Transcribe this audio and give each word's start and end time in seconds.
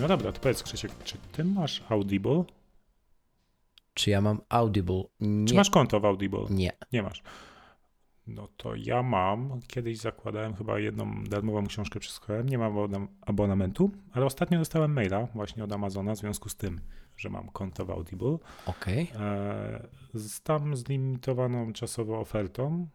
No 0.00 0.08
dobra, 0.08 0.32
to 0.32 0.40
powiedz 0.40 0.62
Krzysiek, 0.62 0.92
czy 1.04 1.18
ty 1.32 1.44
masz 1.44 1.82
Audible? 1.88 2.44
Czy 3.94 4.10
ja 4.10 4.20
mam 4.20 4.40
Audible? 4.48 5.02
Nie. 5.20 5.48
Czy 5.48 5.54
masz 5.54 5.70
konto 5.70 6.00
w 6.00 6.04
Audible? 6.04 6.44
Nie. 6.50 6.72
Nie 6.92 7.02
masz. 7.02 7.22
No 8.26 8.48
to 8.56 8.74
ja 8.74 9.02
mam. 9.02 9.60
Kiedyś 9.66 9.98
zakładałem 9.98 10.54
chyba 10.54 10.78
jedną 10.78 11.24
darmową 11.24 11.66
książkę 11.66 12.00
przesłuchałem. 12.00 12.48
Nie 12.48 12.58
mam 12.58 13.08
abonamentu, 13.20 13.90
ale 14.12 14.26
ostatnio 14.26 14.58
dostałem 14.58 14.92
maila 14.92 15.26
właśnie 15.34 15.64
od 15.64 15.72
Amazona 15.72 16.14
w 16.14 16.18
związku 16.18 16.48
z 16.48 16.56
tym, 16.56 16.80
że 17.16 17.30
mam 17.30 17.48
konto 17.48 17.84
w 17.84 17.90
Audible. 17.90 18.38
Okej. 18.66 19.10
E, 19.14 19.88
z 20.14 20.42
tam 20.42 20.76
z 20.76 20.88
limitowaną 20.88 21.72
czasowo 21.72 22.20
ofertą 22.20 22.86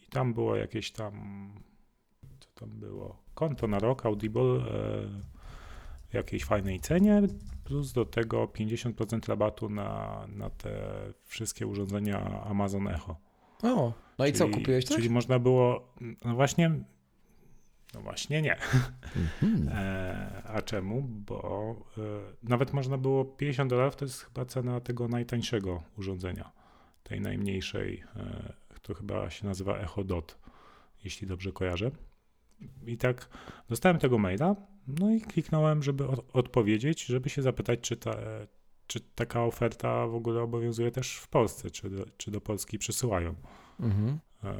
i 0.00 0.06
tam 0.06 0.34
było 0.34 0.56
jakieś 0.56 0.92
tam 0.92 1.14
co 2.40 2.48
tam 2.54 2.70
było? 2.70 3.22
Konto 3.34 3.66
na 3.66 3.78
rok 3.78 4.06
Audible 4.06 4.42
e, 4.42 5.35
jakiejś 6.16 6.44
fajnej 6.44 6.80
cenie, 6.80 7.22
plus 7.64 7.92
do 7.92 8.04
tego 8.04 8.46
50% 8.46 9.28
rabatu 9.28 9.68
na, 9.68 10.20
na 10.28 10.50
te 10.50 10.70
wszystkie 11.24 11.66
urządzenia 11.66 12.44
Amazon 12.44 12.88
Echo. 12.88 13.16
O, 13.62 13.92
no 14.18 14.24
czyli, 14.24 14.30
i 14.30 14.32
co, 14.32 14.48
kupiłeś 14.48 14.84
coś? 14.84 14.96
Czyli 14.96 15.10
można 15.10 15.38
było, 15.38 15.94
no 16.24 16.34
właśnie, 16.34 16.70
no 17.94 18.00
właśnie 18.00 18.42
nie. 18.42 18.56
Mhm. 19.16 19.68
E, 19.72 20.42
a 20.44 20.62
czemu? 20.62 21.02
Bo 21.02 21.76
e, 21.98 22.02
nawet 22.42 22.72
można 22.72 22.98
było 22.98 23.24
50 23.24 23.70
dolarów, 23.70 23.96
to 23.96 24.04
jest 24.04 24.20
chyba 24.20 24.44
cena 24.44 24.80
tego 24.80 25.08
najtańszego 25.08 25.82
urządzenia, 25.98 26.52
tej 27.02 27.20
najmniejszej, 27.20 28.04
e, 28.16 28.52
to 28.82 28.94
chyba 28.94 29.30
się 29.30 29.46
nazywa 29.46 29.78
Echo 29.78 30.04
Dot, 30.04 30.38
jeśli 31.04 31.26
dobrze 31.26 31.52
kojarzę. 31.52 31.90
I 32.86 32.96
tak 32.96 33.28
dostałem 33.68 33.98
tego 33.98 34.18
maila, 34.18 34.56
no 34.88 35.10
i 35.10 35.20
kliknąłem, 35.20 35.82
żeby 35.82 36.08
od, 36.08 36.24
odpowiedzieć, 36.32 37.04
żeby 37.04 37.30
się 37.30 37.42
zapytać, 37.42 37.80
czy, 37.80 37.96
ta, 37.96 38.16
czy 38.86 39.00
taka 39.00 39.44
oferta 39.44 40.06
w 40.06 40.14
ogóle 40.14 40.42
obowiązuje 40.42 40.90
też 40.90 41.16
w 41.16 41.28
Polsce, 41.28 41.70
czy 41.70 41.90
do, 41.90 42.06
czy 42.16 42.30
do 42.30 42.40
Polski 42.40 42.78
przesyłają. 42.78 43.34
Mhm. 43.80 44.18
E, 44.44 44.56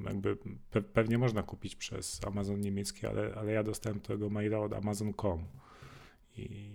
jakby 0.00 0.36
pe, 0.70 0.82
pewnie 0.82 1.18
można 1.18 1.42
kupić 1.42 1.76
przez 1.76 2.24
Amazon 2.26 2.60
niemiecki, 2.60 3.06
ale, 3.06 3.34
ale 3.34 3.52
ja 3.52 3.62
dostałem 3.62 4.00
tego 4.00 4.30
maila 4.30 4.58
od 4.58 4.72
Amazon.com. 4.72 5.44
I, 6.36 6.70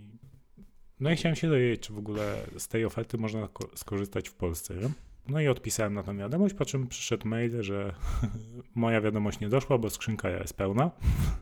no 0.99 1.11
i 1.11 1.15
chciałem 1.15 1.35
się 1.35 1.49
dowiedzieć, 1.49 1.81
czy 1.81 1.93
w 1.93 1.97
ogóle 1.97 2.45
z 2.57 2.67
tej 2.67 2.85
oferty 2.85 3.17
można 3.17 3.47
ko- 3.47 3.69
skorzystać 3.75 4.29
w 4.29 4.33
Polsce. 4.33 4.75
Nie? 4.75 4.89
No 5.27 5.41
i 5.41 5.47
odpisałem 5.47 5.93
na 5.93 6.03
tą 6.03 6.17
wiadomość, 6.17 6.53
po 6.53 6.65
czym 6.65 6.87
przyszedł 6.87 7.27
mail, 7.27 7.63
że 7.63 7.93
moja 8.75 9.01
wiadomość 9.01 9.39
nie 9.39 9.49
doszła, 9.49 9.77
bo 9.77 9.89
skrzynka 9.89 10.29
jest 10.29 10.53
pełna. 10.53 10.91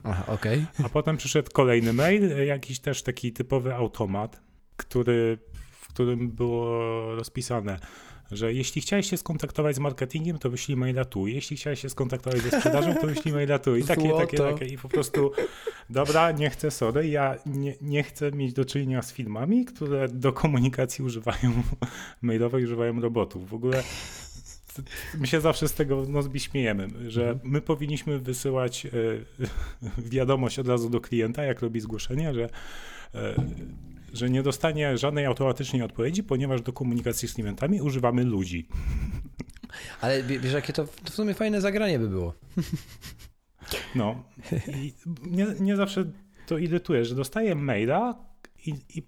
Aha, 0.04 0.24
okej. 0.26 0.66
A 0.84 0.88
potem 0.88 1.16
przyszedł 1.16 1.50
kolejny 1.52 1.92
mail, 1.92 2.46
jakiś 2.46 2.80
też 2.80 3.02
taki 3.02 3.32
typowy 3.32 3.74
automat, 3.74 4.40
który, 4.76 5.38
w 5.70 5.88
którym 5.88 6.30
było 6.30 6.76
rozpisane, 7.14 7.78
że 8.30 8.52
jeśli 8.52 8.82
chciałeś 8.82 9.10
się 9.10 9.16
skontaktować 9.16 9.76
z 9.76 9.78
marketingiem, 9.78 10.38
to 10.38 10.50
wyślij 10.50 10.76
maila 10.76 11.04
tu. 11.04 11.26
Jeśli 11.26 11.56
chciałeś 11.56 11.80
się 11.80 11.88
skontaktować 11.88 12.40
ze 12.40 12.50
sprzedażą, 12.50 12.94
to 12.94 13.06
wyślij 13.06 13.34
maila 13.34 13.58
tu. 13.58 13.76
I 13.76 13.84
takie, 13.84 14.12
takie, 14.12 14.36
takie. 14.36 14.64
I 14.64 14.78
po 14.78 14.88
prostu, 14.88 15.32
dobra, 15.90 16.32
nie 16.32 16.50
chcę, 16.50 16.70
sorry, 16.70 17.08
ja 17.08 17.36
nie, 17.46 17.74
nie 17.80 18.02
chcę 18.02 18.32
mieć 18.32 18.52
do 18.52 18.64
czynienia 18.64 19.02
z 19.02 19.12
filmami, 19.12 19.64
które 19.64 20.08
do 20.08 20.32
komunikacji 20.32 21.04
używają 21.04 21.52
mailowej, 22.22 22.64
używają 22.64 23.00
robotów. 23.00 23.48
W 23.48 23.54
ogóle 23.54 23.82
my 25.18 25.26
się 25.26 25.40
zawsze 25.40 25.68
z 25.68 25.72
tego 25.72 26.04
Nozbi 26.08 26.40
śmiejemy, 26.40 27.10
że 27.10 27.38
my 27.42 27.60
powinniśmy 27.60 28.18
wysyłać 28.18 28.86
e, 28.86 28.90
wiadomość 30.12 30.58
od 30.58 30.68
razu 30.68 30.90
do 30.90 31.00
klienta, 31.00 31.44
jak 31.44 31.60
robi 31.60 31.80
zgłoszenie, 31.80 32.34
że 32.34 32.48
e, 33.14 33.34
że 34.12 34.30
nie 34.30 34.42
dostanie 34.42 34.98
żadnej 34.98 35.26
automatycznej 35.26 35.82
odpowiedzi, 35.82 36.22
ponieważ 36.22 36.62
do 36.62 36.72
komunikacji 36.72 37.28
z 37.28 37.34
klientami 37.34 37.80
używamy 37.82 38.24
ludzi. 38.24 38.68
Ale 40.00 40.22
wiesz, 40.22 40.52
jakie 40.52 40.72
to, 40.72 40.86
w 41.04 41.10
sumie 41.10 41.34
fajne 41.34 41.60
zagranie 41.60 41.98
by 41.98 42.08
było. 42.08 42.34
No. 43.94 44.24
I 44.68 44.94
nie, 45.26 45.46
nie 45.60 45.76
zawsze 45.76 46.04
to 46.46 46.58
irytuje, 46.58 47.04
że 47.04 47.14
dostaję 47.14 47.54
maila 47.54 48.14
i, 48.66 48.74
i 48.94 49.02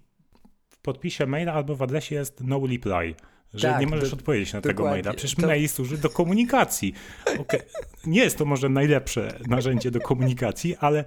w 0.69 0.77
podpisie 0.77 1.25
maila 1.25 1.53
albo 1.53 1.75
w 1.75 1.81
adresie 1.81 2.15
jest 2.15 2.41
no 2.43 2.61
reply. 2.67 3.15
Że 3.53 3.67
Tak, 3.67 3.81
nie 3.81 3.87
możesz 3.87 4.09
do- 4.09 4.15
odpowiedzieć 4.15 4.53
na 4.53 4.61
tego 4.61 4.83
maila. 4.83 5.13
Przecież 5.13 5.35
To- 5.35 5.47
mail 5.47 5.69
służy 5.69 5.97
do 5.97 6.09
komunikacji. 6.09 6.93
Okej, 7.39 7.59
Nie 8.05 8.19
jest 8.23 8.37
to 8.37 8.45
może 8.45 8.69
najlepsze 8.69 9.39
narzędzie 9.47 9.91
do 9.91 9.99
komunikacji, 9.99 10.75
ale 10.77 11.05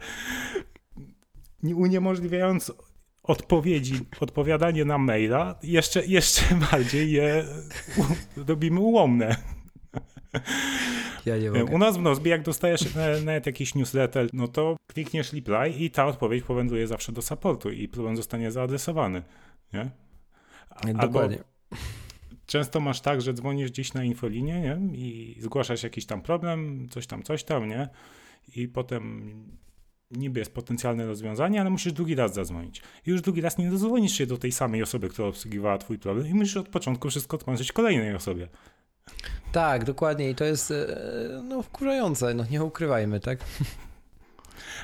nie 1.62 1.76
uniemożliwiając 1.76 2.72
odpowiedzi, 3.24 3.94
odpowiadanie 4.20 4.84
na 4.84 4.98
maila, 4.98 5.58
jeszcze, 5.62 6.06
jeszcze 6.06 6.42
bardziej 6.70 7.12
je 7.12 7.44
u- 7.98 8.42
robimy 8.46 8.80
ułomne. 8.80 9.36
Ja 11.54 11.64
U 11.64 11.78
nas 11.78 11.96
w 11.96 12.02
Nozbi, 12.02 12.30
jak 12.30 12.42
dostajesz 12.42 12.94
na- 12.94 13.20
nawet 13.24 13.46
jakiś 13.46 13.74
newsletter, 13.74 14.28
no 14.32 14.48
to 14.48 14.76
klikniesz 14.92 15.32
reply 15.32 15.70
i 15.70 15.90
ta 15.90 16.06
odpowiedź 16.06 16.44
powędruje 16.44 16.86
zawsze 16.86 17.12
do 17.12 17.22
supportu 17.22 17.70
i 17.70 17.88
problem 17.88 18.16
zostanie 18.16 18.50
zaadresowany. 18.50 19.22
Nie? 19.72 19.90
Dokładnie. 20.94 21.38
często 22.46 22.80
masz 22.80 23.00
tak, 23.00 23.22
że 23.22 23.34
dzwonisz 23.34 23.70
gdzieś 23.70 23.94
na 23.94 24.04
infolinię 24.04 24.60
nie? 24.60 24.96
i 24.98 25.36
zgłaszasz 25.40 25.82
jakiś 25.82 26.06
tam 26.06 26.22
problem, 26.22 26.88
coś 26.90 27.06
tam, 27.06 27.22
coś 27.22 27.44
tam, 27.44 27.68
nie? 27.68 27.88
I 28.56 28.68
potem 28.68 29.34
niby 30.16 30.40
jest 30.40 30.54
potencjalne 30.54 31.06
rozwiązanie, 31.06 31.60
ale 31.60 31.70
musisz 31.70 31.92
drugi 31.92 32.14
raz 32.14 32.34
zadzwonić. 32.34 32.82
I 33.06 33.10
już 33.10 33.20
drugi 33.20 33.40
raz 33.40 33.58
nie 33.58 33.70
dozwonisz 33.70 34.12
się 34.12 34.26
do 34.26 34.38
tej 34.38 34.52
samej 34.52 34.82
osoby, 34.82 35.08
która 35.08 35.28
obsługiwała 35.28 35.78
twój 35.78 35.98
problem 35.98 36.26
i 36.26 36.34
musisz 36.34 36.56
od 36.56 36.68
początku 36.68 37.10
wszystko 37.10 37.38
tłumaczyć 37.38 37.72
kolejnej 37.72 38.14
osobie. 38.14 38.48
Tak, 39.52 39.84
dokładnie. 39.84 40.30
I 40.30 40.34
to 40.34 40.44
jest 40.44 40.70
e, 40.70 41.42
no, 41.44 41.62
wkurzające, 41.62 42.34
no 42.34 42.44
nie 42.50 42.64
ukrywajmy, 42.64 43.20
tak? 43.20 43.38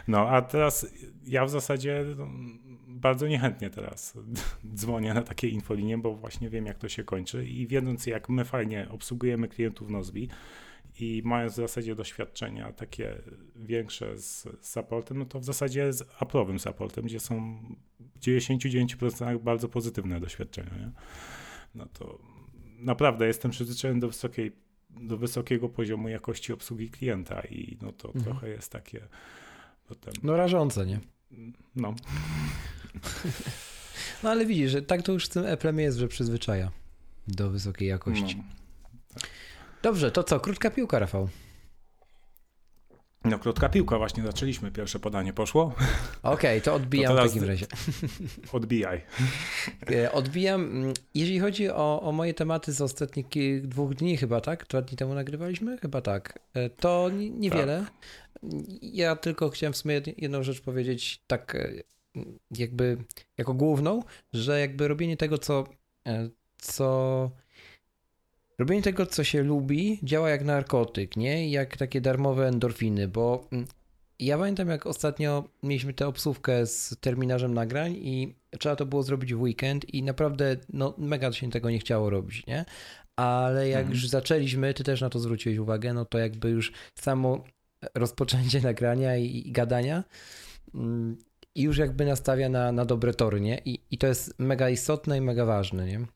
No, 0.09 0.29
a 0.29 0.43
teraz 0.43 0.87
ja 1.27 1.45
w 1.45 1.51
zasadzie 1.51 2.05
no, 2.17 2.27
bardzo 2.89 3.27
niechętnie 3.27 3.71
teraz 3.71 4.15
dzwonię 4.75 5.15
na 5.15 5.23
takie 5.23 5.49
infolinie, 5.49 5.99
bo 5.99 6.15
właśnie 6.15 6.51
wiem, 6.51 6.67
jak 6.67 6.79
to 6.79 6.89
się 6.89 7.05
kończy 7.05 7.45
i 7.45 7.67
wiedząc, 7.67 8.07
jak 8.07 8.29
my 8.29 8.45
fajnie 8.45 8.87
obsługujemy 8.91 9.49
klientów 9.49 9.91
Nozbi 9.91 10.29
i 11.01 11.23
mając 11.25 11.53
w 11.53 11.57
zasadzie 11.57 11.95
doświadczenia 11.95 12.73
takie 12.73 13.15
większe 13.57 14.19
z 14.19 14.43
z 14.61 14.71
supportem, 14.73 15.19
no 15.19 15.25
to 15.25 15.41
w 15.41 15.45
zasadzie 15.45 15.93
z 15.93 16.03
Apple'owym 16.03 16.59
supportem, 16.59 17.05
gdzie 17.05 17.21
są 17.21 17.61
w 18.17 18.21
99% 18.21 19.39
bardzo 19.39 19.69
pozytywne 19.69 20.21
doświadczenia, 20.21 20.71
nie? 20.79 20.91
no 21.75 21.87
to 21.87 22.19
naprawdę 22.79 23.27
jestem 23.27 23.51
przyzwyczajony 23.51 24.01
do 24.01 24.09
wysokiej 24.09 24.53
do 24.91 25.17
wysokiego 25.17 25.69
poziomu 25.69 26.09
jakości 26.09 26.53
obsługi 26.53 26.91
klienta 26.91 27.41
i 27.41 27.77
no 27.83 27.93
to 27.93 28.09
Mhm. 28.09 28.25
trochę 28.25 28.49
jest 28.49 28.73
takie 28.73 29.01
potem, 29.89 30.15
No 30.23 30.37
rażące, 30.37 30.87
nie? 30.87 31.01
no, 31.77 31.95
No 34.23 34.31
ale 34.31 34.47
widzisz, 34.47 34.71
że 34.71 34.83
tak 34.83 35.03
to 35.03 35.13
już 35.13 35.27
z 35.27 35.29
tym 35.29 35.43
Apple'em 35.45 35.79
jest, 35.79 35.99
że 35.99 36.09
przyzwyczaja 36.09 36.71
do 37.29 37.51
wysokiej 37.51 37.89
jakości. 37.89 38.37
no. 38.37 38.43
Dobrze, 39.83 40.11
to 40.11 40.25
co? 40.25 40.41
Krótka 40.41 40.71
piłka, 40.71 40.99
Rafał. 40.99 41.29
No 43.25 43.39
krótka 43.39 43.69
piłka, 43.69 43.99
właśnie 43.99 44.23
zaczęliśmy, 44.23 44.71
pierwsze 44.71 44.99
podanie 44.99 45.33
poszło, 45.33 45.75
Okej, 46.23 46.63
to 46.63 46.75
odbijam 46.81 47.17
To 47.17 47.23
w 47.23 47.27
takim 47.27 47.45
razie. 47.45 47.67
odbijaj. 48.53 49.01
E, 49.95 50.13
Odbijam. 50.13 50.61
mm, 50.65 50.93
Jeżeli 51.15 51.41
chodzi 51.41 51.71
o, 51.71 52.03
o 52.03 52.13
moje 52.13 52.35
tematy 52.35 52.73
z 52.73 52.81
ostatnich 52.81 53.27
dwóch 53.63 53.95
dni, 53.95 54.17
chyba 54.17 54.41
tak? 54.41 54.67
Dwa 54.67 54.83
dni 54.83 54.97
temu 54.97 55.15
nagrywaliśmy? 55.15 55.79
Chyba 55.79 56.01
tak. 56.01 56.39
E, 56.55 56.71
To 56.71 57.11
ni- 57.11 57.31
niewiele. 57.31 57.87
Ja 58.83 59.17
tylko 59.17 59.51
chciałem 59.51 59.73
w 59.73 59.77
sumie 59.77 60.01
jed- 60.01 60.15
jedną 60.19 60.43
rzecz 60.43 60.61
powiedzieć, 60.61 61.23
tak 61.27 61.55
e, 61.55 61.71
jakby 62.51 62.97
jako 63.39 63.55
główną, 63.55 64.03
że 64.33 64.61
jakby 64.61 64.89
robienie 64.89 65.17
tego, 65.17 65.39
co, 65.39 65.65
co 66.59 67.31
robienie 68.61 68.83
tego, 68.83 69.07
co 69.07 69.25
się 69.25 69.43
lubi, 69.43 69.99
działa 70.03 70.31
jak 70.31 70.45
narkotyk, 70.45 71.17
nie? 71.17 71.51
Jak 71.51 71.77
takie 71.77 72.01
darmowe 72.01 72.49
endorfiny, 72.49 73.09
bo 73.09 73.49
mm, 73.53 73.67
ja 74.19 74.39
pamiętam, 74.39 74.69
jak 74.69 74.87
ostatnio 74.87 75.45
mieliśmy 75.63 75.95
tę 75.95 76.07
obsówkę 76.07 76.67
z 76.67 76.97
terminarzem 77.01 77.55
nagrań 77.55 77.93
i 77.93 78.35
trzeba 78.59 78.77
to 78.77 78.87
było 78.87 79.03
zrobić 79.03 79.35
w 79.35 79.41
weekend 79.41 79.95
i 79.95 80.03
naprawdę 80.03 80.57
no, 80.73 80.95
mega 80.99 81.33
się 81.33 81.51
tego 81.51 81.71
nie 81.71 81.79
chciało 81.79 82.11
robić, 82.11 82.47
nie? 82.47 82.65
Ale 83.17 83.69
jak 83.69 83.81
mhm. 83.81 83.95
już 83.95 84.09
zaczęliśmy, 84.09 84.75
ty 84.75 84.85
też 84.85 85.01
na 85.01 85.11
to 85.11 85.19
zwróciłeś 85.19 85.59
uwagę, 85.59 85.95
no 85.95 86.05
to 86.05 86.19
jakby 86.19 86.51
już 86.51 86.73
samo 86.95 87.45
rozpoczęcie 87.95 88.61
nagrania 88.71 89.17
i, 89.17 89.49
i 89.49 89.53
gadania 89.53 90.05
mm, 90.75 91.17
i 91.55 91.63
już 91.63 91.79
jakby 91.79 92.05
nastawia 92.05 92.49
na, 92.49 92.73
na 92.73 92.85
dobre 92.85 93.15
tory, 93.15 93.41
nie? 93.41 93.59
I, 93.65 93.81
I 93.91 93.99
to 93.99 94.07
jest 94.07 94.39
mega 94.39 94.71
istotne 94.71 95.19
i 95.19 95.21
mega 95.21 95.45
ważne, 95.45 95.87
nie? 95.87 96.07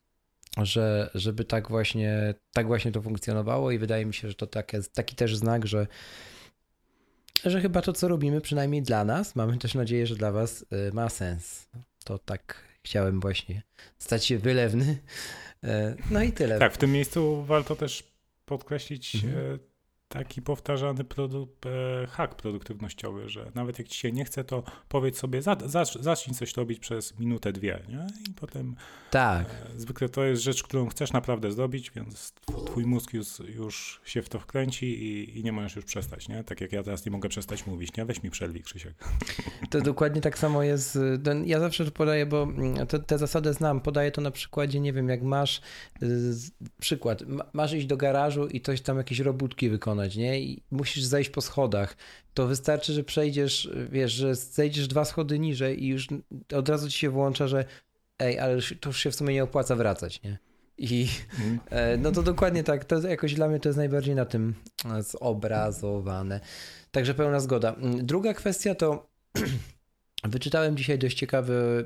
Że, 0.57 1.09
żeby 1.15 1.45
tak 1.45 1.69
właśnie, 1.69 2.33
tak 2.53 2.67
właśnie 2.67 2.91
to 2.91 3.01
funkcjonowało 3.01 3.71
i 3.71 3.77
wydaje 3.77 4.05
mi 4.05 4.13
się, 4.13 4.29
że 4.29 4.35
to 4.35 4.47
takie, 4.47 4.81
taki 4.93 5.15
też 5.15 5.37
znak, 5.37 5.67
że 5.67 5.87
że 7.45 7.61
chyba 7.61 7.81
to, 7.81 7.93
co 7.93 8.07
robimy, 8.07 8.41
przynajmniej 8.41 8.81
dla 8.81 9.05
nas, 9.05 9.35
mamy 9.35 9.57
też 9.57 9.73
nadzieję, 9.73 10.07
że 10.07 10.15
dla 10.15 10.31
Was 10.31 10.61
y, 10.61 10.93
ma 10.93 11.09
sens. 11.09 11.67
To 12.03 12.17
tak 12.17 12.63
chciałem 12.83 13.19
właśnie 13.19 13.61
stać 13.97 14.25
się 14.25 14.37
wylewny. 14.37 14.97
E, 15.63 15.95
no 16.11 16.23
i 16.23 16.31
tyle. 16.31 16.59
Tak, 16.59 16.73
w 16.73 16.77
tym 16.77 16.91
miejscu 16.91 17.43
warto 17.43 17.75
też 17.75 18.03
podkreślić 18.45 19.15
mhm. 19.15 19.59
Taki 20.07 20.41
powtarzany 20.41 21.03
produ 21.03 21.47
e, 22.03 22.07
hak 22.07 22.35
produktywnościowy, 22.35 23.29
że 23.29 23.51
nawet 23.55 23.79
jak 23.79 23.87
ci 23.87 23.99
się 23.99 24.11
nie 24.11 24.25
chce, 24.25 24.43
to 24.43 24.63
powiedz 24.89 25.17
sobie, 25.17 25.41
zacznij 25.99 26.35
coś 26.35 26.57
robić 26.57 26.79
przez 26.79 27.19
minutę, 27.19 27.53
dwie, 27.53 27.79
nie? 27.89 28.07
I 28.29 28.33
potem 28.33 28.75
tak. 29.11 29.47
E, 29.49 29.79
zwykle 29.79 30.09
to 30.09 30.23
jest 30.23 30.43
rzecz, 30.43 30.63
którą 30.63 30.87
chcesz 30.87 31.13
naprawdę 31.13 31.51
zrobić, 31.51 31.91
więc 31.91 32.33
twój 32.65 32.85
mózg 32.85 33.13
już, 33.13 33.39
już 33.39 34.01
się 34.05 34.21
w 34.21 34.29
to 34.29 34.39
wkręci 34.39 34.85
i, 34.85 35.39
i, 35.39 35.43
nie 35.43 35.51
możesz 35.51 35.75
już 35.75 35.85
przestać, 35.85 36.27
nie? 36.29 36.43
Tak 36.43 36.61
jak 36.61 36.71
ja 36.71 36.83
teraz 36.83 37.05
nie 37.05 37.11
mogę 37.11 37.29
przestać 37.29 37.67
mówić, 37.67 37.97
nie? 37.97 38.05
Weź 38.05 38.23
mi 38.23 38.29
przerwij, 38.29 38.63
Krzysiek. 38.63 38.93
To 39.69 39.81
dokładnie 39.81 40.21
tak 40.21 40.37
samo 40.37 40.63
jest. 40.63 40.99
Ja 41.45 41.59
zawsze 41.59 41.85
to 41.85 41.91
podaję, 41.91 42.25
bo 42.25 42.43
mm, 42.43 42.87
te, 42.87 42.99
te 42.99 43.17
zasady 43.17 43.53
znam. 43.53 43.81
Podaję 43.81 44.11
to 44.11 44.21
na 44.21 44.31
przykładzie, 44.31 44.79
nie 44.79 44.93
wiem, 44.93 45.09
jak 45.09 45.21
masz 45.21 45.61
przykład, 46.79 47.23
masz 47.53 47.73
iść 47.73 47.85
do 47.85 47.97
garażu 47.97 48.47
i 48.47 48.61
coś 48.61 48.81
tam 48.81 48.97
jakieś 48.97 49.19
robótki 49.19 49.69
wykonać, 49.69 49.94
nie? 50.15 50.39
I 50.39 50.63
musisz 50.71 51.03
zejść 51.03 51.29
po 51.29 51.41
schodach. 51.41 51.97
To 52.33 52.47
wystarczy, 52.47 52.93
że 52.93 53.03
przejdziesz, 53.03 53.69
wiesz, 53.91 54.11
że 54.11 54.35
zejdziesz 54.35 54.87
dwa 54.87 55.05
schody 55.05 55.39
niżej 55.39 55.83
i 55.83 55.87
już 55.87 56.07
od 56.55 56.69
razu 56.69 56.89
ci 56.89 56.99
się 56.99 57.09
włącza, 57.09 57.47
że 57.47 57.65
ej, 58.19 58.39
ale 58.39 58.57
to 58.79 58.89
już 58.89 58.99
się 58.99 59.11
w 59.11 59.15
sumie 59.15 59.33
nie 59.33 59.43
opłaca 59.43 59.75
wracać, 59.75 60.23
nie? 60.23 60.37
I 60.77 61.07
mm. 61.39 62.01
no 62.01 62.11
to 62.11 62.23
dokładnie 62.23 62.63
tak, 62.63 62.85
to 62.85 63.07
jakoś 63.07 63.33
dla 63.33 63.47
mnie 63.47 63.59
to 63.59 63.69
jest 63.69 63.77
najbardziej 63.77 64.15
na 64.15 64.25
tym 64.25 64.55
zobrazowane. 64.99 66.39
Także 66.91 67.13
pełna 67.13 67.39
zgoda. 67.39 67.75
Druga 67.97 68.33
kwestia 68.33 68.75
to 68.75 69.09
wyczytałem 70.23 70.77
dzisiaj 70.77 70.99
dość 70.99 71.17
ciekawy, 71.17 71.85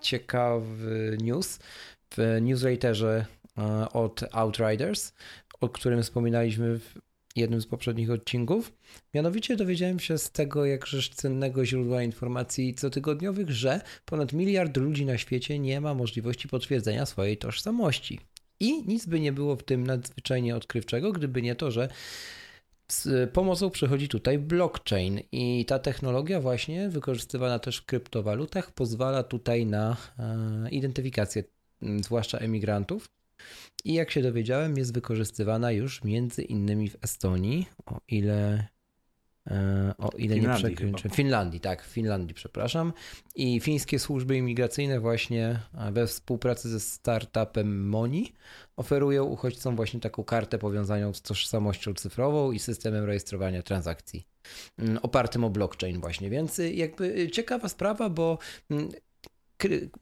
ciekawy 0.00 1.18
news 1.22 1.58
w 2.16 2.38
newsletterze 2.42 3.26
e, 3.58 3.88
od 3.92 4.24
Outriders, 4.32 5.12
o 5.60 5.68
którym 5.68 6.02
wspominaliśmy 6.02 6.78
w 6.78 6.94
jednym 7.36 7.60
z 7.60 7.66
poprzednich 7.66 8.10
odcinków. 8.10 8.72
Mianowicie 9.14 9.56
dowiedziałem 9.56 10.00
się 10.00 10.18
z 10.18 10.30
tego 10.30 10.64
jakżeż 10.64 11.08
cennego 11.08 11.66
źródła 11.66 12.02
informacji 12.02 12.74
cotygodniowych, 12.74 13.50
że 13.50 13.80
ponad 14.04 14.32
miliard 14.32 14.76
ludzi 14.76 15.06
na 15.06 15.18
świecie 15.18 15.58
nie 15.58 15.80
ma 15.80 15.94
możliwości 15.94 16.48
potwierdzenia 16.48 17.06
swojej 17.06 17.36
tożsamości. 17.36 18.20
I 18.60 18.82
nic 18.86 19.06
by 19.06 19.20
nie 19.20 19.32
było 19.32 19.56
w 19.56 19.62
tym 19.62 19.86
nadzwyczajnie 19.86 20.56
odkrywczego, 20.56 21.12
gdyby 21.12 21.42
nie 21.42 21.54
to, 21.54 21.70
że 21.70 21.88
z 22.92 23.30
pomocą 23.30 23.70
przychodzi 23.70 24.08
tutaj 24.08 24.38
blockchain 24.38 25.20
i 25.32 25.64
ta 25.64 25.78
technologia 25.78 26.40
właśnie 26.40 26.88
wykorzystywana 26.88 27.58
też 27.58 27.76
w 27.76 27.86
kryptowalutach 27.86 28.72
pozwala 28.72 29.22
tutaj 29.22 29.66
na 29.66 29.96
e, 30.18 30.70
identyfikację 30.70 31.44
zwłaszcza 32.00 32.38
emigrantów 32.38 33.08
i 33.84 33.94
jak 33.94 34.10
się 34.10 34.22
dowiedziałem, 34.22 34.76
jest 34.76 34.94
wykorzystywana 34.94 35.72
już 35.72 36.04
między 36.04 36.42
innymi 36.42 36.90
w 36.90 36.96
Estonii, 37.04 37.68
o 37.86 38.00
ile 38.08 38.68
e, 39.50 39.94
o 39.98 40.08
ile 40.08 40.34
Finlandii 40.34 40.64
nie 40.64 40.76
przekręczę. 40.76 41.08
W 41.08 41.14
Finlandii, 41.14 41.60
tak, 41.60 41.84
w 41.84 41.86
Finlandii, 41.86 42.34
przepraszam. 42.34 42.92
I 43.34 43.60
fińskie 43.60 43.98
służby 43.98 44.36
imigracyjne 44.36 45.00
właśnie 45.00 45.60
e, 45.74 45.92
we 45.92 46.06
współpracy 46.06 46.68
ze 46.68 46.80
startupem 46.80 47.88
Moni 47.88 48.32
oferują 48.76 49.24
uchodźcom 49.24 49.76
właśnie 49.76 50.00
taką 50.00 50.24
kartę 50.24 50.58
powiązaną 50.58 51.14
z 51.14 51.22
tożsamością 51.22 51.94
cyfrową 51.94 52.52
i 52.52 52.58
systemem 52.58 53.04
rejestrowania 53.04 53.62
transakcji 53.62 54.26
mm, 54.78 54.98
opartym 55.02 55.44
o 55.44 55.50
blockchain 55.50 56.00
właśnie, 56.00 56.30
więc 56.30 56.58
y, 56.58 56.74
jakby 56.74 57.18
y, 57.18 57.30
ciekawa 57.30 57.68
sprawa, 57.68 58.10
bo 58.10 58.38
mm, 58.70 58.88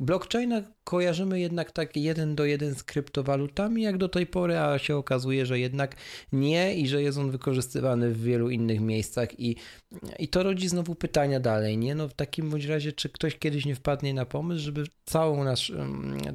blockchaina 0.00 0.62
kojarzymy 0.84 1.40
jednak 1.40 1.72
tak 1.72 1.96
jeden 1.96 2.34
do 2.34 2.44
jeden 2.44 2.74
z 2.74 2.82
kryptowalutami 2.82 3.82
jak 3.82 3.98
do 3.98 4.08
tej 4.08 4.26
pory, 4.26 4.58
a 4.58 4.78
się 4.78 4.96
okazuje, 4.96 5.46
że 5.46 5.58
jednak 5.58 5.96
nie 6.32 6.76
i 6.76 6.88
że 6.88 7.02
jest 7.02 7.18
on 7.18 7.30
wykorzystywany 7.30 8.10
w 8.10 8.22
wielu 8.22 8.50
innych 8.50 8.80
miejscach 8.80 9.40
i, 9.40 9.56
i 10.18 10.28
to 10.28 10.42
rodzi 10.42 10.68
znowu 10.68 10.94
pytania 10.94 11.40
dalej, 11.40 11.78
nie? 11.78 11.94
No 11.94 12.08
w 12.08 12.14
takim 12.14 12.50
bądź 12.50 12.64
razie, 12.64 12.92
czy 12.92 13.08
ktoś 13.08 13.38
kiedyś 13.38 13.66
nie 13.66 13.74
wpadnie 13.74 14.14
na 14.14 14.26
pomysł, 14.26 14.64
żeby 14.64 14.84
całą 15.04 15.44
nasz, 15.44 15.72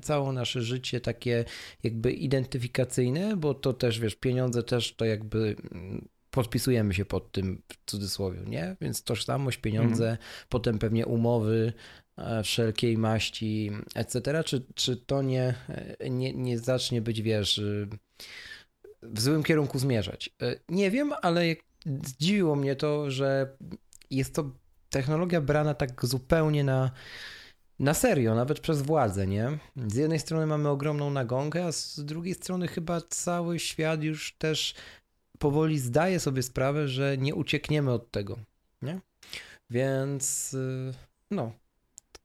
całe 0.01 0.33
nasze 0.33 0.61
życie 0.61 1.01
takie 1.01 1.45
jakby 1.83 2.11
identyfikacyjne, 2.11 3.37
bo 3.37 3.53
to 3.53 3.73
też, 3.73 3.99
wiesz, 3.99 4.15
pieniądze 4.15 4.63
też 4.63 4.95
to 4.95 5.05
jakby 5.05 5.55
podpisujemy 6.31 6.93
się 6.93 7.05
pod 7.05 7.31
tym 7.31 7.61
w 7.67 7.91
cudzysłowie, 7.91 8.39
nie? 8.47 8.75
Więc 8.81 9.03
tożsamość, 9.03 9.57
pieniądze, 9.57 10.05
mm. 10.05 10.17
potem 10.49 10.79
pewnie 10.79 11.05
umowy, 11.05 11.73
wszelkiej 12.43 12.97
maści, 12.97 13.71
etc., 13.95 14.43
czy, 14.43 14.65
czy 14.75 14.97
to 14.97 15.21
nie, 15.21 15.55
e, 15.99 16.09
nie, 16.09 16.33
nie 16.33 16.59
zacznie 16.59 17.01
być, 17.01 17.21
wiesz, 17.21 17.57
y, 17.57 17.87
w 19.03 19.21
złym 19.21 19.43
kierunku 19.43 19.79
zmierzać? 19.79 20.29
E, 20.41 20.55
nie 20.69 20.91
wiem, 20.91 21.13
ale 21.21 21.43
zdziwiło 22.03 22.55
mnie 22.55 22.75
to, 22.75 23.11
że 23.11 23.57
jest 24.09 24.35
to 24.35 24.51
technologia 24.89 25.41
brana 25.41 25.73
tak 25.73 26.05
zupełnie 26.05 26.63
na, 26.63 26.91
na 27.79 27.93
serio, 27.93 28.35
nawet 28.35 28.59
przez 28.59 28.81
władzę, 28.81 29.27
nie? 29.27 29.57
Z 29.87 29.95
jednej 29.95 30.19
strony 30.19 30.45
mamy 30.45 30.69
ogromną 30.69 31.09
nagągę, 31.09 31.65
a 31.65 31.71
z 31.71 32.05
drugiej 32.05 32.33
strony 32.33 32.67
chyba 32.67 33.01
cały 33.01 33.59
świat 33.59 34.03
już 34.03 34.33
też 34.37 34.75
powoli 35.39 35.79
zdaje 35.79 36.19
sobie 36.19 36.43
sprawę, 36.43 36.87
że 36.87 37.17
nie 37.17 37.35
uciekniemy 37.35 37.91
od 37.91 38.11
tego, 38.11 38.39
nie? 38.81 38.99
Więc 39.69 40.53
y, 40.53 40.93
no, 41.31 41.51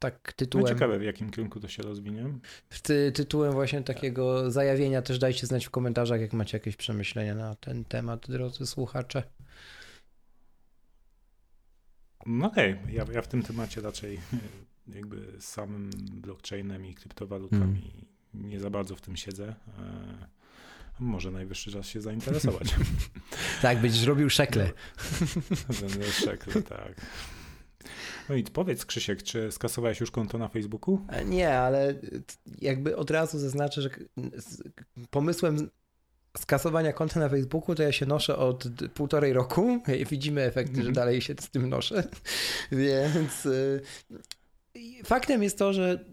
tak 0.02 0.32
tytułem. 0.32 0.66
No 0.66 0.68
ciekawe, 0.74 0.98
w 0.98 1.02
jakim 1.02 1.30
kierunku 1.30 1.60
to 1.60 1.68
się 1.68 1.82
rozwinie. 1.82 2.24
Ty, 2.82 3.12
tytułem 3.12 3.52
właśnie 3.52 3.82
takiego 3.82 4.50
zajawienia 4.50 5.02
też 5.02 5.18
dajcie 5.18 5.46
znać 5.46 5.66
w 5.66 5.70
komentarzach, 5.70 6.20
jak 6.20 6.32
macie 6.32 6.56
jakieś 6.56 6.76
przemyślenia 6.76 7.34
na 7.34 7.54
ten 7.54 7.84
temat, 7.84 8.30
drodzy 8.30 8.66
słuchacze. 8.66 9.22
No 12.26 12.46
okej, 12.46 12.72
okay. 12.72 12.92
ja, 12.92 13.04
ja 13.12 13.22
w 13.22 13.28
tym 13.28 13.42
temacie 13.42 13.80
raczej 13.80 14.20
jakby 14.88 15.40
z 15.40 15.44
samym 15.44 15.90
blockchainem 16.12 16.86
i 16.86 16.94
kryptowalutami 16.94 17.80
hmm. 18.32 18.50
nie 18.50 18.60
za 18.60 18.70
bardzo 18.70 18.96
w 18.96 19.00
tym 19.00 19.16
siedzę. 19.16 19.54
E, 19.78 20.26
może 21.00 21.30
najwyższy 21.30 21.72
czas 21.72 21.86
się 21.86 22.00
zainteresować. 22.00 22.74
tak, 23.62 23.80
będziesz 23.80 24.04
robił 24.04 24.30
szekle. 24.30 24.72
Będę 25.80 26.12
szekle, 26.12 26.62
tak. 26.62 26.94
No 28.28 28.34
i 28.34 28.44
powiedz 28.44 28.86
Krzysiek, 28.86 29.22
czy 29.22 29.52
skasowałeś 29.52 30.00
już 30.00 30.10
konto 30.10 30.38
na 30.38 30.48
Facebooku? 30.48 31.00
E, 31.08 31.24
nie, 31.24 31.58
ale 31.58 31.94
jakby 32.60 32.96
od 32.96 33.10
razu 33.10 33.38
zaznaczę, 33.38 33.82
że 33.82 33.90
pomysłem 35.10 35.70
skasowania 36.38 36.92
konta 36.92 37.20
na 37.20 37.28
Facebooku 37.28 37.74
to 37.74 37.82
ja 37.82 37.92
się 37.92 38.06
noszę 38.06 38.36
od 38.36 38.68
półtorej 38.94 39.32
roku 39.32 39.80
widzimy 40.10 40.42
efekty, 40.42 40.74
że 40.74 40.80
mhm. 40.80 40.94
dalej 40.94 41.20
się 41.20 41.34
z 41.40 41.50
tym 41.50 41.68
noszę. 41.68 42.04
Więc 42.72 43.46
y, 43.46 43.80
faktem 45.04 45.42
jest 45.42 45.58
to, 45.58 45.72
że 45.72 46.04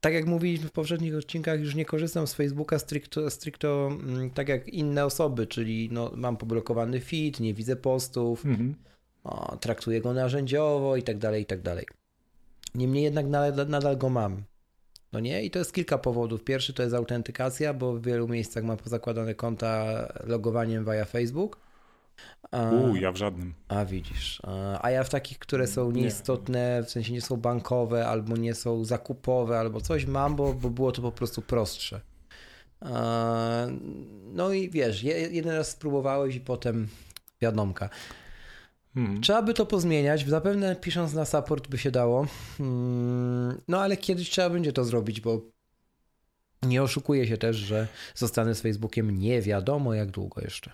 tak 0.00 0.14
jak 0.14 0.26
mówiliśmy 0.26 0.68
w 0.68 0.72
poprzednich 0.72 1.14
odcinkach, 1.14 1.60
już 1.60 1.74
nie 1.74 1.84
korzystam 1.84 2.26
z 2.26 2.34
Facebooka 2.34 2.78
stricto, 2.78 3.30
stricto 3.30 3.90
mm, 3.92 4.30
tak 4.30 4.48
jak 4.48 4.68
inne 4.68 5.04
osoby, 5.04 5.46
czyli 5.46 5.88
no, 5.92 6.12
mam 6.16 6.36
poblokowany 6.36 7.00
feed, 7.00 7.40
nie 7.40 7.54
widzę 7.54 7.76
postów, 7.76 8.44
mhm 8.44 8.74
o, 9.26 9.56
traktuję 9.56 10.00
go 10.00 10.12
narzędziowo 10.12 10.96
i 10.96 11.02
tak 11.02 11.18
dalej, 11.18 11.42
i 11.42 11.46
tak 11.46 11.62
dalej. 11.62 11.86
Niemniej 12.74 13.04
jednak 13.04 13.26
nadal, 13.26 13.68
nadal 13.68 13.96
go 13.96 14.08
mam. 14.08 14.42
No 15.12 15.20
nie? 15.20 15.44
I 15.44 15.50
to 15.50 15.58
jest 15.58 15.72
kilka 15.72 15.98
powodów. 15.98 16.44
Pierwszy 16.44 16.72
to 16.72 16.82
jest 16.82 16.94
autentykacja, 16.94 17.74
bo 17.74 17.92
w 17.92 18.02
wielu 18.02 18.28
miejscach 18.28 18.64
mam 18.64 18.76
pozakładane 18.76 19.34
konta 19.34 19.84
logowaniem 20.24 20.84
via 20.84 21.04
Facebook. 21.04 21.58
Uuu, 22.52 22.96
ja 22.96 23.12
w 23.12 23.16
żadnym. 23.16 23.54
A 23.68 23.84
widzisz. 23.84 24.42
A 24.82 24.90
ja 24.90 25.04
w 25.04 25.10
takich, 25.10 25.38
które 25.38 25.66
są 25.66 25.90
nieistotne, 25.90 26.82
w 26.82 26.90
sensie 26.90 27.12
nie 27.12 27.20
są 27.20 27.36
bankowe, 27.36 28.06
albo 28.06 28.36
nie 28.36 28.54
są 28.54 28.84
zakupowe, 28.84 29.58
albo 29.58 29.80
coś 29.80 30.06
mam, 30.06 30.36
bo, 30.36 30.54
bo 30.54 30.70
było 30.70 30.92
to 30.92 31.02
po 31.02 31.12
prostu 31.12 31.42
prostsze. 31.42 32.00
No 34.32 34.52
i 34.52 34.70
wiesz, 34.70 35.02
jeden 35.02 35.52
raz 35.52 35.70
spróbowałeś 35.70 36.36
i 36.36 36.40
potem 36.40 36.88
wiadomka. 37.40 37.88
Hmm. 38.96 39.20
Trzeba 39.20 39.42
by 39.42 39.54
to 39.54 39.66
pozmieniać. 39.66 40.26
Zapewne 40.26 40.76
pisząc 40.76 41.12
na 41.12 41.24
support 41.24 41.68
by 41.68 41.78
się 41.78 41.90
dało. 41.90 42.26
Hmm, 42.58 43.60
no 43.68 43.80
ale 43.80 43.96
kiedyś 43.96 44.30
trzeba 44.30 44.50
będzie 44.50 44.72
to 44.72 44.84
zrobić, 44.84 45.20
bo 45.20 45.40
nie 46.62 46.82
oszukuję 46.82 47.26
się 47.26 47.38
też, 47.38 47.56
że 47.56 47.88
zostanę 48.14 48.54
z 48.54 48.60
Facebookiem 48.60 49.18
nie 49.18 49.42
wiadomo 49.42 49.94
jak 49.94 50.10
długo 50.10 50.40
jeszcze. 50.40 50.70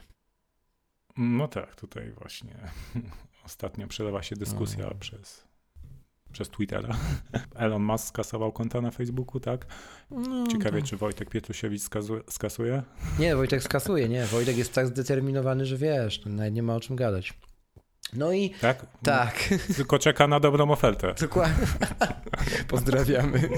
No 1.17 1.49
tak, 1.49 1.75
tutaj 1.75 2.13
właśnie 2.13 2.55
ostatnio 3.47 3.87
przelewa 3.87 4.23
się 4.23 4.37
dyskusja 4.37 4.85
no. 4.85 4.95
przez, 5.01 5.45
przez 6.33 6.49
Twittera. 6.49 6.97
Elon 7.55 7.83
Musk 7.83 8.09
skasował 8.09 8.53
konta 8.53 8.81
na 8.81 8.91
Facebooku, 8.91 9.41
tak? 9.41 9.67
No, 10.11 10.47
Ciekawie, 10.47 10.81
to... 10.81 10.87
czy 10.87 10.97
Wojtek 10.97 11.31
Pietrusiewicz 11.31 11.83
skasuje? 12.29 12.83
Nie, 13.19 13.37
Wojtek 13.37 13.63
skasuje, 13.63 14.09
nie. 14.09 14.27
Wojtek 14.27 14.57
jest 14.57 14.73
tak 14.73 14.87
zdeterminowany, 14.87 15.67
że 15.67 15.77
wiesz, 15.77 16.25
nawet 16.27 16.55
nie 16.55 16.63
ma 16.63 16.75
o 16.75 16.81
czym 16.81 16.97
gadać. 16.97 17.35
No 18.13 18.33
i 18.33 18.51
tak? 18.51 18.87
tak. 19.03 19.49
Tylko 19.77 19.99
czeka 19.99 20.27
na 20.27 20.41
dobrą 20.41 20.71
ofertę. 20.71 21.15
Dokładnie. 21.21 21.67
Pozdrawiamy. 22.69 23.49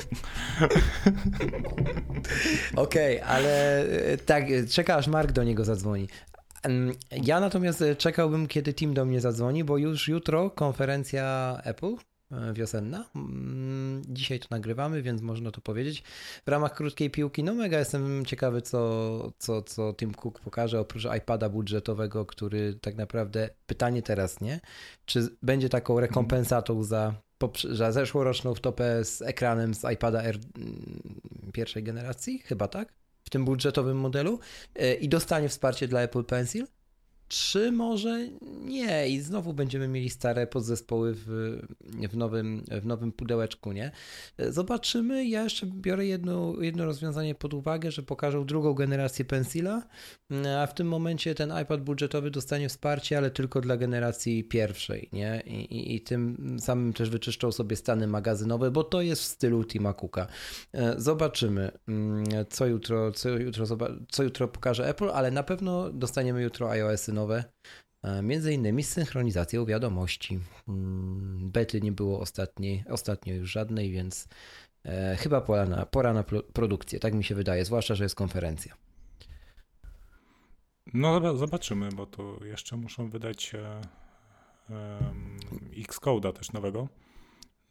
Okej, 2.76 3.20
okay, 3.20 3.24
ale 3.24 3.80
e, 3.82 4.16
tak, 4.16 4.44
czeka 4.70 4.94
aż 4.94 5.06
Mark 5.06 5.32
do 5.32 5.44
niego 5.44 5.64
zadzwoni. 5.64 6.08
Ja 7.10 7.40
natomiast 7.40 7.82
e, 7.82 7.96
czekałbym, 7.96 8.46
kiedy 8.46 8.74
Tim 8.74 8.94
do 8.94 9.04
mnie 9.04 9.20
zadzwoni, 9.20 9.64
bo 9.64 9.78
już 9.78 10.08
jutro 10.08 10.50
konferencja 10.50 11.58
Apple 11.64 11.96
E, 11.96 12.13
wiosenna. 12.52 13.04
Mm, 13.16 14.02
dzisiaj 14.08 14.40
to 14.40 14.46
nagrywamy, 14.50 15.02
więc 15.02 15.22
można 15.22 15.50
to 15.50 15.60
powiedzieć. 15.60 16.02
W 16.46 16.48
ramach 16.48 16.74
krótkiej 16.74 17.10
piłki, 17.10 17.44
no 17.44 17.54
mega 17.54 17.78
jestem 17.78 18.24
ciekawy, 18.26 18.62
co, 18.62 19.32
co, 19.38 19.62
co 19.62 19.94
Tim 19.94 20.14
Cook 20.14 20.40
pokaże, 20.40 20.80
oprócz 20.80 21.04
iPada 21.18 21.48
budżetowego, 21.48 22.26
który 22.26 22.74
tak 22.74 22.96
naprawdę, 22.96 23.50
pytanie 23.66 24.02
teraz, 24.02 24.40
nie? 24.40 24.60
Czy 25.06 25.28
będzie 25.42 25.68
taką 25.68 26.00
rekompensatą 26.00 26.82
za, 26.82 27.14
za 27.70 27.92
zeszłoroczną 27.92 28.54
wtopę 28.54 29.04
z 29.04 29.22
ekranem 29.22 29.74
z 29.74 29.92
iPada 29.92 30.22
R 30.22 30.38
mm, 30.56 31.52
pierwszej 31.52 31.82
generacji? 31.82 32.38
Chyba 32.38 32.68
tak? 32.68 32.92
W 33.24 33.30
tym 33.30 33.44
budżetowym 33.44 33.96
modelu 33.96 34.38
e, 34.74 34.94
i 34.94 35.08
dostanie 35.08 35.48
wsparcie 35.48 35.88
dla 35.88 36.00
Apple 36.00 36.24
Pencil? 36.24 36.66
Czy 37.28 37.72
może 37.72 38.28
nie 38.64 39.08
i 39.08 39.20
znowu 39.20 39.52
będziemy 39.52 39.88
mieli 39.88 40.10
stare 40.10 40.46
podzespoły 40.46 41.14
w, 41.14 41.26
w, 42.10 42.16
nowym, 42.16 42.64
w 42.82 42.86
nowym 42.86 43.12
pudełeczku, 43.12 43.72
nie? 43.72 43.90
Zobaczymy, 44.38 45.26
ja 45.26 45.44
jeszcze 45.44 45.66
biorę 45.66 46.06
jedno, 46.06 46.54
jedno 46.60 46.84
rozwiązanie 46.84 47.34
pod 47.34 47.54
uwagę, 47.54 47.90
że 47.90 48.02
pokażą 48.02 48.46
drugą 48.46 48.74
generację 48.74 49.24
Pencila, 49.24 49.82
a 50.58 50.66
w 50.66 50.74
tym 50.74 50.88
momencie 50.88 51.34
ten 51.34 51.52
iPad 51.62 51.80
budżetowy 51.80 52.30
dostanie 52.30 52.68
wsparcie, 52.68 53.18
ale 53.18 53.30
tylko 53.30 53.60
dla 53.60 53.76
generacji 53.76 54.44
pierwszej, 54.44 55.08
nie? 55.12 55.42
I, 55.46 55.74
i, 55.76 55.94
i 55.94 56.00
tym 56.00 56.56
samym 56.60 56.92
też 56.92 57.10
wyczyszczą 57.10 57.52
sobie 57.52 57.76
stany 57.76 58.06
magazynowe, 58.06 58.70
bo 58.70 58.84
to 58.84 59.02
jest 59.02 59.22
w 59.22 59.24
stylu 59.24 59.64
Tima 59.64 59.94
Cooka. 59.94 60.26
Zobaczymy, 60.96 61.70
co 62.50 62.66
jutro, 62.66 63.12
co 63.12 63.28
jutro, 63.28 63.66
co 64.08 64.22
jutro 64.22 64.48
pokaże 64.48 64.88
Apple, 64.88 65.10
ale 65.10 65.30
na 65.30 65.42
pewno 65.42 65.90
dostaniemy 65.90 66.42
jutro 66.42 66.70
iOS-y 66.70 67.13
nowe, 67.14 67.44
e, 68.02 68.22
między 68.22 68.52
innymi 68.52 68.82
z 68.82 68.88
synchronizacją 68.88 69.64
wiadomości. 69.64 70.40
Mm, 70.68 71.50
bety 71.50 71.80
nie 71.80 71.92
było 71.92 72.20
ostatniej, 72.20 72.84
ostatnio 72.90 73.34
już 73.34 73.52
żadnej, 73.52 73.90
więc 73.90 74.28
e, 74.84 75.16
chyba 75.16 75.40
pora 75.40 75.66
na, 75.66 75.86
pora 75.86 76.12
na 76.12 76.24
produkcję, 76.52 77.00
tak 77.00 77.14
mi 77.14 77.24
się 77.24 77.34
wydaje, 77.34 77.64
zwłaszcza, 77.64 77.94
że 77.94 78.04
jest 78.04 78.14
konferencja. 78.14 78.74
No 80.94 81.36
zobaczymy, 81.36 81.88
bo 81.88 82.06
to 82.06 82.44
jeszcze 82.44 82.76
muszą 82.76 83.10
wydać 83.10 83.54
e, 83.54 83.80
Xcode'a 85.76 86.32
też 86.32 86.52
nowego. 86.52 86.88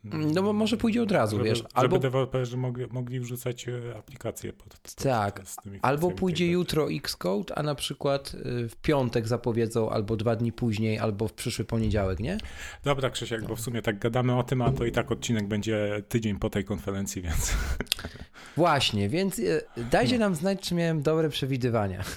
No 0.04 0.44
bo 0.44 0.54
może 0.54 0.78
pójdzie 0.78 1.04
od 1.04 1.12
razu, 1.12 1.38
żeby, 1.38 1.50
wiesz. 1.50 1.64
Albo... 1.74 1.96
Żeby 1.96 2.00
deweloperzy 2.00 2.58
mogli, 2.58 2.86
mogli 2.92 3.20
wrzucać 3.20 3.68
e, 3.68 3.98
aplikacje 3.98 4.54
pod, 4.54 4.78
pod 4.80 4.96
Tak, 4.96 5.42
albo 5.82 6.12
pójdzie 6.12 6.52
jutro 6.52 6.92
Xcode, 6.92 7.58
a 7.58 7.64
na 7.64 7.76
przykład 7.76 8.34
y, 8.34 8.70
w 8.70 8.76
piątek 8.76 9.28
zapowiedzą, 9.28 9.90
albo 9.90 10.16
dwa 10.16 10.36
dni 10.36 10.52
później, 10.52 11.00
albo 11.00 11.28
w 11.28 11.34
przyszły 11.34 11.66
poniedziałek, 11.66 12.20
nie? 12.20 12.38
Dobra, 12.84 13.10
Krzysiek, 13.10 13.42
no. 13.42 13.48
bo 13.48 13.56
w 13.56 13.62
sumie 13.62 13.82
tak 13.82 14.00
gadamy 14.00 14.38
o 14.38 14.44
tym, 14.44 14.62
a 14.62 14.72
to 14.72 14.86
i 14.86 14.92
tak 14.92 15.12
odcinek 15.12 15.48
będzie 15.48 16.04
tydzień 16.10 16.40
po 16.40 16.50
tej 16.50 16.66
konferencji, 16.66 17.22
więc... 17.22 17.54
Właśnie, 18.58 19.10
więc 19.10 19.40
y, 19.40 19.62
dajcie 19.92 20.18
no. 20.18 20.26
nam 20.26 20.36
znać, 20.36 20.60
czy 20.60 20.76
miałem 20.76 21.02
dobre 21.02 21.30
przewidywania. 21.30 22.04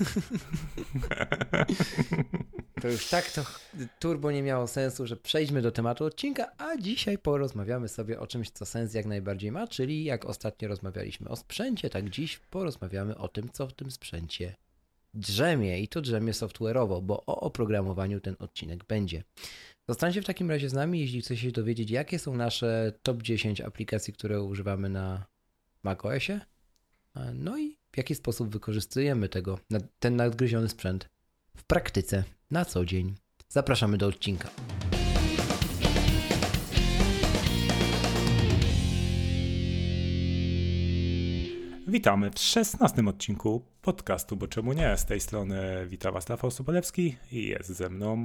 To 2.86 2.92
już 2.92 3.08
tak 3.08 3.30
to 3.30 3.44
turbo 3.98 4.30
nie 4.30 4.42
miało 4.42 4.66
sensu, 4.66 5.06
że 5.06 5.16
przejdźmy 5.16 5.62
do 5.62 5.72
tematu 5.72 6.04
odcinka, 6.04 6.52
a 6.58 6.76
dzisiaj 6.76 7.18
porozmawiamy 7.18 7.88
sobie 7.88 8.20
o 8.20 8.26
czymś, 8.26 8.50
co 8.50 8.66
sens 8.66 8.94
jak 8.94 9.06
najbardziej 9.06 9.52
ma, 9.52 9.68
czyli 9.68 10.04
jak 10.04 10.24
ostatnio 10.24 10.68
rozmawialiśmy 10.68 11.28
o 11.28 11.36
sprzęcie, 11.36 11.90
tak 11.90 12.10
dziś 12.10 12.38
porozmawiamy 12.38 13.18
o 13.18 13.28
tym, 13.28 13.48
co 13.52 13.66
w 13.66 13.72
tym 13.72 13.90
sprzęcie 13.90 14.54
drzemie. 15.14 15.80
I 15.80 15.88
to 15.88 16.00
drzemie 16.00 16.32
software'owo, 16.32 17.02
bo 17.02 17.22
o 17.26 17.40
oprogramowaniu 17.40 18.20
ten 18.20 18.36
odcinek 18.38 18.84
będzie. 18.84 19.22
Zostańcie 19.88 20.22
w 20.22 20.26
takim 20.26 20.50
razie 20.50 20.68
z 20.68 20.72
nami, 20.72 21.00
jeśli 21.00 21.20
chcecie 21.20 21.42
się 21.42 21.52
dowiedzieć, 21.52 21.90
jakie 21.90 22.18
są 22.18 22.34
nasze 22.34 22.92
top 23.02 23.22
10 23.22 23.60
aplikacji, 23.60 24.12
które 24.12 24.42
używamy 24.42 24.88
na 24.88 25.26
macOSie, 25.82 26.40
no 27.34 27.58
i 27.58 27.78
w 27.92 27.96
jaki 27.96 28.14
sposób 28.14 28.48
wykorzystujemy 28.52 29.28
tego, 29.28 29.58
ten 29.98 30.16
nadgryziony 30.16 30.68
sprzęt 30.68 31.15
w 31.56 31.64
praktyce 31.64 32.24
na 32.50 32.64
co 32.64 32.84
dzień. 32.84 33.14
Zapraszamy 33.48 33.98
do 33.98 34.06
odcinka. 34.06 34.50
Witamy 41.88 42.30
w 42.30 42.38
szesnastym 42.38 43.08
odcinku 43.08 43.62
podcastu, 43.82 44.36
bo 44.36 44.48
czemu 44.48 44.72
nie? 44.72 44.96
Z 44.96 45.04
tej 45.04 45.20
strony 45.20 45.86
wita 45.86 46.12
Was 46.12 46.28
Rafał 46.30 46.50
Sobolewski 46.50 47.16
i 47.32 47.46
jest 47.46 47.68
ze 47.68 47.88
mną 47.88 48.16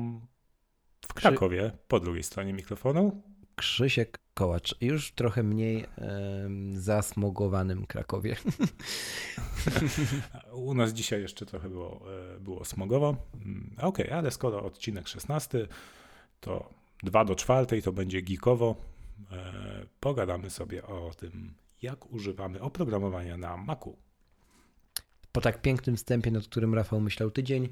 w 1.01 1.13
Krakowie, 1.13 1.71
po 1.87 1.99
drugiej 1.99 2.23
stronie 2.23 2.53
mikrofonu. 2.53 3.21
Krzysiek 3.61 4.19
Kołacz, 4.33 4.75
już 4.81 5.11
trochę 5.11 5.43
mniej 5.43 5.85
zasmogowanym 6.73 7.85
Krakowie. 7.85 8.35
U 10.53 10.73
nas 10.73 10.93
dzisiaj 10.93 11.21
jeszcze 11.21 11.45
trochę 11.45 11.69
było, 11.69 12.01
e, 12.35 12.39
było 12.39 12.65
smogowo. 12.65 13.15
Mm, 13.35 13.73
okej, 13.77 14.05
okay, 14.05 14.17
ale 14.17 14.31
skoro 14.31 14.63
odcinek 14.63 15.07
16, 15.07 15.67
to 16.39 16.69
2 17.03 17.25
do 17.25 17.35
4 17.35 17.81
to 17.81 17.91
będzie 17.91 18.21
geekowo. 18.21 18.75
E, 19.31 19.85
pogadamy 19.99 20.49
sobie 20.49 20.83
o 20.83 21.11
tym, 21.17 21.53
jak 21.81 22.11
używamy 22.11 22.61
oprogramowania 22.61 23.37
na 23.37 23.57
Macu. 23.57 23.97
Po 25.31 25.41
tak 25.41 25.61
pięknym 25.61 25.97
wstępie, 25.97 26.31
nad 26.31 26.43
którym 26.43 26.73
Rafał 26.73 27.01
myślał 27.01 27.31
tydzień, 27.31 27.69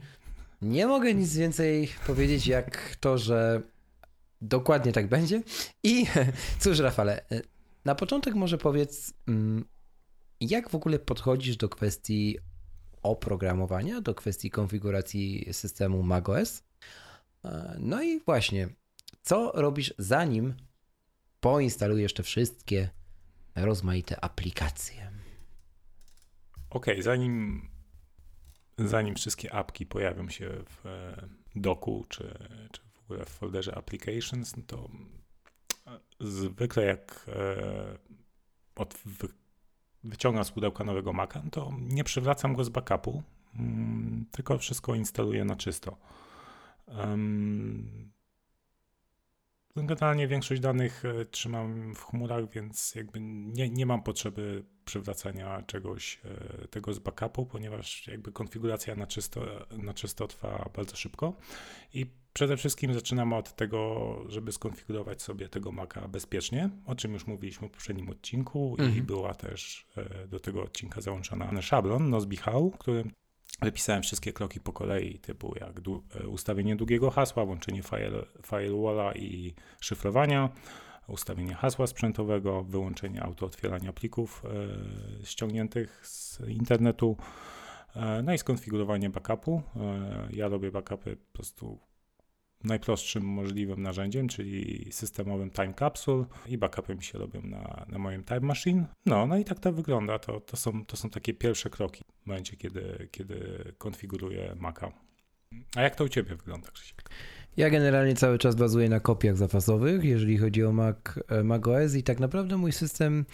nie 0.61 0.87
mogę 0.87 1.13
nic 1.13 1.37
więcej 1.37 1.89
powiedzieć, 2.07 2.47
jak 2.47 2.95
to, 2.99 3.17
że 3.17 3.61
dokładnie 4.41 4.91
tak 4.91 5.07
będzie. 5.07 5.41
I 5.83 6.05
cóż, 6.59 6.79
Rafale, 6.79 7.25
na 7.85 7.95
początek 7.95 8.35
może 8.35 8.57
powiedz, 8.57 9.13
mm, 9.27 9.65
jak 10.41 10.69
w 10.69 10.75
ogóle 10.75 10.99
podchodzisz 10.99 11.57
do 11.57 11.69
kwestii 11.69 12.37
oprogramowania, 13.03 14.01
do 14.01 14.15
kwestii 14.15 14.49
konfiguracji 14.49 15.53
systemu 15.53 16.03
macOS? 16.03 16.63
E, 17.45 17.75
no 17.79 18.03
i 18.03 18.19
właśnie, 18.19 18.69
co 19.21 19.51
robisz 19.55 19.93
zanim 19.97 20.55
poinstalujesz 21.39 22.13
te 22.13 22.23
wszystkie 22.23 22.89
rozmaite 23.55 24.23
aplikacje? 24.23 25.11
Okej, 26.69 26.93
okay, 26.93 27.03
zanim, 27.03 27.67
zanim 28.77 29.15
wszystkie 29.15 29.53
apki 29.53 29.85
pojawią 29.85 30.29
się 30.29 30.49
w 30.69 30.85
e, 30.85 31.27
doku 31.55 32.05
czy, 32.09 32.37
czy 32.71 32.88
ogóle 33.11 33.25
w 33.25 33.29
folderze 33.29 33.77
applications, 33.77 34.53
to 34.67 34.89
zwykle 36.19 36.85
jak 36.85 37.25
e, 37.27 37.97
od, 38.75 38.97
wyciągam 40.03 40.45
z 40.45 40.51
pudełka 40.51 40.83
nowego 40.83 41.13
Maca, 41.13 41.43
to 41.51 41.71
nie 41.79 42.03
przywracam 42.03 42.53
go 42.53 42.63
z 42.63 42.69
backupu, 42.69 43.23
mm, 43.55 44.25
tylko 44.31 44.57
wszystko 44.57 44.95
instaluję 44.95 45.45
na 45.45 45.55
czysto. 45.55 45.97
Generalnie 49.75 50.27
większość 50.27 50.61
danych 50.61 51.05
e, 51.05 51.25
trzymam 51.25 51.95
w 51.95 52.03
chmurach, 52.03 52.49
więc 52.49 52.95
jakby 52.95 53.19
nie, 53.21 53.69
nie 53.69 53.85
mam 53.85 54.03
potrzeby 54.03 54.63
przywracania 54.85 55.63
czegoś 55.67 56.19
e, 56.25 56.67
tego 56.67 56.93
z 56.93 56.99
backupu, 56.99 57.45
ponieważ 57.45 58.07
jakby 58.07 58.31
konfiguracja 58.31 58.95
na 58.95 59.07
czysto, 59.07 59.41
na 59.71 59.93
czysto 59.93 60.27
trwa 60.27 60.69
bardzo 60.75 60.95
szybko 60.95 61.33
i 61.93 62.05
Przede 62.33 62.57
wszystkim 62.57 62.93
zaczynamy 62.93 63.35
od 63.35 63.55
tego, 63.55 64.15
żeby 64.27 64.51
skonfigurować 64.51 65.21
sobie 65.21 65.49
tego 65.49 65.71
Maca 65.71 66.07
bezpiecznie, 66.07 66.69
o 66.85 66.95
czym 66.95 67.13
już 67.13 67.27
mówiliśmy 67.27 67.67
w 67.67 67.71
poprzednim 67.71 68.09
odcinku 68.09 68.75
mhm. 68.79 68.97
i 68.97 69.01
była 69.01 69.33
też 69.33 69.87
e, 69.97 70.27
do 70.27 70.39
tego 70.39 70.63
odcinka 70.63 71.01
załączona 71.01 71.61
szablon 71.61 72.09
Nozbe 72.09 72.35
How, 72.35 72.71
którym 72.71 73.11
wypisałem 73.61 74.03
wszystkie 74.03 74.33
kroki 74.33 74.59
po 74.59 74.73
kolei, 74.73 75.19
typu 75.19 75.53
jak 75.59 75.79
e, 75.79 76.27
ustawienie 76.27 76.75
długiego 76.75 77.11
hasła, 77.11 77.43
łączenie 77.43 77.83
file, 77.83 78.25
firewalla 78.45 79.13
i 79.13 79.53
szyfrowania, 79.81 80.49
ustawienie 81.07 81.55
hasła 81.55 81.87
sprzętowego, 81.87 82.63
wyłączenie 82.63 83.23
autootwierania 83.23 83.93
plików 83.93 84.43
e, 84.45 85.25
ściągniętych 85.25 86.07
z 86.07 86.41
internetu, 86.47 87.17
e, 87.95 88.23
no 88.23 88.33
i 88.33 88.37
skonfigurowanie 88.37 89.09
backupu. 89.09 89.61
E, 89.75 90.27
ja 90.31 90.47
robię 90.47 90.71
backupy 90.71 91.15
po 91.15 91.33
prostu 91.33 91.88
najprostszym 92.63 93.23
możliwym 93.23 93.81
narzędziem, 93.81 94.27
czyli 94.27 94.87
systemowym 94.91 95.49
Time 95.51 95.73
Capsule 95.73 96.25
i 96.47 96.57
backupy 96.57 96.95
mi 96.95 97.03
się 97.03 97.19
robią 97.19 97.41
na, 97.41 97.85
na 97.89 97.97
moim 97.97 98.23
Time 98.23 98.39
Machine. 98.39 98.85
No, 99.05 99.27
no 99.27 99.37
i 99.37 99.45
tak 99.45 99.59
to 99.59 99.73
wygląda. 99.73 100.19
To, 100.19 100.39
to, 100.39 100.57
są, 100.57 100.85
to 100.85 100.97
są 100.97 101.09
takie 101.09 101.33
pierwsze 101.33 101.69
kroki 101.69 102.01
w 102.23 102.27
momencie, 102.27 102.57
kiedy, 102.57 103.07
kiedy 103.11 103.63
konfiguruję 103.77 104.55
Maca. 104.59 104.91
A 105.75 105.81
jak 105.81 105.95
to 105.95 106.03
u 106.03 106.09
Ciebie 106.09 106.35
wygląda, 106.35 106.71
Krzysiek? 106.71 107.09
Ja 107.57 107.69
generalnie 107.69 108.15
cały 108.15 108.37
czas 108.37 108.55
bazuję 108.55 108.89
na 108.89 108.99
kopiach 108.99 109.37
zapasowych, 109.37 110.03
jeżeli 110.03 110.37
chodzi 110.37 110.63
o 110.63 110.71
Mac, 110.71 110.97
Mac 111.43 111.67
OS 111.67 111.95
i 111.95 112.03
tak 112.03 112.19
naprawdę 112.19 112.57
mój 112.57 112.71
system 112.71 113.25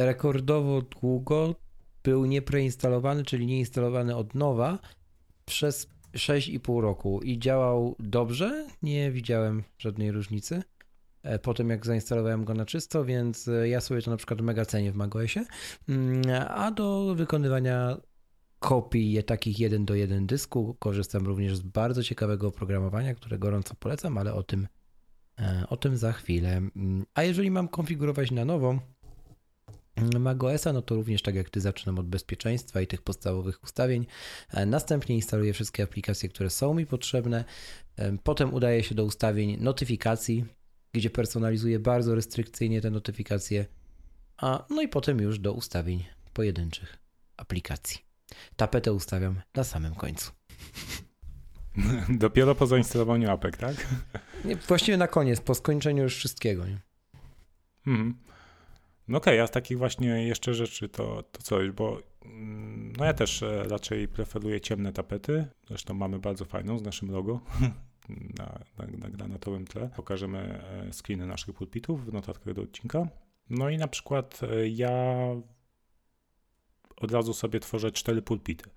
rekordowo 0.00 0.82
długo 0.82 1.54
był 2.02 2.24
niepreinstalowany, 2.24 3.24
czyli 3.24 3.46
nieinstalowany 3.46 4.16
od 4.16 4.34
nowa 4.34 4.78
przez 5.44 5.91
6,5 6.14 6.80
roku 6.80 7.20
i 7.20 7.38
działał 7.38 7.96
dobrze, 7.98 8.66
nie 8.82 9.12
widziałem 9.12 9.62
żadnej 9.78 10.12
różnicy. 10.12 10.62
E, 11.22 11.38
po 11.38 11.54
tym 11.54 11.70
jak 11.70 11.86
zainstalowałem 11.86 12.44
go 12.44 12.54
na 12.54 12.66
czysto, 12.66 13.04
więc 13.04 13.48
e, 13.48 13.68
ja 13.68 13.80
sobie 13.80 14.02
to 14.02 14.10
na 14.10 14.16
przykład 14.16 14.40
mega 14.40 14.64
cenię 14.64 14.92
w 14.92 14.96
macOSie. 14.96 15.44
Mm, 15.88 16.22
a 16.48 16.70
do 16.70 17.14
wykonywania 17.14 17.96
kopii 18.58 19.24
takich 19.24 19.60
jeden 19.60 19.84
do 19.84 19.94
jeden 19.94 20.26
dysku 20.26 20.76
korzystam 20.78 21.26
również 21.26 21.56
z 21.56 21.62
bardzo 21.62 22.02
ciekawego 22.02 22.48
oprogramowania, 22.48 23.14
które 23.14 23.38
gorąco 23.38 23.74
polecam, 23.74 24.18
ale 24.18 24.34
o 24.34 24.42
tym, 24.42 24.68
e, 25.38 25.64
o 25.68 25.76
tym 25.76 25.96
za 25.96 26.12
chwilę. 26.12 26.56
Mm, 26.56 27.04
a 27.14 27.22
jeżeli 27.22 27.50
mam 27.50 27.68
konfigurować 27.68 28.30
na 28.30 28.44
nowo, 28.44 28.78
macOSa, 29.96 30.72
no 30.72 30.82
to 30.82 30.94
również 30.94 31.22
tak 31.22 31.34
jak 31.34 31.50
Ty 31.50 31.60
zaczynam 31.60 31.98
od 31.98 32.06
bezpieczeństwa 32.06 32.80
i 32.80 32.86
tych 32.86 33.02
podstawowych 33.02 33.62
ustawień. 33.62 34.06
E, 34.50 34.66
następnie 34.66 35.14
instaluję 35.14 35.52
wszystkie 35.52 35.82
aplikacje, 35.82 36.28
które 36.28 36.50
są 36.50 36.74
mi 36.74 36.86
potrzebne. 36.86 37.44
E, 37.96 38.16
potem 38.22 38.54
udaję 38.54 38.82
się 38.82 38.94
do 38.94 39.04
ustawień 39.04 39.56
notyfikacji, 39.60 40.44
gdzie 40.92 41.10
personalizuję 41.10 41.78
bardzo 41.78 42.14
restrykcyjnie 42.14 42.80
te 42.80 42.90
notyfikacje. 42.90 43.66
A 44.36 44.64
no 44.70 44.82
i 44.82 44.88
potem 44.88 45.20
już 45.20 45.38
do 45.38 45.52
ustawień 45.52 46.04
pojedynczych 46.32 46.98
aplikacji. 47.36 47.98
Tapetę 48.56 48.92
ustawiam 48.92 49.40
na 49.54 49.64
samym 49.64 49.94
końcu. 49.94 50.32
Dopiero 52.08 52.54
po 52.54 52.66
zainstalowaniu 52.66 53.30
apek, 53.30 53.56
tak? 53.56 53.86
Nie, 54.44 54.56
właściwie 54.56 54.96
na 54.96 55.08
koniec, 55.08 55.40
po 55.40 55.54
skończeniu 55.54 56.02
już 56.02 56.16
wszystkiego. 56.16 56.66
Nie? 56.66 56.80
Mhm. 57.86 58.14
No 59.08 59.18
okej, 59.18 59.34
okay, 59.34 59.42
a 59.42 59.46
z 59.46 59.50
takich 59.50 59.78
właśnie 59.78 60.26
jeszcze 60.26 60.54
rzeczy 60.54 60.88
to, 60.88 61.22
to 61.22 61.42
coś, 61.42 61.70
bo 61.70 61.98
mm, 62.24 62.92
no 62.98 63.04
ja 63.04 63.14
też 63.14 63.42
e, 63.42 63.62
raczej 63.62 64.08
preferuję 64.08 64.60
ciemne 64.60 64.92
tapety. 64.92 65.46
Zresztą 65.68 65.94
mamy 65.94 66.18
bardzo 66.18 66.44
fajną 66.44 66.78
z 66.78 66.82
naszym 66.82 67.10
logo 67.10 67.40
na, 68.38 68.58
na, 68.78 68.86
na 68.98 69.08
granatowym 69.10 69.66
tle. 69.66 69.90
Pokażemy 69.96 70.38
e, 70.88 70.92
screeny 70.92 71.26
naszych 71.26 71.54
pulpitów 71.54 72.06
w 72.06 72.12
notatkach 72.12 72.54
do 72.54 72.62
odcinka. 72.62 73.08
No 73.50 73.68
i 73.68 73.76
na 73.76 73.88
przykład 73.88 74.40
e, 74.42 74.68
ja 74.68 75.26
od 76.96 77.12
razu 77.12 77.34
sobie 77.34 77.60
tworzę 77.60 77.92
cztery 77.92 78.22
pulpity. 78.22 78.70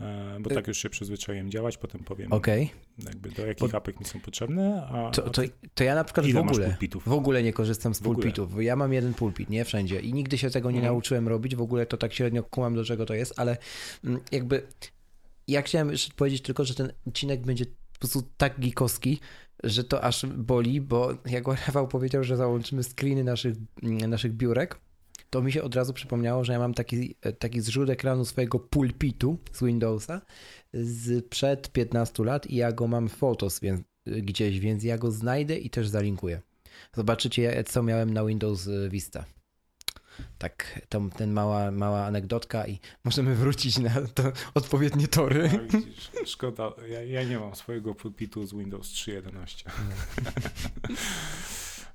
E, 0.00 0.38
bo 0.40 0.50
y- 0.50 0.54
tak 0.54 0.68
już 0.68 0.78
się 0.78 0.90
przyzwyczaiłem 0.90 1.50
działać, 1.50 1.76
potem 1.76 2.04
powiem 2.04 2.32
okay. 2.32 2.68
jakby 3.04 3.30
do 3.30 3.46
jakich 3.46 3.74
apek 3.74 4.00
mi 4.00 4.06
są 4.06 4.20
potrzebne. 4.20 4.86
A, 4.86 5.10
to, 5.10 5.30
to, 5.30 5.42
to 5.74 5.84
ja 5.84 5.94
na 5.94 6.04
przykład 6.04 6.26
w 6.26 6.36
ogóle, 6.36 6.76
w 7.06 7.12
ogóle 7.12 7.42
nie 7.42 7.52
korzystam 7.52 7.94
z 7.94 8.00
pulpitów. 8.00 8.62
Ja 8.62 8.76
mam 8.76 8.92
jeden 8.92 9.14
pulpit, 9.14 9.50
nie 9.50 9.64
wszędzie 9.64 10.00
i 10.00 10.12
nigdy 10.12 10.38
się 10.38 10.50
tego 10.50 10.70
nie 10.70 10.78
mhm. 10.78 10.94
nauczyłem 10.94 11.28
robić, 11.28 11.56
w 11.56 11.62
ogóle 11.62 11.86
to 11.86 11.96
tak 11.96 12.12
średnio 12.12 12.42
kumam 12.42 12.74
do 12.74 12.84
czego 12.84 13.06
to 13.06 13.14
jest, 13.14 13.34
ale 13.36 13.56
mm, 14.04 14.20
jakby 14.32 14.62
ja 15.48 15.62
chciałem 15.62 15.90
jeszcze 15.90 16.14
powiedzieć 16.14 16.42
tylko, 16.42 16.64
że 16.64 16.74
ten 16.74 16.92
odcinek 17.06 17.40
będzie 17.40 17.66
po 17.66 17.98
prostu 17.98 18.22
tak 18.36 18.60
gikowski, 18.60 19.20
że 19.64 19.84
to 19.84 20.04
aż 20.04 20.26
boli, 20.26 20.80
bo 20.80 21.14
jak 21.26 21.46
Rafał 21.46 21.88
powiedział, 21.88 22.24
że 22.24 22.36
załączymy 22.36 22.82
screeny 22.82 23.24
naszych, 23.24 23.56
mm, 23.82 24.10
naszych 24.10 24.32
biurek, 24.32 24.80
to 25.30 25.42
mi 25.42 25.52
się 25.52 25.62
od 25.62 25.74
razu 25.74 25.92
przypomniało, 25.92 26.44
że 26.44 26.52
ja 26.52 26.58
mam 26.58 26.74
taki, 26.74 27.14
taki 27.38 27.60
zrzut 27.60 27.90
ekranu 27.90 28.24
swojego 28.24 28.58
pulpitu 28.58 29.38
z 29.52 29.62
Windowsa 29.62 30.20
z 30.72 31.28
przed 31.28 31.72
15 31.72 32.24
lat 32.24 32.46
i 32.46 32.56
ja 32.56 32.72
go 32.72 32.86
mam 32.86 33.08
w 33.08 33.16
Photos 33.16 33.60
więc, 33.60 33.80
gdzieś, 34.06 34.60
więc 34.60 34.84
ja 34.84 34.98
go 34.98 35.10
znajdę 35.10 35.58
i 35.58 35.70
też 35.70 35.88
zalinkuję. 35.88 36.40
Zobaczycie, 36.96 37.64
co 37.64 37.82
miałem 37.82 38.12
na 38.12 38.24
Windows 38.24 38.68
Vista. 38.88 39.24
Tak, 40.38 40.80
to, 40.88 41.00
ten 41.16 41.32
mała, 41.32 41.70
mała 41.70 42.04
anegdotka 42.04 42.66
i 42.66 42.78
możemy 43.04 43.34
wrócić 43.34 43.78
na 43.78 43.90
to 44.14 44.32
odpowiednie 44.54 45.08
tory. 45.08 45.50
No, 45.52 45.78
widzisz, 45.80 46.10
szkoda, 46.26 46.72
ja, 46.88 47.02
ja, 47.02 47.24
nie 47.24 47.38
mam 47.38 47.56
swojego 47.56 47.94
pulpitu 47.94 48.46
z 48.46 48.54
Windows 48.54 48.88
3.11. 48.88 49.64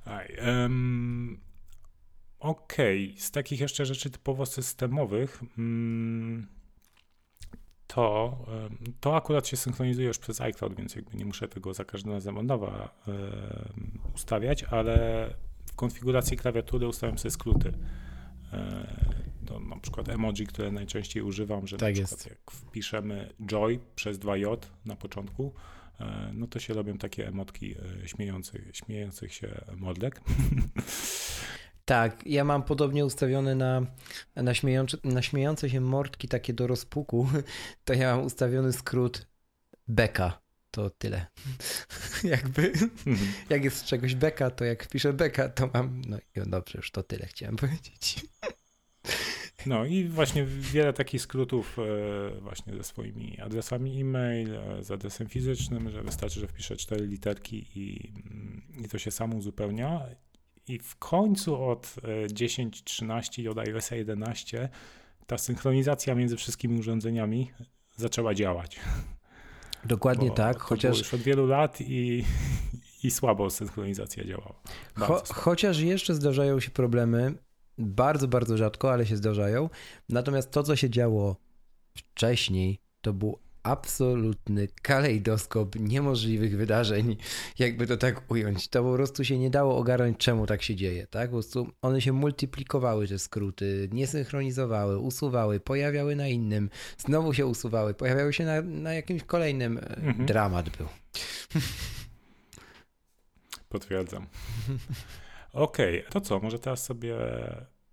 No. 0.06 0.14
um, 0.64 1.38
Okej, 2.46 3.10
okay. 3.10 3.22
z 3.22 3.32
takich 3.32 3.60
jeszcze 3.60 3.86
rzeczy 3.86 4.10
typowo 4.10 4.46
systemowych, 4.46 5.42
mm, 5.58 6.48
to, 7.88 8.38
to 9.00 9.16
akurat 9.16 9.48
się 9.48 9.58
synchronizuje 9.58 10.08
już 10.08 10.18
przez 10.18 10.42
iCloud, 10.42 10.76
więc 10.76 10.96
jakby 10.96 11.18
nie 11.18 11.26
muszę 11.26 11.48
tego 11.48 11.74
za 11.74 11.86
każdym 11.86 12.12
razem 12.12 12.38
od 12.38 12.46
nowa 12.46 12.96
ustawiać, 14.16 14.64
ale 14.64 15.30
w 15.66 15.76
konfiguracji 15.76 16.38
klawiatury 16.38 16.88
ustawiam 16.88 17.18
sobie 17.18 17.32
skróty. 17.32 17.74
To 19.46 19.60
na 19.60 19.80
przykład 19.80 20.10
emoji, 20.10 20.48
które 20.48 20.72
najczęściej 20.72 21.24
używam, 21.24 21.68
że 21.68 21.78
tak 21.78 21.96
na 21.96 22.06
przykład 22.06 22.26
jak 22.26 22.52
wpiszemy 22.52 23.34
joy 23.46 23.80
przez 23.96 24.20
2j 24.20 24.58
na 24.86 24.96
początku, 24.96 25.54
e, 26.00 26.32
no 26.34 26.48
to 26.48 26.60
się 26.60 26.74
robią 26.74 26.98
takie 26.98 27.28
emotki 27.28 27.76
e, 28.04 28.08
śmiejących, 28.08 28.70
śmiejących 28.74 29.34
się 29.34 29.66
modlek. 29.78 30.22
Tak, 31.86 32.26
ja 32.26 32.44
mam 32.44 32.64
podobnie 32.64 33.06
ustawione 33.06 33.56
na, 33.56 33.82
na, 34.36 34.54
śmiejące, 34.54 34.98
na 35.04 35.22
śmiejące 35.22 35.70
się 35.70 35.82
mordki 35.82 36.28
takie 36.28 36.54
do 36.54 36.68
rozpuku, 36.68 37.28
to 37.86 37.94
ja 37.94 38.16
mam 38.16 38.26
ustawiony 38.26 38.74
skrót 38.74 39.28
beka. 39.88 40.46
To 40.72 40.90
tyle. 40.90 41.26
Jakby, 42.24 42.72
mhm. 43.08 43.34
jak 43.50 43.64
jest 43.64 43.78
z 43.78 43.84
czegoś 43.84 44.16
beka, 44.16 44.52
to 44.52 44.66
jak 44.66 44.84
wpiszę 44.84 45.14
beka, 45.14 45.50
to 45.50 45.70
mam, 45.74 46.02
no 46.08 46.18
i 46.18 46.50
dobrze, 46.50 46.78
już 46.78 46.92
to 46.92 47.04
tyle 47.04 47.26
chciałem 47.26 47.56
powiedzieć. 47.66 48.26
No 49.66 49.86
i 49.86 50.06
właśnie 50.06 50.46
wiele 50.46 50.94
takich 50.94 51.22
skrótów 51.22 51.78
e, 51.80 52.40
właśnie 52.42 52.74
ze 52.74 52.84
swoimi 52.84 53.42
adresami 53.42 54.02
e-mail, 54.02 54.56
e, 54.56 54.84
z 54.84 54.92
adresem 54.92 55.28
fizycznym, 55.28 55.90
że 55.90 56.04
wystarczy, 56.04 56.40
że 56.40 56.48
wpiszę 56.48 56.76
cztery 56.76 57.08
literki 57.08 57.68
i, 57.76 58.14
mm, 58.32 58.62
i 58.86 58.90
to 58.90 58.98
się 58.98 59.12
samo 59.12 59.36
uzupełnia. 59.36 60.06
I 60.68 60.80
w 60.80 60.96
końcu 60.96 61.64
od 61.64 61.96
10.13 62.28 63.42
i 63.42 63.48
od 63.48 63.58
iOS 63.58 63.92
11 63.92 64.70
ta 65.28 65.38
synchronizacja 65.38 66.16
między 66.16 66.38
wszystkimi 66.38 66.80
urządzeniami 66.80 67.52
zaczęła 67.96 68.34
działać. 68.34 68.80
Dokładnie 69.86 70.30
Bo 70.30 70.36
tak, 70.36 70.60
chociaż. 70.60 70.98
już 70.98 71.14
od 71.14 71.22
wielu 71.22 71.48
lat 71.48 71.82
i, 71.82 72.24
i 73.04 73.12
słabo 73.12 73.50
synchronizacja 73.50 74.24
działała. 74.24 74.56
Cho, 74.96 75.24
chociaż 75.34 75.80
jeszcze 75.80 76.14
zdarzają 76.14 76.60
się 76.60 76.72
problemy, 76.72 77.34
bardzo, 77.78 78.28
bardzo 78.28 78.58
rzadko, 78.58 78.92
ale 78.94 79.06
się 79.06 79.18
zdarzają. 79.18 79.70
Natomiast 80.10 80.52
to, 80.52 80.64
co 80.64 80.76
się 80.76 80.90
działo 80.90 81.36
wcześniej, 81.98 82.80
to 83.02 83.14
był 83.14 83.40
absolutny 83.66 84.68
kalejdoskop 84.82 85.76
niemożliwych 85.76 86.58
wydarzeń, 86.58 87.18
jakby 87.60 87.88
to 87.88 87.98
tak 87.98 88.32
ująć. 88.32 88.68
To 88.68 88.84
po 88.84 88.94
prostu 88.94 89.26
się 89.26 89.38
nie 89.40 89.50
dało 89.50 89.78
ogarnąć, 89.78 90.18
czemu 90.18 90.46
tak 90.46 90.62
się 90.62 90.76
dzieje, 90.76 91.08
tak? 91.08 91.30
Po 91.30 91.34
prostu 91.36 91.72
one 91.82 92.02
się 92.02 92.14
multiplikowały, 92.14 93.08
te 93.08 93.20
skróty, 93.20 93.90
nie 93.92 94.08
synchronizowały, 94.08 94.98
usuwały, 94.98 95.60
pojawiały 95.60 96.16
na 96.16 96.28
innym, 96.28 96.70
znowu 96.98 97.34
się 97.34 97.46
usuwały, 97.46 97.94
pojawiały 97.94 98.34
się 98.34 98.46
na, 98.46 98.62
na 98.62 98.94
jakimś 98.94 99.24
kolejnym. 99.24 99.78
E, 99.78 99.82
mhm. 99.82 100.26
Dramat 100.26 100.70
był. 100.70 100.88
Potwierdzam. 103.70 104.28
Okej, 105.54 106.00
okay, 106.00 106.12
to 106.12 106.22
co, 106.22 106.40
może 106.40 106.60
teraz 106.60 106.86
sobie 106.86 107.16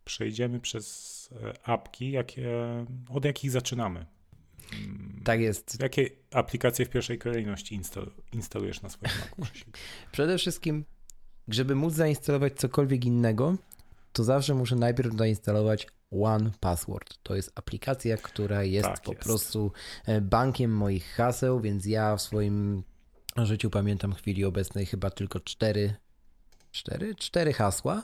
przejdziemy 0.04 0.60
przez 0.60 1.28
e, 1.42 1.68
apki, 1.68 2.10
jakie, 2.10 2.50
od 3.08 3.24
jakich 3.24 3.50
zaczynamy? 3.50 4.06
Tak 5.24 5.40
jest. 5.40 5.80
Jakie 5.80 6.10
aplikacje 6.30 6.86
w 6.86 6.88
pierwszej 6.88 7.18
kolejności 7.18 7.74
instal 7.74 8.10
instalujesz 8.32 8.82
na 8.82 8.88
swoim 8.88 9.12
Macu? 9.38 9.52
Przede 10.12 10.38
wszystkim, 10.38 10.84
żeby 11.48 11.74
móc 11.74 11.94
zainstalować 11.94 12.52
cokolwiek 12.52 13.04
innego, 13.04 13.56
to 14.12 14.24
zawsze 14.24 14.54
muszę 14.54 14.76
najpierw 14.76 15.16
zainstalować 15.16 15.86
One 16.10 16.50
Password. 16.60 17.18
To 17.22 17.36
jest 17.36 17.52
aplikacja, 17.54 18.16
która 18.16 18.64
jest 18.64 18.88
tak 18.88 19.00
po 19.00 19.12
jest. 19.12 19.24
prostu 19.24 19.72
e, 20.06 20.20
bankiem 20.20 20.76
moich 20.76 21.06
haseł, 21.06 21.60
więc 21.60 21.86
ja 21.86 22.16
w 22.16 22.22
swoim 22.22 22.82
życiu 23.36 23.70
pamiętam 23.70 24.14
w 24.14 24.18
chwili 24.18 24.44
obecnej 24.44 24.86
chyba 24.86 25.10
tylko 25.10 25.40
cztery, 25.40 25.94
cztery, 26.70 27.14
cztery 27.14 27.52
hasła 27.52 28.02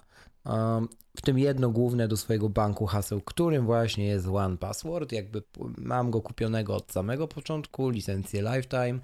w 1.16 1.22
tym 1.22 1.38
jedno 1.38 1.70
główne 1.70 2.08
do 2.08 2.16
swojego 2.16 2.48
banku 2.48 2.86
haseł, 2.86 3.20
którym 3.20 3.66
właśnie 3.66 4.06
jest 4.06 4.26
One 4.26 4.56
Password. 4.56 5.12
Jakby 5.12 5.42
mam 5.76 6.10
go 6.10 6.20
kupionego 6.20 6.76
od 6.76 6.92
samego 6.92 7.28
początku, 7.28 7.88
licencję 7.88 8.42
Lifetime. 8.42 9.00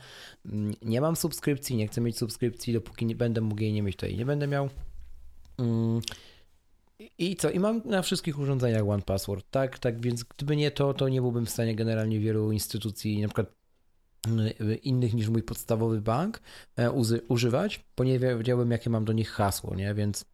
Mm, 0.47 0.75
nie 0.83 1.01
mam 1.01 1.17
subskrypcji, 1.17 1.77
nie 1.77 1.89
chcę 1.89 2.01
mieć 2.01 2.19
subskrypcji, 2.19 2.73
dopóki 2.73 3.07
nie 3.07 3.17
będę 3.17 3.41
mógł 3.41 3.63
jej 3.63 3.73
nie 3.73 3.83
mieć, 3.83 3.97
to 3.97 4.07
jej 4.07 4.17
nie 4.17 4.27
będę 4.27 4.47
miał. 4.47 4.69
Mm, 5.59 6.01
I 7.19 7.37
co? 7.37 7.51
I 7.51 7.59
mam 7.59 7.83
na 7.85 8.03
wszystkich 8.03 8.39
urządzeniach 8.39 8.89
One 8.89 9.03
Password, 9.03 9.47
tak? 9.51 9.79
Tak 9.79 10.01
więc 10.01 10.25
gdyby 10.25 10.57
nie 10.57 10.71
to, 10.71 10.95
to 10.95 11.09
nie 11.09 11.21
byłbym 11.21 11.47
w 11.47 11.51
stanie 11.51 11.75
generalnie 11.75 12.21
wielu 12.21 12.53
instytucji, 12.53 13.23
na 13.23 13.29
przykład 13.29 13.47
mm, 14.27 14.53
innych 14.83 15.15
niż 15.15 15.29
mój 15.29 15.43
podstawowy 15.43 16.01
bank 16.01 16.41
e, 16.77 16.91
używać, 17.29 17.85
bo 17.97 18.05
nie 18.05 18.19
wiedziałbym, 18.19 18.71
jakie 18.71 18.91
mam 18.91 19.05
do 19.05 19.13
nich 19.13 19.31
hasło, 19.31 19.75
nie? 19.75 19.95
Więc 19.95 20.34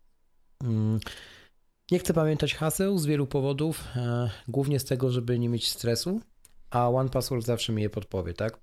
nie 1.90 1.98
chcę 1.98 2.14
pamiętać 2.14 2.54
haseł 2.54 2.98
z 2.98 3.06
wielu 3.06 3.26
powodów, 3.26 3.84
e, 3.96 4.30
głównie 4.48 4.80
z 4.80 4.84
tego, 4.84 5.10
żeby 5.10 5.38
nie 5.38 5.48
mieć 5.48 5.70
stresu, 5.70 6.20
a 6.70 6.90
OnePassword 6.90 7.46
zawsze 7.46 7.72
mi 7.72 7.82
je 7.82 7.90
podpowie, 7.90 8.34
tak? 8.34 8.60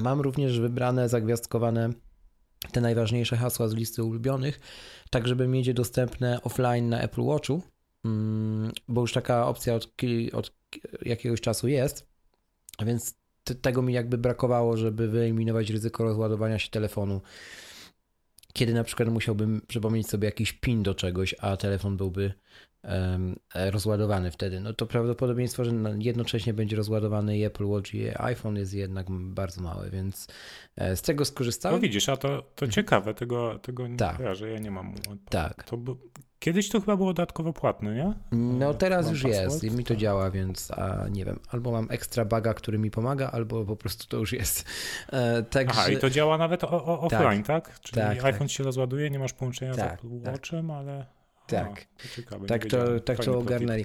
Mam 0.00 0.20
również 0.20 0.60
wybrane, 0.60 1.08
zagwiazdkowane 1.08 1.90
te 2.72 2.80
najważniejsze 2.80 3.36
hasła 3.36 3.68
z 3.68 3.74
listy 3.74 4.04
ulubionych, 4.04 4.60
tak 5.10 5.28
żeby 5.28 5.48
mieć 5.48 5.66
je 5.66 5.74
dostępne 5.74 6.42
offline 6.42 6.88
na 6.88 7.00
Apple 7.00 7.22
Watchu, 7.22 7.62
mm, 8.04 8.72
bo 8.88 9.00
już 9.00 9.12
taka 9.12 9.46
opcja 9.46 9.74
od, 9.74 9.94
od 10.32 10.52
jakiegoś 11.02 11.40
czasu 11.40 11.68
jest, 11.68 12.06
więc 12.84 13.14
tego 13.62 13.82
mi 13.82 13.92
jakby 13.92 14.18
brakowało, 14.18 14.76
żeby 14.76 15.08
wyeliminować 15.08 15.70
ryzyko 15.70 16.04
rozładowania 16.04 16.58
się 16.58 16.70
telefonu 16.70 17.20
kiedy 18.52 18.74
na 18.74 18.84
przykład 18.84 19.08
musiałbym 19.08 19.62
przypomnieć 19.68 20.08
sobie 20.08 20.26
jakiś 20.26 20.52
PIN 20.52 20.82
do 20.82 20.94
czegoś, 20.94 21.34
a 21.38 21.56
telefon 21.56 21.96
byłby 21.96 22.32
rozładowany 23.54 24.30
wtedy, 24.30 24.60
no 24.60 24.72
to 24.72 24.86
prawdopodobieństwo, 24.86 25.64
że 25.64 25.72
jednocześnie 25.98 26.54
będzie 26.54 26.76
rozładowany 26.76 27.38
i 27.38 27.44
Apple 27.44 27.64
Watch 27.64 27.94
i 27.94 28.08
iPhone 28.18 28.56
jest 28.56 28.74
jednak 28.74 29.06
bardzo 29.10 29.62
małe, 29.62 29.90
więc 29.90 30.26
e, 30.76 30.96
z 30.96 31.02
tego 31.02 31.24
skorzystałem. 31.24 31.76
No 31.76 31.82
widzisz, 31.82 32.08
a 32.08 32.16
to, 32.16 32.42
to 32.54 32.68
ciekawe, 32.68 33.14
tego, 33.14 33.58
tego 33.58 33.88
nie 33.88 33.96
tak. 33.96 34.16
kojarzę, 34.16 34.50
ja 34.50 34.58
nie 34.58 34.70
mam. 34.70 34.94
Tak. 35.30 35.64
To, 35.64 35.78
Kiedyś 36.38 36.68
to 36.68 36.80
chyba 36.80 36.96
było 36.96 37.12
dodatkowo 37.12 37.52
płatne, 37.52 37.94
nie? 37.94 38.12
No 38.32 38.74
teraz 38.74 39.04
mam 39.04 39.14
już 39.14 39.24
jest 39.24 39.64
i 39.64 39.70
mi 39.70 39.84
to 39.84 39.96
działa, 39.96 40.30
więc 40.30 40.70
a, 40.70 41.08
nie 41.08 41.24
wiem, 41.24 41.40
albo 41.48 41.70
mam 41.70 41.86
ekstra 41.90 42.24
baga, 42.24 42.54
który 42.54 42.78
mi 42.78 42.90
pomaga, 42.90 43.30
albo 43.30 43.64
po 43.64 43.76
prostu 43.76 44.06
to 44.06 44.16
już 44.16 44.32
jest. 44.32 44.64
E, 45.12 45.42
także... 45.42 45.80
Aha, 45.80 45.90
i 45.90 45.96
to 45.96 46.10
działa 46.10 46.38
nawet 46.38 46.64
o, 46.64 46.84
o, 46.84 47.00
offline, 47.00 47.42
tak? 47.42 47.68
tak? 47.68 47.80
Czyli 47.80 48.02
tak, 48.02 48.24
iPhone 48.24 48.48
tak. 48.48 48.50
się 48.50 48.64
rozładuje, 48.64 49.10
nie 49.10 49.18
masz 49.18 49.32
połączenia 49.32 49.74
tak, 49.74 49.90
z 49.90 50.04
Apple 50.04 50.20
tak. 50.22 50.32
Watchem, 50.32 50.70
ale... 50.70 51.06
Tak, 51.46 51.84
to 51.84 52.08
ciekawe, 52.16 52.46
tak, 52.46 52.66
to, 52.66 53.00
tak 53.00 53.24
to 53.24 53.38
ogarnęli. 53.38 53.84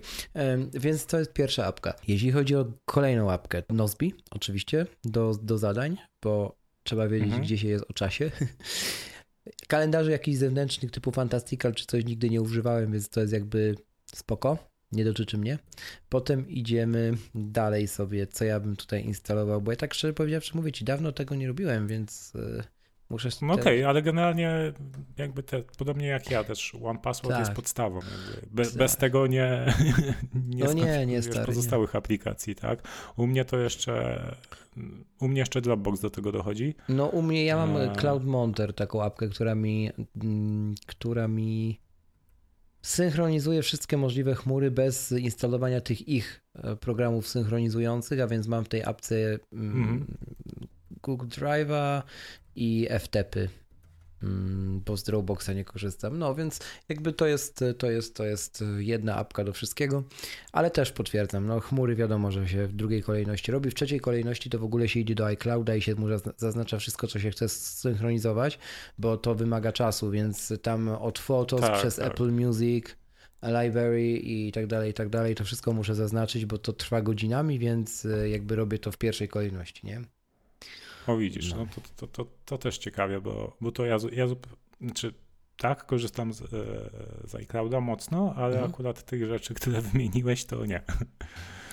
Więc 0.73 1.05
to 1.05 1.19
jest 1.19 1.33
pierwsza 1.33 1.65
apka. 1.65 1.93
Jeśli 2.07 2.31
chodzi 2.31 2.55
o 2.55 2.65
kolejną 2.85 3.31
apkę, 3.31 3.63
Nozbi 3.69 4.13
oczywiście 4.31 4.85
do, 5.03 5.35
do 5.41 5.57
zadań, 5.57 5.97
bo 6.23 6.57
trzeba 6.83 7.07
wiedzieć, 7.07 7.27
mhm. 7.27 7.43
gdzie 7.43 7.57
się 7.57 7.67
jest 7.67 7.85
o 7.89 7.93
czasie. 7.93 8.31
Kalendarzy 9.67 10.11
jakichś 10.11 10.37
zewnętrznych 10.37 10.91
typu 10.91 11.11
Fantastical 11.11 11.73
czy 11.73 11.85
coś 11.85 12.05
nigdy 12.05 12.29
nie 12.29 12.41
używałem, 12.41 12.91
więc 12.91 13.09
to 13.09 13.21
jest 13.21 13.33
jakby 13.33 13.75
spoko. 14.15 14.57
Nie 14.91 15.05
dotyczy 15.05 15.37
mnie. 15.37 15.59
Potem 16.09 16.49
idziemy 16.49 17.13
dalej 17.35 17.87
sobie, 17.87 18.27
co 18.27 18.45
ja 18.45 18.59
bym 18.59 18.75
tutaj 18.75 19.05
instalował, 19.05 19.61
bo 19.61 19.71
ja 19.71 19.77
tak 19.77 19.93
szczerze 19.93 20.13
powiedziawszy 20.13 20.57
mówię 20.57 20.71
ci, 20.71 20.85
dawno 20.85 21.11
tego 21.11 21.35
nie 21.35 21.47
robiłem, 21.47 21.87
więc 21.87 22.33
e, 22.35 22.63
muszę... 23.09 23.29
No 23.41 23.53
okej, 23.53 23.63
okay, 23.63 23.87
ale 23.87 24.01
generalnie 24.01 24.73
jakby 25.17 25.43
te, 25.43 25.63
podobnie 25.77 26.07
jak 26.07 26.31
ja 26.31 26.43
też, 26.43 26.75
One 26.83 26.99
Password 26.99 27.35
tak. 27.35 27.39
jest 27.39 27.51
podstawą. 27.51 27.99
Be, 28.51 28.65
tak. 28.65 28.73
Bez 28.73 28.97
tego 28.97 29.27
nie, 29.27 29.73
nie, 30.55 30.63
no 30.63 30.73
nie, 30.73 31.05
nie 31.05 31.21
stary, 31.21 31.45
pozostałych 31.45 31.93
nie. 31.93 31.97
aplikacji, 31.97 32.55
tak? 32.55 32.87
U 33.17 33.27
mnie 33.27 33.45
to 33.45 33.57
jeszcze 33.57 34.21
u 35.19 35.27
mnie 35.27 35.39
jeszcze 35.39 35.61
Dropbox 35.61 35.99
do 35.99 36.09
tego 36.09 36.31
dochodzi. 36.31 36.75
No 36.89 37.05
u 37.05 37.21
mnie 37.21 37.45
ja 37.45 37.55
mam 37.57 37.77
e... 37.77 37.95
Cloud 37.95 38.25
Monter, 38.25 38.73
taką 38.73 39.03
apkę, 39.03 39.29
która 39.29 39.55
mi, 39.55 39.91
mm, 40.23 40.75
która 40.85 41.27
mi 41.27 41.79
synchronizuje 42.81 43.61
wszystkie 43.61 43.97
możliwe 43.97 44.35
chmury 44.35 44.71
bez 44.71 45.11
instalowania 45.11 45.81
tych 45.81 46.07
ich 46.07 46.41
e, 46.55 46.75
programów 46.75 47.27
synchronizujących, 47.27 48.21
a 48.21 48.27
więc 48.27 48.47
mam 48.47 48.65
w 48.65 48.69
tej 48.69 48.83
apce 48.83 49.15
mm, 49.15 49.39
mm. 49.53 50.17
Google 51.03 51.27
Drive'a 51.27 52.01
i 52.57 52.87
FTPy 52.99 53.49
Mm, 54.23 54.81
bo 54.85 54.97
z 54.97 55.03
Dropboxa 55.03 55.49
nie 55.55 55.65
korzystam. 55.65 56.19
No 56.19 56.35
więc 56.35 56.59
jakby 56.89 57.13
to 57.13 57.25
jest, 57.25 57.63
to 57.77 57.91
jest, 57.91 58.15
to 58.15 58.25
jest 58.25 58.63
jedna 58.77 59.15
apka 59.15 59.43
do 59.43 59.53
wszystkiego, 59.53 60.03
ale 60.51 60.71
też 60.71 60.91
potwierdzam, 60.91 61.45
no 61.45 61.59
chmury 61.59 61.95
wiadomo, 61.95 62.31
że 62.31 62.47
się 62.47 62.67
w 62.67 62.73
drugiej 62.73 63.03
kolejności 63.03 63.51
robi, 63.51 63.69
w 63.69 63.75
trzeciej 63.75 63.99
kolejności 63.99 64.49
to 64.49 64.59
w 64.59 64.63
ogóle 64.63 64.87
się 64.87 64.99
idzie 64.99 65.15
do 65.15 65.25
iClouda 65.25 65.75
i 65.75 65.81
się 65.81 65.95
mu 65.95 66.07
zaznacza 66.37 66.79
wszystko, 66.79 67.07
co 67.07 67.19
się 67.19 67.31
chce 67.31 67.49
synchronizować, 67.49 68.59
bo 68.97 69.17
to 69.17 69.35
wymaga 69.35 69.71
czasu, 69.71 70.11
więc 70.11 70.53
tam 70.61 70.89
od 70.89 71.19
Photos 71.19 71.61
tak, 71.61 71.77
przez 71.79 71.95
tak. 71.95 72.11
Apple 72.11 72.31
Music, 72.31 72.85
library 73.43 74.11
i 74.11 74.51
tak 74.51 74.67
dalej, 74.67 74.91
i 74.91 74.93
tak 74.93 75.09
dalej, 75.09 75.35
to 75.35 75.43
wszystko 75.43 75.73
muszę 75.73 75.95
zaznaczyć, 75.95 76.45
bo 76.45 76.57
to 76.57 76.73
trwa 76.73 77.01
godzinami, 77.01 77.59
więc 77.59 78.05
e, 78.05 78.29
jakby 78.29 78.55
robię 78.55 78.79
to 78.79 78.91
w 78.91 78.97
pierwszej 78.97 79.27
kolejności, 79.27 79.87
nie? 79.87 80.01
O 81.07 81.17
widzisz, 81.17 81.51
no. 81.51 81.57
no 81.57 81.65
to, 81.75 81.81
to, 81.95 82.07
to, 82.07 82.31
to, 82.45 82.57
też 82.57 82.77
ciekawie, 82.77 83.21
bo, 83.21 83.57
bo 83.61 83.71
to 83.71 83.85
ja, 83.85 83.97
ja 84.11 84.27
znaczy, 84.81 85.13
tak, 85.57 85.85
korzystam 85.85 86.33
z, 86.33 86.41
e, 86.41 86.45
z 87.27 87.35
iClouda 87.35 87.81
mocno, 87.81 88.33
ale 88.35 88.53
mhm. 88.53 88.71
akurat 88.71 89.05
tych 89.05 89.25
rzeczy, 89.25 89.53
które 89.53 89.81
wymieniłeś, 89.91 90.45
to 90.45 90.65
nie. 90.65 90.81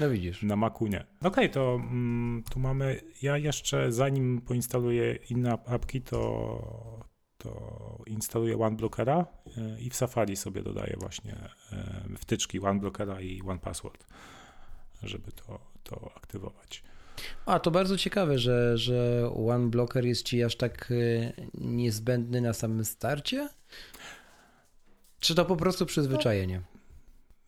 No 0.01 0.11
widzisz. 0.11 0.43
Na 0.43 0.57
Macu 0.57 0.87
nie. 0.87 1.01
Okej, 1.01 1.29
okay, 1.29 1.49
to 1.49 1.75
mm, 1.75 2.43
tu 2.51 2.61
mamy, 2.61 3.01
ja 3.23 3.39
jeszcze 3.39 3.93
zanim 3.93 4.41
poinstaluję 4.41 5.19
inne 5.31 5.53
apki, 5.67 6.03
to, 6.03 7.05
to 7.39 8.03
instaluję 8.07 8.59
OneBlockera 8.59 9.27
e, 9.57 9.81
i 9.81 9.91
w 9.91 9.97
Safari 9.97 10.37
sobie 10.37 10.63
dodaję 10.63 10.97
właśnie 11.01 11.37
e, 11.73 12.03
wtyczki 12.19 12.61
OneBlockera 12.61 13.21
i 13.21 13.43
OnePassword, 13.43 14.07
żeby 15.03 15.33
to, 15.33 15.61
to 15.83 16.11
aktywować. 16.17 16.83
A, 17.47 17.61
to 17.61 17.71
bardzo 17.71 17.97
ciekawe, 17.97 18.39
że, 18.39 18.79
że 18.79 19.31
One 19.49 19.69
Blocker 19.69 20.05
jest 20.05 20.23
ci 20.23 20.43
aż 20.43 20.57
tak 20.57 20.91
y, 20.91 21.33
niezbędny 21.55 22.41
na 22.41 22.53
samym 22.53 22.85
starcie? 22.85 23.49
Czy 25.21 25.35
to 25.35 25.45
po 25.45 25.57
prostu 25.57 25.87
przyzwyczajenie? 25.87 26.63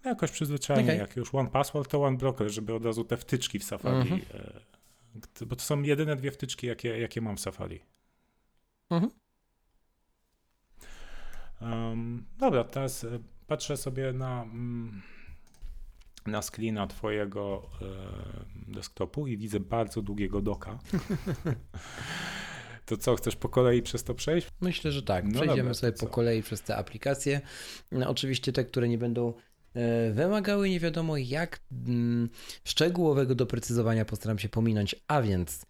No, 0.05 0.11
jakoś 0.11 0.31
przyzwyczajenie. 0.31 0.85
Okay. 0.85 0.96
Jak 0.96 1.16
już 1.16 1.35
One 1.35 1.50
Password, 1.50 1.90
to 1.90 2.02
One 2.02 2.16
Blocker, 2.16 2.50
żeby 2.50 2.74
od 2.74 2.85
razu 2.85 3.05
te 3.05 3.16
wtyczki 3.16 3.59
w 3.59 3.64
Safari. 3.64 3.96
Mhm. 3.96 4.20
E, 4.35 5.46
bo 5.46 5.57
to 5.57 5.62
są 5.62 5.83
jedyne 5.83 6.16
dwie 6.16 6.31
wtyczki, 6.31 6.66
jakie, 6.66 6.98
jakie 6.98 7.20
mam 7.20 7.37
w 7.37 7.40
Safari. 7.40 7.81
Mhm. 8.90 9.12
Um, 11.61 12.24
dobra, 12.38 12.64
teraz 12.64 13.05
e, 13.05 13.18
patrzę 13.46 13.76
sobie 13.76 14.12
na. 14.12 14.42
Mm, 14.42 15.02
na 16.26 16.42
screena 16.42 16.86
twojego 16.86 17.70
e, 17.82 18.72
desktopu 18.72 19.26
i 19.26 19.36
widzę 19.36 19.60
bardzo 19.60 20.02
długiego 20.02 20.40
doka. 20.40 20.78
To 22.86 22.96
co, 22.96 23.16
chcesz 23.16 23.36
po 23.36 23.48
kolei 23.48 23.82
przez 23.82 24.04
to 24.04 24.14
przejść? 24.14 24.48
Myślę, 24.60 24.92
że 24.92 25.02
tak. 25.02 25.24
No 25.24 25.30
Przejdziemy 25.30 25.56
dobra, 25.56 25.74
sobie 25.74 25.92
po 25.92 26.06
kolei 26.06 26.42
przez 26.42 26.62
te 26.62 26.76
aplikacje. 26.76 27.40
No, 27.92 28.08
oczywiście 28.10 28.52
te, 28.52 28.64
które 28.64 28.88
nie 28.88 28.98
będą 28.98 29.34
e, 29.74 30.10
wymagały 30.10 30.70
nie 30.70 30.80
wiadomo 30.80 31.16
jak 31.16 31.60
mm, 31.86 32.28
szczegółowego 32.64 33.34
doprecyzowania 33.34 34.04
postaram 34.04 34.38
się 34.38 34.48
pominąć, 34.48 34.96
a 35.08 35.22
więc 35.22 35.66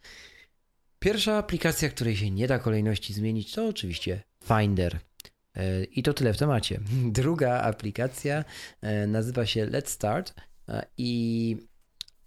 pierwsza 0.98 1.38
aplikacja, 1.38 1.88
której 1.88 2.16
się 2.16 2.30
nie 2.30 2.46
da 2.46 2.58
kolejności 2.58 3.14
zmienić, 3.14 3.52
to 3.52 3.68
oczywiście 3.68 4.22
Finder. 4.44 4.98
I 5.92 6.02
to 6.02 6.14
tyle 6.14 6.32
w 6.32 6.38
temacie. 6.38 6.80
Druga 7.20 7.60
aplikacja 7.60 8.44
e, 8.82 9.06
nazywa 9.06 9.46
się 9.46 9.66
Let's 9.66 9.88
Start 9.88 10.34
e, 10.68 10.86
i, 10.98 11.56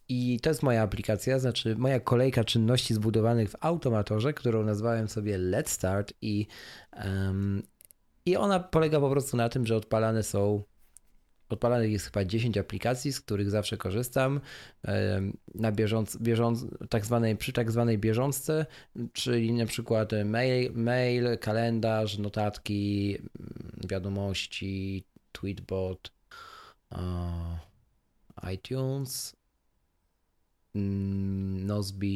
i 0.09 0.39
to 0.39 0.49
jest 0.49 0.63
moja 0.63 0.81
aplikacja, 0.81 1.39
znaczy 1.39 1.75
moja 1.75 1.99
kolejka 1.99 2.43
czynności 2.43 2.93
zbudowanych 2.93 3.49
w 3.49 3.55
automatorze, 3.59 4.33
którą 4.33 4.63
nazwałem 4.63 5.09
sobie 5.09 5.39
Let's 5.39 5.69
Start 5.69 6.13
i, 6.21 6.47
um, 7.05 7.63
i 8.25 8.37
ona 8.37 8.59
polega 8.59 8.99
po 8.99 9.09
prostu 9.09 9.37
na 9.37 9.49
tym, 9.49 9.65
że 9.65 9.75
odpalane 9.75 10.23
są 10.23 10.63
odpalanych 11.49 11.91
jest 11.91 12.05
chyba 12.05 12.25
10 12.25 12.57
aplikacji, 12.57 13.13
z 13.13 13.21
których 13.21 13.49
zawsze 13.49 13.77
korzystam 13.77 14.41
na 15.55 15.71
bieżąc, 15.71 16.17
bieżąc, 16.17 16.65
tak 16.89 17.05
zwanej, 17.05 17.37
przy 17.37 17.53
tak 17.53 17.71
zwanej 17.71 17.97
bieżączce, 17.97 18.65
czyli 19.13 19.53
na 19.53 19.65
przykład 19.65 20.11
mail, 20.25 20.71
mail 20.73 21.37
kalendarz, 21.37 22.17
notatki, 22.17 23.17
wiadomości, 23.89 25.03
tweetbot, 25.31 26.11
iTunes, 28.53 29.35
mm, 30.75 31.65
Nozbe 31.65 32.07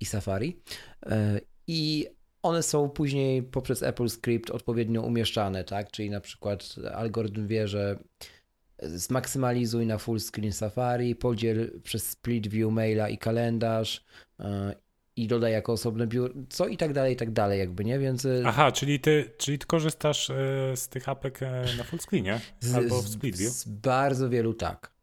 i 0.00 0.04
Safari. 0.04 0.60
E, 1.06 1.40
I 1.66 2.06
one 2.42 2.62
są 2.62 2.90
później 2.90 3.42
poprzez 3.42 3.82
Apple 3.82 4.08
Script 4.08 4.50
odpowiednio 4.50 5.02
umieszczane, 5.02 5.64
tak? 5.64 5.90
Czyli 5.90 6.10
na 6.10 6.20
przykład 6.20 6.74
algorytm 6.94 7.46
wie, 7.46 7.68
że 7.68 7.98
zmaksymalizuj 8.86 9.86
na 9.86 9.98
full 9.98 10.20
screen 10.20 10.52
Safari, 10.52 11.16
podziel 11.16 11.80
przez 11.82 12.10
split 12.10 12.48
view 12.48 12.72
maila 12.72 13.08
i 13.08 13.18
kalendarz 13.18 14.04
e, 14.40 14.74
i 15.16 15.26
dodaj 15.26 15.52
jako 15.52 15.72
osobne 15.72 16.06
biuro, 16.06 16.34
co 16.48 16.66
i 16.66 16.76
tak 16.76 16.92
dalej, 16.92 17.14
i 17.14 17.16
tak 17.16 17.30
dalej, 17.30 17.58
jakby, 17.58 17.84
nie? 17.84 17.98
Więc... 17.98 18.24
E, 18.24 18.42
Aha, 18.46 18.72
czyli 18.72 19.00
ty, 19.00 19.30
czyli 19.38 19.58
ty 19.58 19.66
korzystasz 19.66 20.26
z 20.74 20.88
tych 20.88 21.08
apek 21.08 21.40
na 21.78 21.84
full 21.84 21.98
screenie 21.98 22.40
albo 22.74 23.02
w 23.02 23.08
split 23.08 23.36
view? 23.36 23.52
Z 23.52 23.64
bardzo 23.64 24.28
wielu 24.28 24.54
tak. 24.54 24.94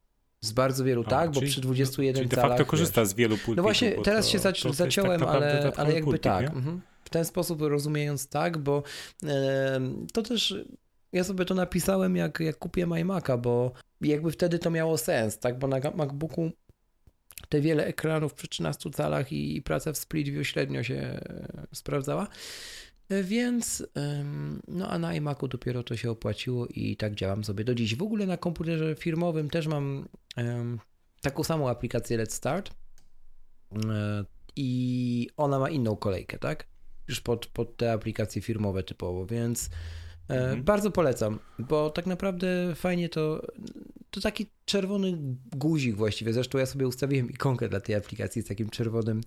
Z 0.41 0.51
bardzo 0.51 0.83
wielu 0.83 1.03
A, 1.07 1.09
tak, 1.09 1.31
czyli, 1.31 1.45
bo 1.45 1.51
przy 1.51 1.61
21 1.61 2.15
czyli 2.15 2.29
de 2.29 2.35
facto 2.35 2.49
calach, 2.49 2.67
korzysta 2.67 3.05
z 3.05 3.13
wielu 3.13 3.35
pulpitów. 3.35 3.57
No 3.57 3.63
właśnie, 3.63 3.91
teraz 3.91 4.25
to, 4.25 4.31
się 4.31 4.39
zaci 4.39 4.63
to 4.63 4.73
zaciąłem, 4.73 5.19
tak 5.19 5.29
ale, 5.29 5.71
ale 5.77 5.93
jakby 5.93 6.03
pulpit, 6.05 6.23
tak. 6.23 6.47
Mhm. 6.47 6.81
W 7.03 7.09
ten 7.09 7.25
sposób 7.25 7.61
rozumiejąc 7.61 8.27
tak, 8.27 8.57
bo 8.57 8.83
e, 9.23 9.81
to 10.13 10.21
też 10.21 10.55
ja 11.11 11.23
sobie 11.23 11.45
to 11.45 11.55
napisałem 11.55 12.15
jak, 12.15 12.39
jak 12.39 12.57
kupiłem 12.57 12.89
iMac'a, 12.89 13.37
bo 13.37 13.71
jakby 14.01 14.31
wtedy 14.31 14.59
to 14.59 14.71
miało 14.71 14.97
sens, 14.97 15.39
tak, 15.39 15.59
bo 15.59 15.67
na 15.67 15.79
MacBooku 15.95 16.51
te 17.49 17.61
wiele 17.61 17.85
ekranów 17.85 18.33
przy 18.33 18.47
13 18.47 18.89
calach 18.89 19.31
i 19.31 19.61
praca 19.61 19.93
w 19.93 19.97
split 19.97 20.29
view 20.29 20.47
średnio 20.47 20.83
się 20.83 20.95
e, 20.95 21.67
sprawdzała. 21.73 22.27
Więc, 23.23 23.83
no 24.67 24.89
a 24.89 24.99
na 24.99 25.15
iMacu 25.15 25.47
dopiero 25.47 25.83
to 25.83 25.97
się 25.97 26.11
opłaciło 26.11 26.67
i 26.67 26.97
tak 26.97 27.15
działam 27.15 27.43
sobie 27.43 27.63
do 27.63 27.75
dziś. 27.75 27.95
W 27.95 28.01
ogóle 28.01 28.25
na 28.25 28.37
komputerze 28.37 28.95
firmowym 28.95 29.49
też 29.49 29.67
mam 29.67 30.07
taką 31.21 31.43
samą 31.43 31.69
aplikację 31.69 32.17
Let's 32.17 32.31
Start 32.31 32.71
e, 33.75 34.25
i 34.55 35.29
ona 35.37 35.59
ma 35.59 35.69
inną 35.69 35.95
kolejkę, 35.95 36.39
tak? 36.39 36.67
Już 37.07 37.21
pod, 37.21 37.45
pod 37.45 37.77
te 37.77 37.91
aplikacje 37.93 38.41
firmowe 38.41 38.83
typowo, 38.83 39.25
więc 39.25 39.69
E, 39.69 40.00
mhm. 40.27 40.63
Bardzo 40.63 40.91
polecam, 40.91 41.39
bo 41.59 41.89
tak 41.89 42.05
naprawdę 42.05 42.75
fajnie 42.75 43.09
to, 43.09 43.41
to 44.11 44.21
taki 44.21 44.45
czerwony 44.65 45.17
guzik 45.55 45.95
właściwie. 45.95 46.33
Zresztą 46.33 46.57
ja 46.57 46.65
sobie 46.65 46.87
ustawiłem 46.87 47.29
ikonkę 47.29 47.69
dla 47.69 47.79
tej 47.79 47.95
aplikacji 47.95 48.41
z 48.41 48.45
takim 48.45 48.69
czerwonym 48.69 49.21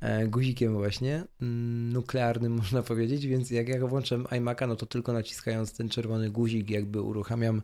e, 0.00 0.26
guzikiem 0.26 0.74
właśnie, 0.74 1.24
mm, 1.42 1.92
nuklearnym 1.92 2.52
można 2.62 2.82
powiedzieć, 2.82 3.26
więc 3.26 3.50
jak 3.50 3.68
ja 3.68 3.86
włączam 3.86 4.24
iMac'a, 4.24 4.68
no 4.68 4.76
to 4.76 4.86
tylko 4.86 5.12
naciskając 5.12 5.72
ten 5.72 5.88
czerwony 5.88 6.30
guzik 6.30 6.70
jakby 6.70 7.02
uruchamiam 7.02 7.62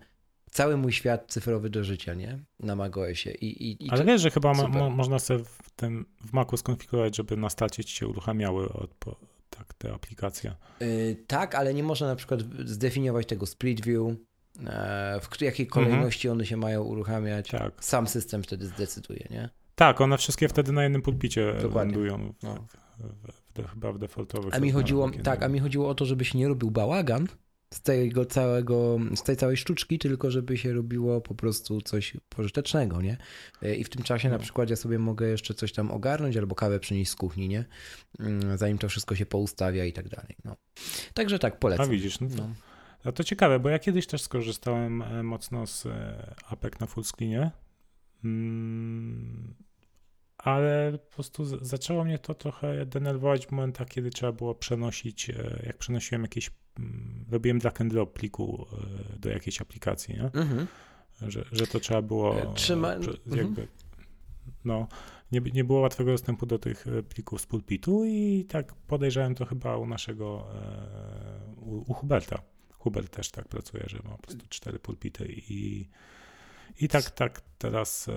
cały 0.51 0.77
mój 0.77 0.93
świat 0.93 1.25
cyfrowy 1.29 1.71
do 1.71 1.85
życia, 1.85 2.15
nie? 2.15 2.39
Na 2.61 2.77
macOSie. 2.77 3.31
I, 3.31 3.47
i, 3.47 3.87
i 3.87 3.91
Ale 3.91 4.05
wiesz, 4.05 4.21
że 4.21 4.31
chyba 4.31 4.55
mo 4.55 4.91
można 4.91 5.19
sobie 5.19 5.45
w 5.45 5.71
tym 5.71 6.07
w 6.27 6.33
Macu 6.33 6.57
skonfigurować, 6.57 7.17
żeby 7.17 7.37
na 7.37 7.51
starcie 7.51 7.85
ci 7.85 7.97
się 7.97 8.09
uruchamiały 8.09 8.73
od, 8.73 8.91
tak, 9.59 9.75
te 9.75 9.95
aplikacje. 9.95 10.55
Yy, 10.81 11.17
tak, 11.27 11.55
ale 11.55 11.75
nie 11.75 11.83
można 11.83 12.07
na 12.07 12.17
przykład 12.17 12.41
zdefiniować 12.65 13.27
tego 13.27 13.47
split 13.47 13.85
view, 13.85 14.17
e, 14.67 15.21
w 15.21 15.41
jakiej 15.41 15.67
kolejności 15.67 16.29
mhm. 16.29 16.39
one 16.39 16.47
się 16.47 16.57
mają 16.57 16.83
uruchamiać. 16.83 17.49
Tak. 17.49 17.73
Sam 17.85 18.07
system 18.07 18.43
wtedy 18.43 18.67
zdecyduje, 18.67 19.27
nie? 19.31 19.51
Tak, 19.75 20.01
one 20.01 20.19
wszystkie 20.19 20.49
wtedy 20.49 20.73
na 20.73 20.83
jednym 20.83 21.03
pulpicie 21.03 21.55
Dokładnie. 21.63 21.95
lądują. 21.95 22.33
W, 22.33 22.43
no. 22.43 22.67
w, 22.99 23.63
w, 23.63 23.71
chyba 23.71 23.93
w 23.93 23.99
defaultowych. 23.99 24.55
A 24.55 24.59
mi 24.59 24.71
chodziło, 24.71 25.11
tak, 25.23 25.43
a 25.43 25.49
mi 25.49 25.61
chodziło 25.61 25.89
o 25.89 25.95
to, 25.95 26.05
żebyś 26.05 26.35
nie 26.35 26.49
robił 26.49 26.71
bałagan, 26.71 27.27
z 27.75 27.81
tego 27.81 28.27
całego, 28.27 28.99
z 29.17 29.23
tej 29.23 29.37
całej 29.37 29.57
sztuczki, 29.57 29.99
tylko 29.99 30.31
żeby 30.31 30.59
się 30.59 30.73
robiło 30.73 31.21
po 31.21 31.35
prostu 31.35 31.81
coś 31.81 32.17
pożytecznego, 32.29 33.03
nie? 33.03 33.17
E, 33.63 33.75
I 33.75 33.85
w 33.85 33.89
tym 33.89 34.03
czasie 34.03 34.29
na 34.29 34.37
no. 34.37 34.43
przykład 34.43 34.71
ja 34.71 34.77
sobie 34.77 34.99
mogę 34.99 35.29
jeszcze 35.29 35.55
coś 35.55 35.73
tam 35.73 35.91
ogarnąć 35.91 36.37
albo 36.37 36.55
kawę 36.55 36.81
przynieść 36.81 37.11
z 37.11 37.17
kuchni, 37.17 37.49
nie? 37.49 37.65
Mm, 38.21 38.59
zanim 38.59 38.79
to 38.79 38.89
wszystko 38.89 39.15
się 39.15 39.27
poustawia 39.27 39.85
i 39.85 39.93
tak 39.93 40.09
dalej, 40.09 40.37
no. 40.45 40.57
Także 41.15 41.39
tak, 41.39 41.59
polecam. 41.59 41.87
A 41.87 41.89
widzisz, 41.89 42.21
no 42.21 42.29
to, 42.37 42.49
no. 43.05 43.13
to 43.13 43.25
ciekawe, 43.25 43.61
bo 43.61 43.69
ja 43.69 43.79
kiedyś 43.79 44.07
też 44.07 44.23
skorzystałem 44.23 45.03
e, 45.03 45.23
mocno 45.23 45.67
z 45.67 45.87
e, 45.87 46.35
apek 46.49 46.81
na 46.81 46.87
fullscreenie, 46.87 47.51
mm, 48.25 49.55
ale 50.39 50.99
po 50.99 51.15
prostu 51.15 51.65
zaczęło 51.65 52.05
mnie 52.05 52.19
to 52.19 52.35
trochę 52.35 52.87
denerwować 52.87 53.47
w 53.47 53.51
momentach, 53.51 53.89
kiedy 53.89 54.11
trzeba 54.11 54.33
było 54.33 54.55
przenosić, 54.55 55.31
jak 55.67 55.79
przenosiłem 55.79 56.23
jakieś 56.23 56.51
robiłem 57.31 57.59
drag 57.59 57.81
and 57.81 57.93
drop 57.93 58.13
pliku 58.13 58.67
e, 59.15 59.19
do 59.19 59.29
jakiejś 59.29 59.61
aplikacji, 59.61 60.15
nie? 60.15 60.25
Mhm. 60.25 60.67
Że, 61.23 61.45
że 61.53 61.67
to 61.67 61.81
trzeba 61.81 62.03
było 62.03 62.43
e, 62.43 62.55
Trzyma... 62.55 62.93
jakby, 63.27 63.41
mhm. 63.43 63.67
no, 64.65 64.89
nie, 65.33 65.41
nie 65.41 65.65
było 65.65 65.81
łatwego 65.81 66.11
dostępu 66.13 66.47
do 66.47 66.59
tych 66.59 66.87
e, 66.87 67.03
plików 67.03 67.41
z 67.41 67.47
pulpitu 67.47 68.05
i 68.05 68.47
tak 68.49 68.75
podejrzewałem 68.75 69.35
to 69.35 69.47
chyba 69.47 69.77
u 69.77 69.87
naszego, 69.87 70.47
u, 71.57 71.93
u 71.93 71.95
Huberta. 71.95 72.43
Hubert 72.73 73.17
też 73.17 73.31
tak 73.31 73.49
pracuje, 73.49 73.85
że 73.87 73.99
ma 74.05 74.11
po 74.11 74.19
prostu 74.19 74.49
cztery 74.49 74.79
pulpity 74.79 75.27
i, 75.29 75.89
i 76.81 76.89
tak, 76.89 77.11
tak 77.11 77.41
teraz, 77.59 78.11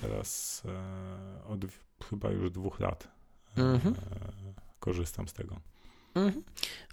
teraz 0.00 0.62
od 1.46 1.60
chyba 2.10 2.30
już 2.30 2.50
dwóch 2.50 2.80
lat 2.80 3.08
mhm. 3.56 3.94
korzystam 4.80 5.28
z 5.28 5.32
tego. 5.32 5.71
Mhm. 6.14 6.42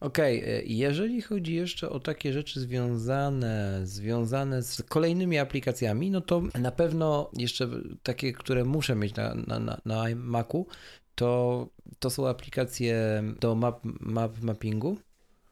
Okej, 0.01 0.39
okay. 0.41 0.63
jeżeli 0.65 1.21
chodzi 1.21 1.55
jeszcze 1.55 1.89
o 1.89 1.99
takie 1.99 2.33
rzeczy 2.33 2.59
związane, 2.59 3.79
związane 3.83 4.63
z 4.63 4.81
kolejnymi 4.81 5.37
aplikacjami, 5.37 6.11
no 6.11 6.21
to 6.21 6.41
na 6.59 6.71
pewno 6.71 7.31
jeszcze 7.33 7.69
takie, 8.03 8.33
które 8.33 8.65
muszę 8.65 8.95
mieć 8.95 9.15
na, 9.15 9.35
na, 9.35 9.59
na, 9.59 9.81
na 9.85 10.03
Macu, 10.15 10.67
to, 11.15 11.67
to 11.99 12.09
są 12.09 12.27
aplikacje 12.27 13.23
do 13.39 13.55
map, 13.55 13.79
map 13.99 14.41
mappingu, 14.41 14.97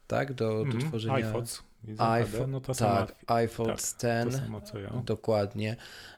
tak, 0.08 0.34
do, 0.34 0.49
do 0.49 0.62
mhm. 0.62 0.80
tworzenia... 0.80 1.15
iPhones. 1.15 1.63
iPhone, 1.97 2.51
no 2.51 2.62
to 2.62 2.73
tak, 2.73 3.15
iPhone 3.27 3.67
tak, 3.67 3.77
10, 3.77 4.34
samo, 4.34 4.62
ja. 4.73 5.01
dokładnie. 5.06 5.75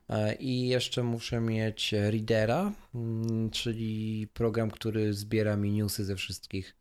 E, 0.09 0.35
I 0.35 0.67
jeszcze 0.67 1.03
muszę 1.03 1.39
mieć 1.39 1.91
Readera, 1.91 2.71
mm, 2.95 3.49
czyli 3.49 4.27
program, 4.33 4.71
który 4.71 5.13
zbiera 5.13 5.55
mi 5.55 5.71
newsy 5.71 6.05
ze 6.05 6.15
wszystkich 6.15 6.75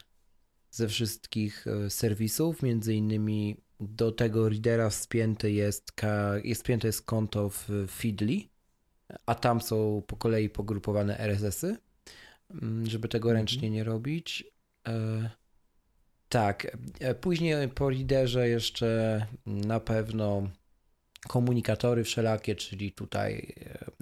ze 0.70 0.88
wszystkich 0.88 1.66
e, 1.66 1.90
serwisów, 1.90 2.62
między 2.62 2.94
innymi 2.94 3.57
do 3.81 4.12
tego 4.12 4.48
readera 4.48 4.90
wspięte 4.90 5.50
jest, 5.50 5.92
jest 6.44 6.61
wspięte 6.61 6.87
jest 6.87 7.02
konto 7.02 7.50
w 7.50 7.68
Feedly, 7.90 8.40
a 9.26 9.35
tam 9.35 9.61
są 9.61 10.02
po 10.07 10.16
kolei 10.16 10.50
pogrupowane 10.50 11.18
RSS-y, 11.18 11.76
mm, 12.50 12.87
żeby 12.87 13.09
tego 13.09 13.28
mhm. 13.28 13.37
ręcznie 13.37 13.70
nie 13.70 13.85
robić. 13.85 14.44
E, 14.88 15.31
tak, 16.28 16.76
e, 17.00 17.14
później 17.14 17.68
po 17.68 17.90
readerze 17.90 18.48
jeszcze 18.48 19.26
na 19.46 19.81
pewno 19.81 20.50
komunikatory 21.28 22.04
wszelakie, 22.04 22.57
czyli 22.57 22.92
tutaj 22.92 23.54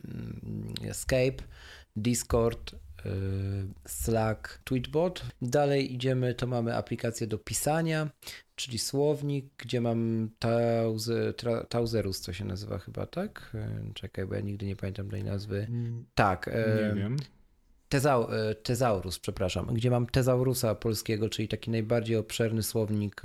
mm, 0.05 0.75
Escape, 0.85 1.45
Discord, 1.97 2.75
Slack, 3.87 4.61
Tweetbot. 4.65 5.23
Dalej 5.43 5.95
idziemy, 5.95 6.35
to 6.35 6.47
mamy 6.47 6.77
aplikację 6.77 7.27
do 7.27 7.39
pisania, 7.39 8.11
czyli 8.55 8.79
słownik, 8.79 9.47
gdzie 9.59 9.81
mam 9.81 10.31
tauze, 10.39 11.35
Tauzerus, 11.69 12.21
co 12.21 12.33
się 12.33 12.45
nazywa 12.45 12.79
chyba, 12.79 13.07
tak? 13.07 13.53
Y, 13.55 13.95
czekaj, 13.95 14.27
bo 14.27 14.35
ja 14.35 14.41
nigdy 14.41 14.67
nie 14.67 14.77
pamiętam 14.77 15.09
tej 15.09 15.25
nazwy. 15.25 15.67
Mm, 15.71 16.05
tak. 16.15 16.47
Nie 16.47 16.95
wiem. 17.03 17.17
Tezau, 17.89 18.33
y, 18.33 18.55
tezaurus, 18.55 19.19
przepraszam, 19.19 19.67
gdzie 19.67 19.91
mam 19.91 20.07
tezaurusa 20.07 20.75
polskiego, 20.75 21.29
czyli 21.29 21.49
taki 21.49 21.71
najbardziej 21.71 22.17
obszerny 22.17 22.63
słownik 22.63 23.23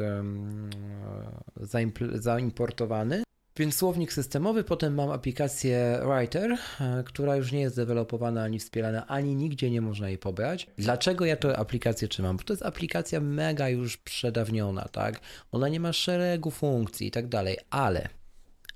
zaimportowany. 2.13 3.23
Więc 3.61 3.75
słownik 3.75 4.13
systemowy, 4.13 4.63
potem 4.63 4.95
mam 4.95 5.11
aplikację 5.11 5.99
Writer, 6.05 6.51
e, 6.51 7.03
która 7.03 7.35
już 7.35 7.51
nie 7.51 7.61
jest 7.61 7.75
dewelopowana 7.75 8.43
ani 8.43 8.59
wspierana, 8.59 9.07
ani 9.07 9.35
nigdzie 9.35 9.71
nie 9.71 9.81
można 9.81 10.09
jej 10.09 10.17
pobrać. 10.17 10.67
Dlaczego 10.77 11.25
ja 11.25 11.35
tę 11.35 11.57
aplikację 11.57 12.07
trzymam? 12.07 12.37
Bo 12.37 12.43
to 12.43 12.53
jest 12.53 12.65
aplikacja 12.65 13.19
mega 13.19 13.69
już 13.69 13.97
przedawniona, 13.97 14.87
tak? 14.87 15.19
Ona 15.51 15.67
nie 15.67 15.79
ma 15.79 15.93
szeregu 15.93 16.51
funkcji 16.51 17.07
i 17.07 17.11
tak 17.11 17.27
dalej, 17.27 17.57
ale, 17.69 18.09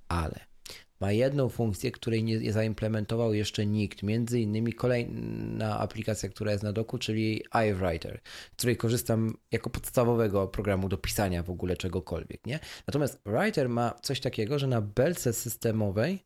ale 0.07 0.54
ma 0.99 1.11
jedną 1.11 1.49
funkcję, 1.49 1.91
której 1.91 2.23
nie 2.23 2.53
zaimplementował 2.53 3.33
jeszcze 3.33 3.65
nikt. 3.65 4.03
Między 4.03 4.39
innymi 4.39 4.73
kolejna 4.73 5.79
aplikacja, 5.79 6.29
która 6.29 6.51
jest 6.51 6.63
na 6.63 6.73
doku, 6.73 6.97
czyli 6.97 7.43
iWriter, 7.69 8.21
której 8.57 8.77
korzystam 8.77 9.33
jako 9.51 9.69
podstawowego 9.69 10.47
programu 10.47 10.89
do 10.89 10.97
pisania 10.97 11.43
w 11.43 11.49
ogóle 11.49 11.77
czegokolwiek. 11.77 12.45
Nie? 12.45 12.59
Natomiast 12.87 13.21
Writer 13.25 13.69
ma 13.69 13.93
coś 14.01 14.19
takiego, 14.19 14.59
że 14.59 14.67
na 14.67 14.81
belce 14.81 15.33
systemowej 15.33 16.23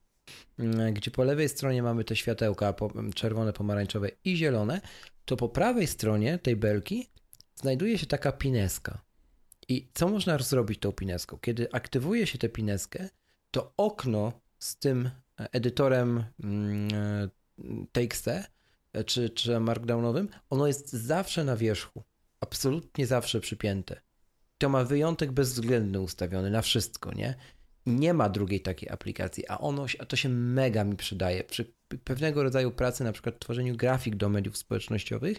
mm, 0.59 0.93
gdzie 0.93 1.11
po 1.11 1.23
lewej 1.23 1.49
stronie 1.49 1.83
mamy 1.83 2.03
te 2.03 2.15
światełka 2.15 2.73
czerwone, 3.15 3.53
pomarańczowe 3.53 4.09
i 4.23 4.37
zielone, 4.37 4.81
to 5.25 5.37
po 5.37 5.49
prawej 5.49 5.87
stronie 5.87 6.39
tej 6.39 6.55
belki 6.55 7.09
znajduje 7.55 7.97
się 7.97 8.05
taka 8.05 8.31
pineska. 8.31 9.01
I 9.67 9.87
co 9.93 10.07
można 10.07 10.37
zrobić 10.37 10.79
tą 10.79 10.91
pineską? 10.91 11.37
Kiedy 11.41 11.71
aktywuje 11.71 12.27
się 12.27 12.37
tę 12.37 12.49
pineskę, 12.49 13.09
to 13.51 13.73
okno 13.77 14.33
z 14.59 14.75
tym 14.75 15.09
edytorem 15.37 16.23
mm, 16.43 16.87
e, 16.93 17.29
TXT 17.91 18.27
e, 18.27 19.03
czy, 19.03 19.29
czy 19.29 19.59
markdownowym, 19.59 20.29
ono 20.49 20.67
jest 20.67 20.93
zawsze 20.93 21.43
na 21.43 21.57
wierzchu. 21.57 22.03
Absolutnie 22.39 23.07
zawsze 23.07 23.39
przypięte. 23.39 24.01
To 24.57 24.69
ma 24.69 24.83
wyjątek 24.83 25.31
bezwzględny 25.31 26.01
ustawiony 26.01 26.49
na 26.49 26.61
wszystko, 26.61 27.13
nie? 27.13 27.35
Nie 27.85 28.13
ma 28.13 28.29
drugiej 28.29 28.61
takiej 28.61 28.89
aplikacji, 28.89 29.47
a 29.47 29.57
ono 29.57 29.85
a 29.99 30.05
to 30.05 30.15
się 30.15 30.29
mega 30.29 30.83
mi 30.83 30.95
przydaje. 30.95 31.43
Przy 31.43 31.73
pewnego 32.03 32.43
rodzaju 32.43 32.71
pracy, 32.71 33.03
na 33.03 33.11
przykład 33.11 33.39
tworzeniu 33.39 33.75
grafik 33.75 34.15
do 34.15 34.29
mediów 34.29 34.57
społecznościowych, 34.57 35.37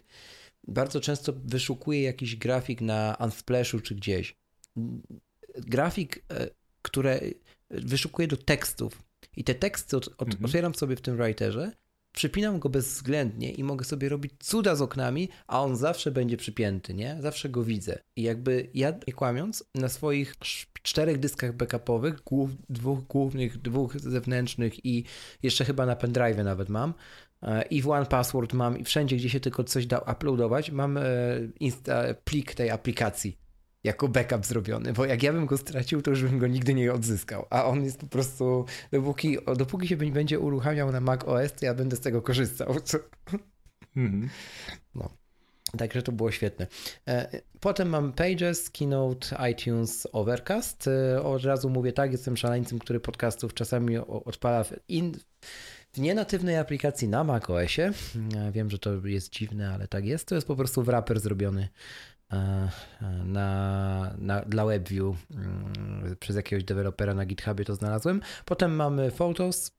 bardzo 0.69 1.01
często 1.01 1.33
wyszukuję 1.45 2.03
jakiś 2.03 2.37
grafik 2.37 2.81
na 2.81 3.17
Unsplashu 3.21 3.81
czy 3.81 3.95
gdzieś. 3.95 4.37
Grafik, 5.57 6.25
e, 6.33 6.51
które 6.83 7.21
wyszukuję 7.71 8.29
do 8.29 8.37
tekstów 8.37 9.10
i 9.37 9.45
te 9.45 9.55
teksty 9.55 9.97
od, 9.97 10.09
od, 10.09 10.29
mhm. 10.29 10.45
otwieram 10.45 10.75
sobie 10.75 10.97
w 10.97 11.01
tym 11.01 11.17
writerze, 11.17 11.73
przypinam 12.13 12.59
go 12.59 12.69
bezwzględnie 12.69 13.53
i 13.53 13.65
mogę 13.65 13.85
sobie 13.85 14.09
robić 14.09 14.33
cuda 14.39 14.77
z 14.77 14.83
oknami, 14.83 15.29
a 15.47 15.63
on 15.63 15.77
zawsze 15.77 16.11
będzie 16.11 16.37
przypięty, 16.37 16.95
nie? 16.95 17.17
Zawsze 17.21 17.49
go 17.49 17.65
widzę. 17.65 17.99
I 18.17 18.23
jakby 18.23 18.71
ja, 18.75 18.93
nie 19.07 19.13
kłamiąc, 19.13 19.65
na 19.75 19.89
swoich 19.89 20.35
czterech 20.83 21.19
dyskach 21.19 21.57
backupowych, 21.57 22.23
głów, 22.25 22.51
dwóch 22.69 23.01
głównych, 23.01 23.59
dwóch 23.59 24.01
zewnętrznych 24.01 24.87
i 24.87 25.05
jeszcze 25.43 25.65
chyba 25.65 25.87
na 25.87 25.97
pendrive 25.97 26.45
nawet 26.45 26.69
mam, 26.69 26.95
e, 27.43 27.63
i 27.63 27.83
w 27.83 27.89
One 27.89 28.07
Password 28.07 28.53
mam 28.53 28.79
i 28.79 28.85
wszędzie, 28.85 29.17
gdzie 29.17 29.31
się 29.31 29.41
tylko 29.41 29.65
coś 29.65 29.87
da 29.87 29.99
uploadować, 29.99 30.71
mam 30.71 30.97
e, 30.97 31.03
insta, 31.61 32.15
plik 32.25 32.55
tej 32.55 32.71
aplikacji 32.71 33.39
jako 33.85 34.09
backup 34.09 34.47
zrobiony, 34.47 34.93
bo 34.93 35.05
jak 35.05 35.23
ja 35.23 35.33
bym 35.33 35.47
go 35.47 35.59
stracił, 35.59 36.03
to 36.03 36.11
już 36.11 36.23
bym 36.23 36.39
go 36.39 36.47
nigdy 36.47 36.75
nie 36.75 36.93
odzyskał, 36.93 37.47
a 37.51 37.65
on 37.65 37.85
jest 37.85 38.01
po 38.01 38.07
prostu, 38.07 38.65
dopóki, 38.93 39.39
dopóki 39.57 39.89
się 39.89 39.97
będzie 39.97 40.41
uruchamiał 40.41 40.93
na 40.93 41.01
Mac 41.01 41.25
OS, 41.25 41.53
to 41.53 41.67
ja 41.67 41.75
będę 41.75 41.97
z 41.97 42.01
tego 42.01 42.23
korzystał. 42.23 42.75
Mhm. 43.97 44.29
No. 44.95 45.11
Także 45.79 46.03
to 46.03 46.13
było 46.13 46.31
świetne. 46.31 46.67
E, 47.09 47.41
potem 47.61 47.89
mam 47.89 48.13
Pages, 48.13 48.71
Keynote, 48.71 49.51
iTunes, 49.51 50.09
Overcast. 50.13 50.89
E, 50.89 51.23
od 51.23 51.45
razu 51.45 51.71
mówię 51.71 51.93
tak, 51.93 52.13
jestem 52.13 52.37
szaleńcem, 52.37 52.79
który 52.79 53.01
podcastów 53.01 53.55
czasami 53.55 53.99
odpala 53.99 54.65
w, 54.65 54.73
in, 54.89 55.13
w 55.93 56.01
nienatywnej 56.01 56.57
aplikacji 56.57 57.09
na 57.09 57.25
macOSie. 57.25 57.93
E, 58.37 58.53
wiem, 58.53 58.71
że 58.71 58.79
to 58.79 59.07
jest 59.07 59.33
dziwne, 59.33 59.75
ale 59.75 59.89
tak 59.89 60.07
jest. 60.07 60.29
To 60.29 60.35
jest 60.35 60.47
po 60.47 60.57
prostu 60.57 60.83
wrapper 60.83 61.21
zrobiony 61.21 61.69
na, 63.25 64.15
na, 64.19 64.41
dla 64.41 64.65
WebView 64.65 65.17
mm, 65.31 66.17
przez 66.21 66.37
jakiegoś 66.37 66.65
dewelopera 66.65 67.15
na 67.15 67.27
GitHubie 67.27 67.65
to 67.65 67.75
znalazłem. 67.75 68.21
Potem 68.45 68.77
mamy 68.77 69.11
Photos, 69.11 69.73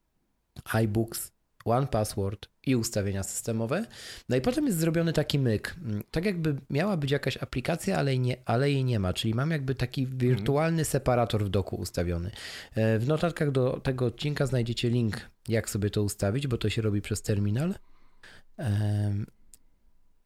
iBooks, 0.74 1.32
One 1.66 1.88
Password 1.88 2.50
i 2.66 2.76
ustawienia 2.76 3.24
systemowe. 3.24 3.86
No 4.30 4.36
i 4.36 4.42
potem 4.42 4.66
jest 4.66 4.78
zrobiony 4.78 5.14
taki 5.14 5.40
myk. 5.40 5.76
Tak 6.12 6.26
jakby 6.26 6.56
miała 6.70 6.98
być 6.98 7.12
jakaś 7.12 7.38
aplikacja, 7.38 7.98
ale, 7.98 8.18
nie, 8.18 8.38
ale 8.46 8.72
jej 8.72 8.84
nie 8.84 9.00
ma. 9.00 9.14
Czyli 9.14 9.34
mam 9.34 9.52
jakby 9.52 9.76
taki 9.76 10.08
wirtualny 10.08 10.86
separator 10.86 11.46
w 11.46 11.50
doku 11.50 11.76
ustawiony. 11.76 12.32
E, 12.76 13.00
w 13.00 13.08
notatkach 13.08 13.52
do 13.52 13.80
tego 13.84 14.06
odcinka 14.06 14.46
znajdziecie 14.46 14.90
link, 14.90 15.18
jak 15.48 15.70
sobie 15.70 15.90
to 15.90 16.04
ustawić, 16.04 16.48
bo 16.48 16.58
to 16.58 16.70
się 16.70 16.82
robi 16.82 17.02
przez 17.02 17.22
terminal. 17.22 17.76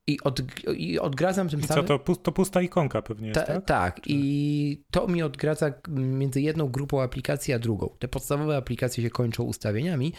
I, 0.08 0.20
od, 0.24 0.42
i 0.74 1.00
odgradzam 1.00 1.50
tym 1.50 1.60
I 1.60 1.64
samym. 1.64 1.88
Co 1.88 2.00
to, 2.00 2.16
to 2.16 2.32
pusta 2.32 2.62
ikonka 2.62 3.02
pewnie 3.02 3.28
jest, 3.28 3.46
tak? 3.46 3.66
Tak, 3.66 4.02
i 4.08 4.84
to 4.92 5.08
mi 5.08 5.24
odgradza 5.24 5.74
między 5.88 6.42
jedną 6.42 6.68
grupą 6.68 7.02
aplikacji 7.02 7.54
a 7.54 7.60
drugą. 7.60 7.90
Te 8.00 8.08
podstawowe 8.08 8.58
aplikacje 8.58 9.04
się 9.04 9.10
kończą 9.10 9.44
ustawieniami 9.44 10.14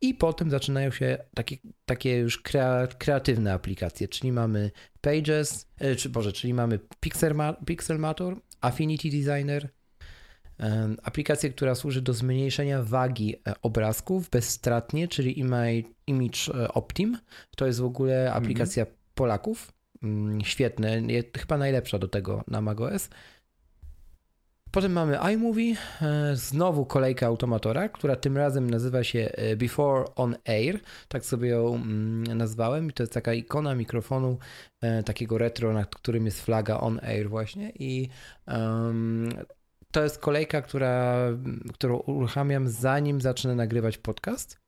i 0.00 0.14
potem 0.14 0.50
zaczynają 0.50 0.90
się 0.90 1.18
takie, 1.34 1.56
takie 1.84 2.18
już 2.18 2.38
krea, 2.38 2.86
kreatywne 2.86 3.52
aplikacje, 3.52 4.08
czyli 4.08 4.32
mamy 4.32 4.70
Pages, 5.00 5.68
e, 5.78 5.96
czy 5.96 6.08
Boże, 6.08 6.32
czyli 6.32 6.54
mamy 6.54 6.78
Pixelma, 7.00 7.52
Pixelmator, 7.52 8.36
Affinity 8.60 9.10
Designer, 9.10 9.68
aplikację, 11.02 11.50
która 11.50 11.74
służy 11.74 12.02
do 12.02 12.12
zmniejszenia 12.12 12.82
wagi 12.82 13.36
e, 13.36 13.54
obrazków 13.62 14.30
bezstratnie, 14.30 15.08
czyli 15.08 15.40
Image 16.06 16.54
e, 16.54 16.72
Optim. 16.74 17.18
To 17.56 17.66
jest 17.66 17.80
w 17.80 17.84
ogóle 17.84 18.26
mhm. 18.26 18.44
aplikacja 18.44 18.82
mm 18.82 18.94
-hmm 18.94 18.95
Polaków. 19.16 19.72
Mm, 20.02 20.40
świetne, 20.40 21.02
chyba 21.38 21.58
najlepsza 21.58 21.98
do 21.98 22.08
tego 22.08 22.44
na 22.48 22.60
macOS. 22.60 23.08
Potem 24.70 24.92
mamy 24.92 25.18
iMovie, 25.32 25.76
e, 26.02 26.36
znowu 26.36 26.86
kolejka 26.86 27.26
automatora, 27.26 27.88
która 27.88 28.16
tym 28.16 28.36
razem 28.36 28.70
nazywa 28.70 29.04
się 29.04 29.18
e, 29.18 29.56
Before 29.56 30.04
on 30.16 30.36
Air, 30.44 30.80
tak 31.08 31.24
sobie 31.24 31.48
ją 31.48 31.74
mm, 31.74 32.38
nazwałem 32.38 32.90
i 32.90 32.92
to 32.92 33.02
jest 33.02 33.12
taka 33.12 33.32
ikona 33.34 33.74
mikrofonu 33.74 34.38
e, 34.80 35.02
takiego 35.02 35.38
retro, 35.38 35.72
nad 35.72 35.94
którym 35.94 36.26
jest 36.26 36.42
flaga 36.42 36.80
on 36.80 37.00
air 37.02 37.28
właśnie 37.28 37.72
i 37.78 38.08
um, 38.46 39.28
to 39.90 40.02
jest 40.02 40.18
kolejka, 40.18 40.62
która, 40.62 41.16
którą 41.74 41.96
uruchamiam 41.96 42.68
zanim 42.68 43.20
zacznę 43.20 43.54
nagrywać 43.54 43.98
podcast. 43.98 44.65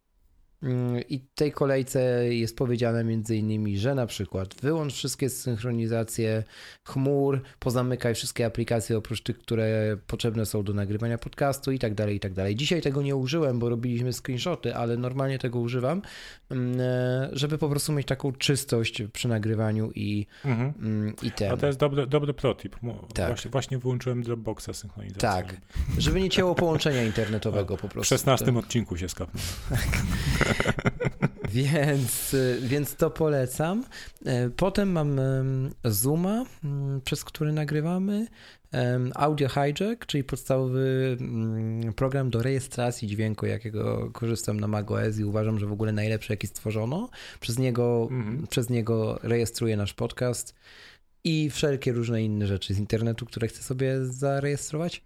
I 1.09 1.21
tej 1.35 1.53
kolejce 1.53 2.29
jest 2.35 2.57
powiedziane 2.57 3.05
między 3.05 3.37
innymi, 3.37 3.79
że 3.79 3.94
na 3.94 4.07
przykład 4.07 4.55
wyłącz 4.55 4.92
wszystkie 4.92 5.31
synchronizacje 5.31 6.44
chmur, 6.85 7.42
pozamykaj 7.59 8.14
wszystkie 8.14 8.47
aplikacje 8.47 8.97
oprócz 8.97 9.23
tych, 9.23 9.38
które 9.38 9.97
potrzebne 10.07 10.47
są 10.47 10.62
do 10.62 10.73
nagrywania 10.73 11.18
podcastu 11.18 11.73
i 11.73 11.79
tak 11.79 11.94
dalej, 11.94 12.16
i 12.16 12.21
tak 12.21 12.33
dalej. 12.33 12.57
Dzisiaj 12.57 12.83
tego 12.83 13.03
nie 13.03 13.16
użyłem, 13.16 13.59
bo 13.59 13.68
robiliśmy 13.68 14.12
screenshoty, 14.12 14.75
ale 14.75 14.97
normalnie 14.97 15.38
tego 15.38 15.59
używam, 15.59 16.03
mm, 16.51 16.79
żeby 17.33 17.59
po 17.59 17.68
prostu 17.68 17.92
mieć 17.92 18.07
taką 18.07 18.33
czystość 18.33 19.03
przy 19.12 19.29
nagrywaniu 19.29 19.90
i, 19.94 20.27
mhm. 20.44 20.73
Mm, 20.79 21.14
i 21.23 21.31
ten. 21.31 21.53
A 21.53 21.57
to 21.57 21.66
jest 21.66 21.79
dobry, 21.79 22.07
dobry 22.07 22.35
protip. 22.35 22.77
Tak. 23.14 23.27
Właśnie, 23.27 23.51
właśnie 23.51 23.79
wyłączyłem 23.79 24.23
Dropboxa 24.23 24.73
synchronizację. 24.73 25.29
Tak, 25.29 25.57
żeby 25.99 26.21
nie 26.21 26.31
cięło 26.31 26.55
połączenia 26.55 27.03
internetowego 27.03 27.77
po 27.77 27.88
prostu. 27.88 28.14
W 28.14 28.18
16 28.18 28.59
odcinku 28.59 28.97
się 28.97 29.09
skapnął. 29.09 29.42
więc, 31.49 32.37
więc 32.61 32.97
to 32.97 33.11
polecam. 33.11 33.85
E, 34.27 34.51
potem 34.51 34.93
mam 34.93 35.21
Zooma, 35.85 36.45
mm, 36.65 37.01
przez 37.01 37.25
który 37.25 37.53
nagrywamy. 37.53 38.27
Audio 39.15 39.49
Hijack, 39.49 40.07
czyli 40.07 40.25
podstawowy 40.25 41.17
mm, 41.21 41.93
program 41.95 42.31
do 42.31 42.43
rejestracji 42.43 43.09
dźwięku, 43.09 43.47
jakiego 43.47 44.11
korzystam 44.13 44.61
na 44.61 44.69
macOS 44.69 45.19
i 45.19 45.25
uważam, 45.25 45.59
że 45.59 45.67
w 45.67 45.73
ogóle 45.73 45.93
najlepszy, 45.93 46.33
jaki 46.33 46.47
stworzono. 46.47 47.09
Przez 47.41 47.59
niego, 47.59 48.09
mhm. 48.11 48.47
przez 48.47 48.71
niego 48.71 49.19
rejestruję 49.23 49.77
nasz 49.77 49.95
podcast 49.95 50.55
i 51.24 51.50
wszelkie 51.50 51.92
różne 51.92 52.22
inne 52.22 52.46
rzeczy 52.46 52.74
z 52.74 52.78
internetu, 52.78 53.26
które 53.26 53.48
chcę 53.48 53.62
sobie 53.62 54.07
zarejestrować. 54.07 55.02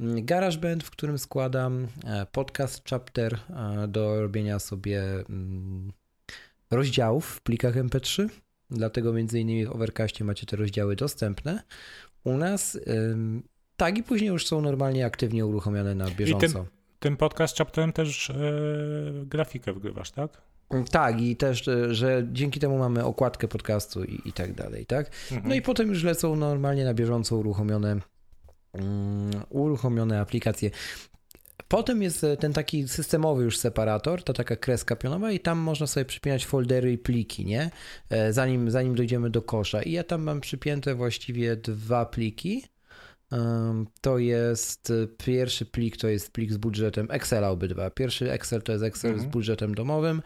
GarageBand, 0.00 0.84
w 0.84 0.90
którym 0.90 1.18
składam 1.18 1.86
e, 2.04 2.26
podcast 2.32 2.88
chapter 2.90 3.34
e, 3.34 3.88
do 3.88 4.20
robienia 4.20 4.58
sobie 4.58 5.02
mm, 5.02 5.92
rozdziałów 6.70 7.26
w 7.26 7.40
plikach 7.40 7.74
MP3. 7.74 8.28
Dlatego 8.70 9.12
między 9.12 9.40
innymi 9.40 9.66
w 9.66 9.70
Overcastie 9.70 10.24
macie 10.24 10.46
te 10.46 10.56
rozdziały 10.56 10.96
dostępne. 10.96 11.62
U 12.24 12.36
nas 12.36 12.78
tak 13.76 13.98
i 13.98 14.02
później 14.02 14.28
już 14.28 14.46
są 14.46 14.60
normalnie 14.60 15.06
aktywnie 15.06 15.46
uruchomione 15.46 15.94
na 15.94 16.10
bieżąco. 16.10 16.46
I 16.46 16.50
tym, 16.50 16.64
tym 17.00 17.16
podcast 17.16 17.58
chapterem 17.58 17.92
też 17.92 18.28
yy, 18.28 19.26
grafikę 19.26 19.72
wgrywasz, 19.72 20.10
tak? 20.10 20.42
Tak, 20.90 21.20
i 21.20 21.36
też, 21.36 21.68
e, 21.68 21.94
że 21.94 22.26
dzięki 22.32 22.60
temu 22.60 22.78
mamy 22.78 23.04
okładkę 23.04 23.48
podcastu 23.48 24.04
i, 24.04 24.20
i 24.24 24.32
tak 24.32 24.52
dalej, 24.52 24.86
tak? 24.86 25.10
Mhm. 25.32 25.48
No 25.48 25.54
i 25.54 25.62
potem 25.62 25.88
już 25.88 26.04
lecą 26.04 26.36
normalnie 26.36 26.84
na 26.84 26.94
bieżąco 26.94 27.36
uruchomione, 27.36 27.96
um, 28.72 29.30
uruchomione 29.48 30.20
aplikacje. 30.20 30.70
Potem 31.68 32.02
jest 32.02 32.24
e, 32.24 32.36
ten 32.36 32.52
taki 32.52 32.88
systemowy 32.88 33.44
już 33.44 33.58
separator, 33.58 34.24
ta 34.24 34.32
taka 34.32 34.56
kreska 34.56 34.96
pionowa 34.96 35.32
i 35.32 35.40
tam 35.40 35.58
można 35.58 35.86
sobie 35.86 36.04
przypinać 36.04 36.46
foldery 36.46 36.92
i 36.92 36.98
pliki, 36.98 37.44
nie? 37.44 37.70
E, 38.10 38.32
zanim, 38.32 38.70
zanim 38.70 38.94
dojdziemy 38.94 39.30
do 39.30 39.42
kosza. 39.42 39.82
I 39.82 39.92
ja 39.92 40.04
tam 40.04 40.22
mam 40.22 40.40
przypięte 40.40 40.94
właściwie 40.94 41.56
dwa 41.56 42.06
pliki 42.06 42.64
To 44.00 44.18
jest 44.18 44.92
pierwszy 45.18 45.66
plik, 45.66 45.96
to 45.96 46.08
jest 46.08 46.32
plik 46.32 46.52
z 46.52 46.56
budżetem 46.56 47.08
Excela 47.10 47.50
obydwa. 47.50 47.90
Pierwszy 47.90 48.32
Excel 48.32 48.62
to 48.62 48.72
jest 48.72 48.84
Excel 48.84 49.10
mhm. 49.10 49.28
z 49.28 49.32
budżetem 49.32 49.74
domowym 49.74 50.22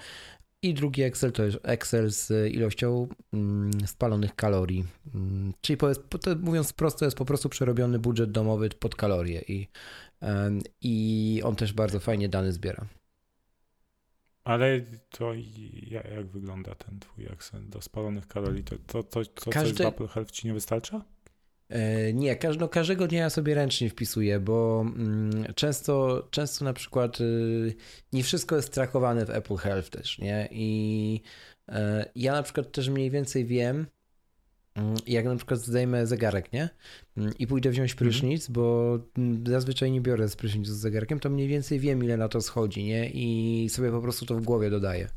i 0.64 0.74
drugi 0.74 1.02
Excel 1.02 1.32
to 1.32 1.44
jest 1.44 1.58
Excel 1.62 2.10
z 2.10 2.52
ilością 2.52 3.08
mm, 3.32 3.86
spalonych 3.86 4.34
kalorii. 4.34 4.84
Mm, 5.14 5.52
czyli 5.60 5.76
po, 5.76 5.90
mówiąc 6.40 6.72
prosto, 6.72 7.04
jest 7.04 7.16
po 7.16 7.24
prostu 7.24 7.48
przerobiony 7.48 7.98
budżet 7.98 8.32
domowy 8.32 8.68
pod 8.68 8.94
kalorie 8.94 9.40
i, 9.48 9.68
i 10.80 11.40
on 11.44 11.56
też 11.56 11.72
bardzo 11.72 12.00
fajnie 12.00 12.28
dane 12.28 12.52
zbiera. 12.52 12.86
Ale 14.44 14.80
to 15.10 15.34
jak, 15.90 16.04
jak 16.10 16.26
wygląda 16.26 16.74
ten 16.74 17.00
twój 17.00 17.26
Excel 17.26 17.68
do 17.68 17.80
spalonych 17.80 18.26
kalorii? 18.26 18.64
To, 18.64 18.76
to, 18.86 19.02
to, 19.02 19.24
to 19.24 19.50
Każdy... 19.50 19.74
coś 19.74 19.86
w 19.86 19.88
Apple 19.88 20.06
Health 20.06 20.30
ci 20.30 20.46
nie 20.46 20.54
wystarcza? 20.54 21.04
E, 21.68 22.12
nie, 22.12 22.38
no, 22.58 22.68
każdego 22.68 23.06
dnia 23.06 23.20
ja 23.20 23.30
sobie 23.30 23.54
ręcznie 23.54 23.90
wpisuję, 23.90 24.40
bo 24.40 24.84
mm, 24.86 25.44
często, 25.54 26.28
często 26.30 26.64
na 26.64 26.72
przykład 26.72 27.20
y, 27.20 27.74
nie 28.12 28.22
wszystko 28.22 28.56
jest 28.56 28.72
trakowane 28.72 29.26
w 29.26 29.30
Apple 29.30 29.56
Health 29.56 29.90
też, 29.90 30.18
nie? 30.18 30.48
I 30.50 31.20
e, 31.68 32.10
ja 32.16 32.32
na 32.32 32.42
przykład 32.42 32.72
też 32.72 32.88
mniej 32.88 33.10
więcej 33.10 33.44
wiem, 33.44 33.86
mm, 34.74 34.94
jak 35.06 35.24
na 35.24 35.36
przykład 35.36 35.60
zdejmę 35.60 36.06
zegarek, 36.06 36.52
nie? 36.52 36.68
Mm, 37.16 37.32
I 37.38 37.46
pójdę 37.46 37.70
wziąć 37.70 37.92
mhm. 37.92 37.98
prysznic, 37.98 38.48
bo 38.48 38.98
zazwyczaj 39.46 39.90
nie 39.90 40.00
biorę 40.00 40.28
z 40.28 40.36
prysznic 40.36 40.66
z 40.66 40.76
zegarkiem, 40.76 41.20
to 41.20 41.30
mniej 41.30 41.48
więcej 41.48 41.80
wiem, 41.80 42.04
ile 42.04 42.16
na 42.16 42.28
to 42.28 42.40
schodzi, 42.40 42.84
nie? 42.84 43.10
I 43.10 43.68
sobie 43.68 43.90
po 43.90 44.00
prostu 44.00 44.26
to 44.26 44.34
w 44.34 44.42
głowie 44.42 44.70
dodaję. 44.70 45.08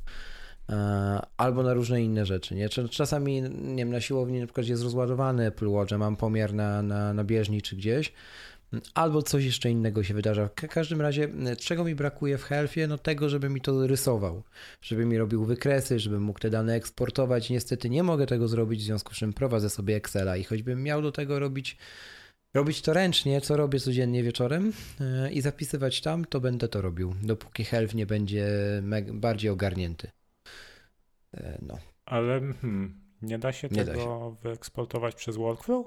E, 0.70 1.20
albo 1.38 1.64
na 1.64 1.74
różne 1.74 2.02
inne 2.02 2.26
rzeczy. 2.26 2.56
Nie? 2.56 2.70
Czasami 2.70 3.42
nie 3.42 3.76
wiem, 3.76 3.92
na 3.92 4.02
siłowni 4.02 4.40
na 4.40 4.46
przykład 4.46 4.68
jest 4.68 4.84
rozładowany 4.84 5.46
Apple 5.46 5.68
Watch, 5.68 5.92
mam 5.92 6.16
pomiar 6.16 6.54
na, 6.54 6.82
na, 6.82 7.14
na 7.14 7.24
bieżni 7.24 7.62
czy 7.62 7.76
gdzieś, 7.76 8.14
albo 8.94 9.22
coś 9.22 9.46
jeszcze 9.46 9.72
innego 9.72 10.04
się 10.04 10.14
wydarza. 10.14 10.50
W 10.56 10.68
każdym 10.68 11.02
razie, 11.02 11.30
czego 11.60 11.84
mi 11.84 11.96
brakuje 11.96 12.38
w 12.38 12.44
Healthie? 12.44 12.88
No 12.88 12.98
tego, 12.98 13.30
żeby 13.30 13.50
mi 13.50 13.62
to 13.62 13.88
rysował, 13.88 14.44
żeby 14.82 15.06
mi 15.06 15.18
robił 15.18 15.46
wykresy, 15.46 16.00
żebym 16.00 16.24
mógł 16.24 16.40
te 16.40 16.50
dane 16.50 16.76
eksportować. 16.76 17.50
Niestety 17.50 17.90
nie 17.90 18.04
mogę 18.04 18.26
tego 18.26 18.48
zrobić, 18.48 18.82
w 18.82 18.86
związku 18.86 19.14
z 19.14 19.18
czym 19.18 19.34
prowadzę 19.34 19.70
sobie 19.70 19.96
Excela 19.96 20.38
i 20.38 20.44
choćbym 20.44 20.84
miał 20.84 21.02
do 21.02 21.12
tego 21.12 21.40
robić 21.40 21.78
robić 22.54 22.82
to 22.82 22.94
ręcznie, 22.94 23.42
co 23.42 23.58
robię 23.58 23.80
codziennie 23.80 24.24
wieczorem 24.24 24.74
e, 25.02 25.32
i 25.32 25.42
zapisywać 25.42 26.02
tam, 26.02 26.26
to 26.26 26.40
będę 26.40 26.68
to 26.68 26.82
robił, 26.82 27.16
dopóki 27.24 27.64
Health 27.64 27.96
nie 27.96 28.06
będzie 28.06 28.48
bardziej 29.14 29.50
ogarnięty. 29.50 30.12
E, 31.34 31.58
no. 31.62 31.78
Ale 32.06 32.40
hmm, 32.40 33.02
nie 33.22 33.40
da 33.40 33.52
się 33.52 33.68
nie 33.72 33.86
tego 33.86 33.94
da 33.94 34.04
się. 34.04 34.36
wyeksportować 34.44 35.16
przez 35.16 35.36
workflow? 35.36 35.86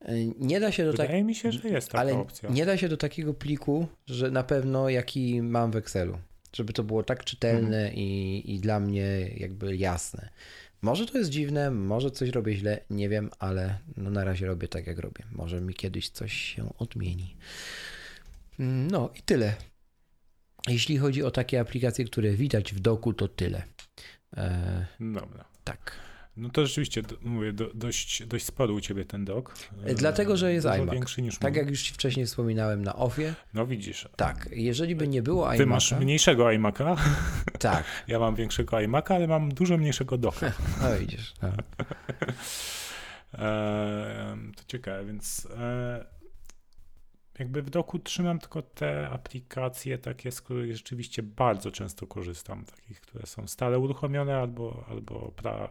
E, 0.00 0.24
nie 0.24 0.60
da 0.60 0.72
się 0.72 0.84
do 0.84 0.90
takiego. 0.90 1.06
Wydaje 1.06 1.24
mi 1.24 1.34
się, 1.34 1.52
że 1.52 1.68
jest 1.68 1.88
taka 1.88 2.00
ale 2.00 2.14
opcja. 2.14 2.48
Nie 2.48 2.66
da 2.66 2.76
się 2.76 2.88
do 2.88 2.96
takiego 2.96 3.34
pliku, 3.34 3.86
że 4.06 4.30
na 4.30 4.42
pewno 4.42 4.88
jaki 4.88 5.42
mam 5.42 5.70
w 5.70 5.76
Excelu. 5.76 6.18
Żeby 6.56 6.72
to 6.72 6.84
było 6.84 7.02
tak 7.02 7.24
czytelne 7.24 7.78
mhm. 7.78 7.94
i, 7.94 8.42
i 8.46 8.60
dla 8.60 8.80
mnie 8.80 9.30
jakby 9.36 9.76
jasne. 9.76 10.28
Może 10.82 11.06
to 11.06 11.18
jest 11.18 11.30
dziwne, 11.30 11.70
może 11.70 12.10
coś 12.10 12.28
robię 12.28 12.54
źle, 12.54 12.80
nie 12.90 13.08
wiem, 13.08 13.30
ale 13.38 13.78
no 13.96 14.10
na 14.10 14.24
razie 14.24 14.46
robię 14.46 14.68
tak, 14.68 14.86
jak 14.86 14.98
robię. 14.98 15.24
Może 15.32 15.60
mi 15.60 15.74
kiedyś 15.74 16.08
coś 16.08 16.32
się 16.32 16.72
odmieni. 16.78 17.36
No 18.58 19.10
i 19.14 19.22
tyle. 19.22 19.54
Jeśli 20.68 20.98
chodzi 20.98 21.22
o 21.22 21.30
takie 21.30 21.60
aplikacje, 21.60 22.04
które 22.04 22.30
widać 22.30 22.74
w 22.74 22.80
doku, 22.80 23.12
to 23.12 23.28
tyle. 23.28 23.62
E, 24.36 24.86
Dobra. 25.00 25.44
Tak. 25.64 25.92
No 26.36 26.48
to 26.48 26.66
rzeczywiście, 26.66 27.02
mówię, 27.22 27.52
do, 27.52 27.70
dość, 27.74 28.26
dość 28.26 28.44
spory 28.44 28.72
u 28.72 28.80
ciebie 28.80 29.04
ten 29.04 29.24
dok. 29.24 29.54
E, 29.84 29.94
dlatego, 29.94 30.36
że 30.36 30.52
jest 30.52 30.66
iMac. 30.66 30.90
większy 30.90 31.22
niż 31.22 31.38
Tak 31.38 31.56
jak 31.56 31.70
już 31.70 31.82
ci 31.82 31.94
wcześniej 31.94 32.26
wspominałem 32.26 32.84
na 32.84 32.96
OFie. 32.96 33.34
No 33.54 33.66
widzisz. 33.66 34.08
Tak, 34.16 34.48
jeżeli 34.52 34.96
by 34.96 35.08
nie 35.08 35.22
było 35.22 35.46
iMac'a... 35.46 35.56
Ty 35.56 35.66
masz 35.66 35.92
mniejszego 35.92 36.44
iMac'a. 36.44 36.96
Tak. 37.58 37.84
Ja 38.08 38.18
mam 38.18 38.34
większego 38.34 38.76
iMac'a, 38.76 39.14
ale 39.14 39.26
mam 39.26 39.54
dużo 39.54 39.76
mniejszego 39.76 40.18
doka. 40.18 40.52
No 40.82 40.98
widzisz. 40.98 41.34
No. 41.42 41.48
e, 43.38 44.36
to 44.56 44.62
ciekawe, 44.66 45.04
więc 45.04 45.48
e, 45.58 46.04
jakby 47.38 47.62
w 47.62 47.70
doku 47.70 47.98
trzymam 47.98 48.38
tylko 48.38 48.62
te 48.62 49.08
aplikacje 49.08 49.98
takie, 49.98 50.32
z 50.32 50.40
których 50.40 50.76
rzeczywiście 50.76 51.22
bardzo 51.22 51.70
często 51.70 52.06
korzystam, 52.06 52.64
takich, 52.64 53.00
które 53.00 53.26
są 53.26 53.46
stale 53.46 53.78
uruchomione 53.78 54.36
albo, 54.36 54.84
albo 54.88 55.32
pra, 55.36 55.70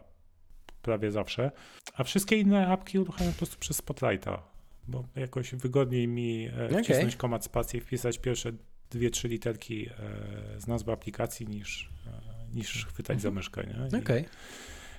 prawie 0.82 1.10
zawsze, 1.10 1.50
a 1.94 2.04
wszystkie 2.04 2.36
inne 2.36 2.68
apki 2.68 2.98
uruchamiam 2.98 3.32
po 3.32 3.38
prostu 3.38 3.58
przez 3.58 3.76
Spotlighta, 3.76 4.42
bo 4.88 5.04
jakoś 5.16 5.54
wygodniej 5.54 6.08
mi 6.08 6.46
e, 6.46 6.66
okay. 6.66 6.82
wcisnąć 6.82 7.16
komand 7.16 7.44
spację, 7.44 7.80
wpisać 7.80 8.18
pierwsze 8.18 8.52
dwie, 8.90 9.10
trzy 9.10 9.28
literki 9.28 9.88
e, 9.88 10.60
z 10.60 10.66
nazwy 10.66 10.92
aplikacji 10.92 11.46
niż, 11.46 11.90
e, 12.06 12.56
niż 12.56 12.86
chwytać 12.86 13.16
mhm. 13.16 13.20
za 13.20 13.30
myszkę. 13.30 13.66
Nie? 13.66 13.98
I, 13.98 14.02
okay. 14.02 14.24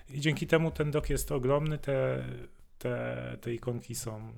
I 0.09 0.19
dzięki 0.21 0.47
temu 0.47 0.71
ten 0.71 0.91
dok 0.91 1.09
jest 1.09 1.31
ogromny, 1.31 1.77
te, 1.77 2.25
te, 2.79 3.37
te 3.41 3.53
ikonki 3.53 3.95
są 3.95 4.33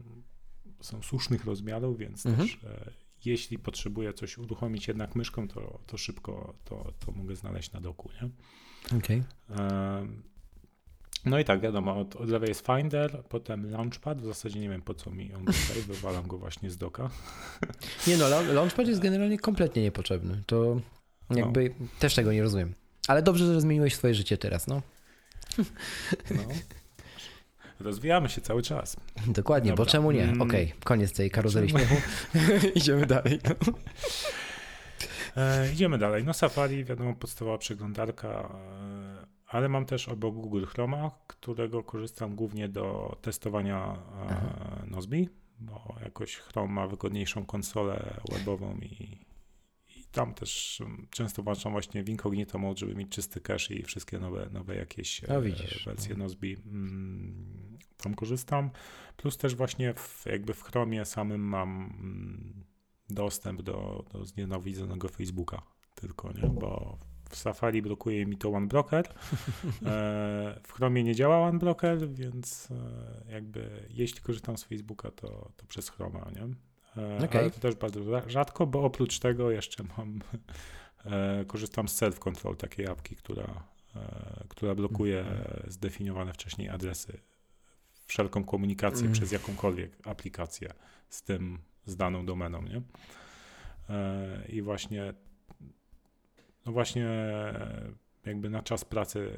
są 0.81 1.01
słusznych 1.01 1.45
rozmiarów, 1.45 1.97
więc 1.97 2.25
mhm. 2.25 2.47
też 2.47 2.59
e, 2.63 2.91
jeśli 3.25 3.59
potrzebuję 3.59 4.13
coś 4.13 4.37
uruchomić 4.37 4.87
jednak 4.87 5.15
myszką, 5.15 5.47
to, 5.47 5.79
to 5.87 5.97
szybko 5.97 6.53
to, 6.65 6.93
to 7.05 7.11
mogę 7.11 7.35
znaleźć 7.35 7.71
na 7.71 7.81
doku. 7.81 8.09
Nie? 8.21 8.29
Okay. 8.97 9.23
E, 9.49 10.07
no 11.25 11.39
i 11.39 11.45
tak, 11.45 11.61
wiadomo, 11.61 11.99
od, 11.99 12.15
od, 12.15 12.29
lewej 12.29 12.49
jest 12.49 12.65
Finder, 12.65 13.23
potem 13.29 13.71
Launchpad, 13.71 14.21
w 14.21 14.25
zasadzie 14.25 14.59
nie 14.59 14.69
wiem 14.69 14.81
po 14.81 14.93
co 14.93 15.11
mi 15.11 15.33
on 15.33 15.45
tutaj, 15.45 15.81
wywalam 15.87 16.27
go 16.27 16.37
właśnie 16.37 16.71
z 16.71 16.77
doka. 16.77 17.09
Nie 18.07 18.17
no, 18.17 18.29
Launchpad 18.53 18.87
jest 18.87 19.01
generalnie 19.01 19.39
kompletnie 19.39 19.81
niepotrzebny, 19.81 20.43
to 20.45 20.81
jakby 21.29 21.75
no. 21.79 21.87
też 21.99 22.15
tego 22.15 22.33
nie 22.33 22.41
rozumiem. 22.41 22.73
Ale 23.07 23.21
dobrze, 23.21 23.45
że 23.45 23.61
zmieniłeś 23.61 23.95
swoje 23.95 24.13
życie 24.13 24.37
teraz, 24.37 24.67
no. 24.67 24.81
No. 26.31 26.43
Rozwijamy 27.79 28.29
się 28.29 28.41
cały 28.41 28.61
czas. 28.61 28.97
Dokładnie, 29.27 29.71
Dobra. 29.71 29.85
bo 29.85 29.91
czemu 29.91 30.11
nie? 30.11 30.23
Mm. 30.23 30.41
Okej, 30.41 30.65
okay, 30.65 30.77
koniec 30.83 31.13
tej 31.13 31.31
karuzeli 31.31 31.69
śmiechu. 31.69 31.95
Idziemy 32.75 33.05
dalej. 33.05 33.39
No. 33.43 33.73
E, 35.37 35.71
idziemy 35.73 35.97
dalej. 35.97 36.23
No 36.23 36.33
Safari, 36.33 36.83
wiadomo, 36.85 37.15
podstawowa 37.15 37.57
przeglądarka, 37.57 38.29
e, 38.29 39.27
ale 39.47 39.69
mam 39.69 39.85
też 39.85 40.09
obok 40.09 40.35
Google 40.35 40.65
Chroma, 40.65 41.11
którego 41.27 41.83
korzystam 41.83 42.35
głównie 42.35 42.69
do 42.69 43.17
testowania 43.21 43.97
e, 44.29 44.85
Nozbi, 44.87 45.29
bo 45.59 45.95
jakoś 46.03 46.35
Chrome 46.35 46.73
ma 46.73 46.87
wygodniejszą 46.87 47.45
konsolę 47.45 48.13
webową 48.31 48.77
i 48.81 49.16
tam 50.17 50.33
też 50.33 50.81
mm, 50.81 51.07
często 51.09 51.43
włączam 51.43 51.71
właśnie 51.71 52.03
w 52.03 52.09
incognito 52.09 52.57
mode, 52.57 52.79
żeby 52.79 52.95
mieć 52.95 53.09
czysty 53.09 53.41
cache 53.41 53.73
i 53.73 53.83
wszystkie 53.83 54.19
nowe, 54.19 54.49
nowe 54.51 54.75
jakieś 54.75 55.21
no, 55.21 55.41
widzisz, 55.41 55.85
wersje 55.85 56.15
no. 56.15 56.23
Nozbi 56.23 56.57
mm, 56.65 57.77
tam 57.97 58.13
korzystam. 58.13 58.69
Plus 59.17 59.37
też 59.37 59.55
właśnie 59.55 59.93
w, 59.93 60.25
jakby 60.25 60.53
w 60.53 60.63
Chromie 60.63 61.05
samym 61.05 61.41
mam 61.41 61.69
mm, 61.69 62.63
dostęp 63.09 63.61
do, 63.61 64.05
do 64.13 64.25
znienawidzonego 64.25 65.07
Facebooka 65.07 65.61
tylko, 65.95 66.31
nie? 66.31 66.49
Bo 66.49 66.97
w 67.29 67.35
Safari 67.35 67.81
blokuje 67.81 68.25
mi 68.25 68.37
to 68.37 68.49
OneBlocker. 68.49 69.07
E, 69.85 70.59
w 70.63 70.73
Chromie 70.73 71.03
nie 71.03 71.15
działa 71.15 71.37
OneBlocker, 71.37 72.09
więc 72.09 72.71
e, 72.71 73.31
jakby 73.31 73.87
jeśli 73.89 74.21
korzystam 74.21 74.57
z 74.57 74.63
Facebooka, 74.63 75.11
to, 75.11 75.51
to 75.57 75.65
przez 75.65 75.89
Chroma, 75.89 76.31
nie? 76.35 76.47
E, 76.97 77.25
okay. 77.25 77.41
Ale 77.41 77.51
to 77.51 77.59
też 77.59 77.75
bardzo 77.75 78.29
rzadko, 78.29 78.67
bo 78.67 78.83
oprócz 78.83 79.19
tego 79.19 79.51
jeszcze 79.51 79.83
mam, 79.97 80.19
e, 81.05 81.45
korzystam 81.45 81.87
z 81.87 82.01
self-control, 82.01 82.55
takiej 82.55 82.87
apki, 82.87 83.15
która, 83.15 83.63
e, 83.95 84.43
która 84.49 84.75
blokuje 84.75 85.19
mhm. 85.19 85.71
zdefiniowane 85.71 86.33
wcześniej 86.33 86.69
adresy, 86.69 87.19
wszelką 88.05 88.43
komunikację 88.43 89.01
mm. 89.01 89.13
przez 89.13 89.31
jakąkolwiek 89.31 90.07
aplikację 90.07 90.73
z 91.09 91.23
tym, 91.23 91.59
z 91.85 91.95
daną 91.95 92.25
domeną, 92.25 92.61
nie? 92.61 92.81
I 94.49 94.61
właśnie, 94.61 95.13
no 96.65 96.71
właśnie 96.71 97.09
jakby 98.25 98.49
na 98.49 98.63
czas 98.63 98.85
pracy 98.85 99.31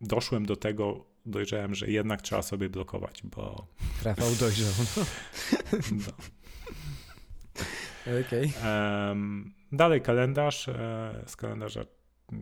doszłem 0.00 0.46
do 0.46 0.56
tego, 0.56 1.04
dojrzałem, 1.28 1.74
że 1.74 1.90
jednak 1.90 2.22
trzeba 2.22 2.42
sobie 2.42 2.68
blokować, 2.68 3.22
bo... 3.24 3.66
Rafał 4.02 4.34
dojrzał. 4.40 4.72
No. 4.96 5.04
no. 6.06 6.12
Okay. 8.26 8.50
Um, 9.08 9.54
dalej 9.72 10.02
kalendarz. 10.02 10.68
E, 10.68 11.24
z 11.26 11.36
kalendarza 11.36 11.84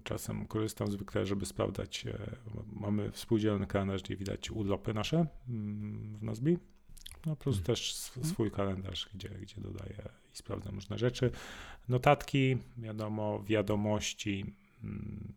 czasem 0.04 0.46
korzystam 0.46 0.90
zwykle, 0.90 1.26
żeby 1.26 1.46
sprawdzać. 1.46 2.06
E, 2.06 2.36
mamy 2.72 3.10
współdzielny 3.10 3.66
kalendarz, 3.66 4.02
gdzie 4.02 4.16
widać 4.16 4.50
urlopy 4.50 4.94
nasze 4.94 5.26
mm, 5.48 6.16
w 6.18 6.22
Nozbi. 6.22 6.58
No 7.26 7.36
plus 7.36 7.56
hmm. 7.56 7.66
też 7.66 7.94
swój 8.22 8.50
kalendarz, 8.50 9.08
gdzie, 9.14 9.28
gdzie 9.28 9.60
dodaję 9.60 10.08
i 10.34 10.36
sprawdzam 10.36 10.74
różne 10.74 10.98
rzeczy. 10.98 11.30
Notatki, 11.88 12.58
wiadomo, 12.78 13.42
wiadomości. 13.42 14.54
Mm. 14.84 15.34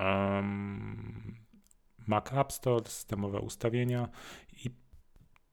Um, 0.00 1.34
Mac 2.06 2.32
App 2.32 2.52
Store, 2.52 2.84
systemowe 2.84 3.40
ustawienia 3.40 4.08
i 4.64 4.70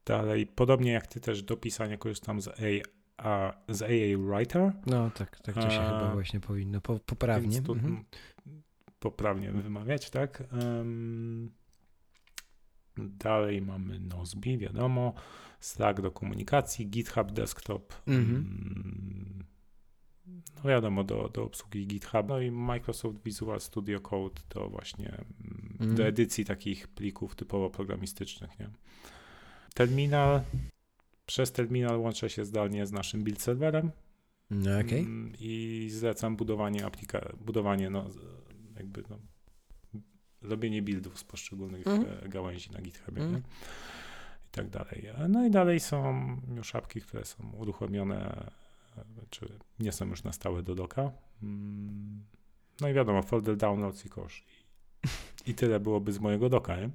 dalej, 0.05 0.47
podobnie 0.47 0.91
jak 0.91 1.07
ty 1.07 1.19
też 1.19 1.43
do 1.43 1.57
pisania 1.57 1.97
korzystam 1.97 2.41
z 2.41 2.47
AA, 3.17 3.53
z 3.69 3.81
AA 3.81 4.17
Writer. 4.17 4.71
No 4.85 5.11
tak, 5.11 5.39
tak 5.39 5.55
to 5.55 5.69
się 5.69 5.81
A, 5.81 5.99
chyba 5.99 6.13
właśnie 6.13 6.39
powinno 6.39 6.81
po, 6.81 6.99
poprawnie. 6.99 7.61
To, 7.61 7.73
mhm. 7.73 8.03
Poprawnie 8.99 9.51
wymawiać, 9.51 10.09
tak? 10.09 10.43
Um, 10.51 11.51
dalej 12.97 13.61
mamy 13.61 13.99
Nozbi, 13.99 14.57
wiadomo. 14.57 15.13
Slack 15.59 16.01
do 16.01 16.11
komunikacji, 16.11 16.89
GitHub 16.89 17.31
Desktop. 17.31 17.93
Mhm. 18.07 18.35
Mm, 18.35 19.43
no 20.63 20.69
wiadomo, 20.69 21.03
do, 21.03 21.29
do 21.33 21.43
obsługi 21.43 21.87
GitHub, 21.87 22.27
no 22.27 22.41
i 22.41 22.51
Microsoft 22.51 23.23
Visual 23.23 23.61
Studio 23.61 23.99
Code 23.99 24.41
to 24.49 24.69
właśnie 24.69 25.17
mm. 25.79 25.95
do 25.95 26.07
edycji 26.07 26.45
takich 26.45 26.87
plików 26.87 27.35
typowo 27.35 27.69
programistycznych, 27.69 28.59
nie? 28.59 28.69
Terminal, 29.73 30.41
przez 31.25 31.51
terminal 31.51 31.99
łączę 31.99 32.29
się 32.29 32.45
zdalnie 32.45 32.85
z 32.85 32.91
naszym 32.91 33.23
build 33.23 33.41
serwerem 33.41 33.91
no, 34.49 34.79
okay. 34.79 35.05
i 35.39 35.87
zlecam 35.91 36.35
budowanie 36.35 36.85
aplikacji, 36.85 37.37
budowanie, 37.45 37.89
no 37.89 38.05
jakby 38.75 39.03
no, 39.09 39.19
robienie 40.41 40.81
buildów 40.81 41.19
z 41.19 41.23
poszczególnych 41.23 41.87
mm. 41.87 42.05
gałęzi 42.29 42.71
na 42.71 42.81
GitHubie, 42.81 43.21
mm. 43.21 43.41
i 44.47 44.51
tak 44.51 44.69
dalej. 44.69 45.09
No 45.29 45.45
i 45.45 45.51
dalej 45.51 45.79
są 45.79 46.21
już 46.55 46.75
apki, 46.75 47.01
które 47.01 47.25
są 47.25 47.51
uruchomione 47.57 48.51
czy 49.29 49.59
nie 49.79 49.91
są 49.91 50.07
już 50.07 50.23
na 50.23 50.31
stałe 50.31 50.63
do 50.63 50.75
doka. 50.75 51.11
Mm, 51.43 52.23
no 52.81 52.89
i 52.89 52.93
wiadomo, 52.93 53.21
folder 53.21 53.57
downloads 53.57 54.05
i 54.05 54.09
kosz. 54.09 54.45
I, 55.45 55.53
tyle 55.53 55.79
byłoby 55.79 56.13
z 56.13 56.19
mojego 56.19 56.49
doka, 56.49 56.75
nie? 56.75 56.89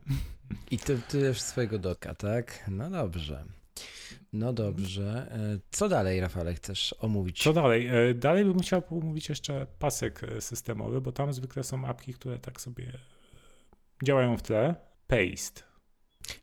I 0.71 0.79
ty, 0.79 1.01
tyle 1.09 1.35
z 1.35 1.41
swojego 1.41 1.79
doka, 1.79 2.15
tak? 2.15 2.65
No 2.71 2.91
dobrze. 2.91 3.45
No 4.33 4.53
dobrze. 4.53 5.33
E, 5.33 5.59
co 5.71 5.89
dalej, 5.89 6.21
Rafale, 6.21 6.55
chcesz 6.55 6.95
omówić? 6.99 7.43
Co 7.43 7.53
dalej? 7.53 7.87
E, 7.87 8.15
dalej 8.15 8.45
bym 8.45 8.61
chciał 8.61 8.83
omówić 8.91 9.29
jeszcze 9.29 9.67
pasek 9.79 10.25
e, 10.25 10.41
systemowy, 10.41 11.01
bo 11.01 11.13
tam 11.13 11.33
zwykle 11.33 11.65
są 11.65 11.87
apki, 11.87 12.15
które 12.15 12.39
tak 12.39 12.61
sobie 12.61 12.93
działają 14.05 14.37
w 14.37 14.43
tle. 14.43 14.75
Paste. 15.07 15.63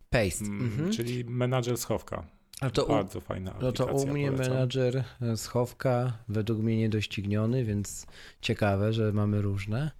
Paste. 0.09 0.45
Mm, 0.45 0.65
mhm. 0.65 0.91
Czyli 0.91 1.25
menadżer 1.25 1.77
schowka. 1.77 2.38
Ale 2.59 2.71
to 2.71 2.85
Bardzo 2.85 3.19
u, 3.19 3.21
fajna. 3.21 3.55
No 3.61 3.71
to 3.71 3.85
u 3.85 4.07
mnie 4.07 4.31
polecam. 4.31 4.53
menadżer 4.53 5.03
e, 5.21 5.37
schowka 5.37 6.17
według 6.27 6.59
mnie 6.59 6.77
niedościgniony, 6.77 7.65
więc 7.65 8.05
ciekawe, 8.41 8.93
że 8.93 9.13
mamy 9.13 9.41
różne. 9.41 9.91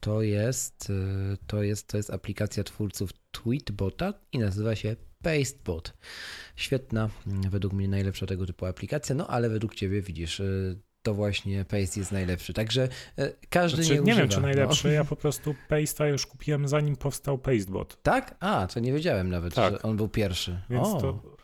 To 0.00 0.22
jest, 0.22 0.90
e, 0.90 1.36
to 1.46 1.62
jest, 1.62 1.88
to 1.88 1.96
jest 1.96 2.10
aplikacja 2.10 2.64
twórców 2.64 3.10
Tweetbota 3.30 4.14
i 4.32 4.38
nazywa 4.38 4.76
się 4.76 4.96
Pastebot. 5.22 5.92
Świetna, 6.56 7.10
według 7.26 7.72
mnie 7.72 7.88
najlepsza 7.88 8.26
tego 8.26 8.46
typu 8.46 8.66
aplikacja, 8.66 9.14
no 9.14 9.26
ale 9.26 9.48
według 9.48 9.74
ciebie 9.74 10.02
widzisz, 10.02 10.40
e, 10.40 10.44
to 11.04 11.14
właśnie 11.14 11.64
Paste 11.64 12.00
jest 12.00 12.12
najlepszy. 12.12 12.52
Także 12.52 12.88
e, 13.18 13.32
każdy 13.50 13.82
znaczy, 13.82 14.00
nie, 14.00 14.04
nie 14.04 14.12
używa. 14.12 14.20
wiem, 14.20 14.28
czy 14.28 14.40
najlepszy. 14.40 14.88
No. 14.88 14.94
Ja 14.94 15.04
po 15.04 15.16
prostu 15.16 15.54
Paste'a 15.70 16.06
już 16.06 16.26
kupiłem 16.26 16.68
zanim 16.68 16.96
powstał 16.96 17.38
Pastebot. 17.38 18.02
Tak? 18.02 18.36
A, 18.40 18.66
to 18.66 18.80
nie 18.80 18.92
wiedziałem 18.92 19.30
nawet, 19.30 19.54
tak. 19.54 19.72
że 19.72 19.82
on 19.82 19.96
był 19.96 20.08
pierwszy. 20.08 20.60
Więc 20.70 20.88
o. 20.88 21.00
to. 21.00 21.34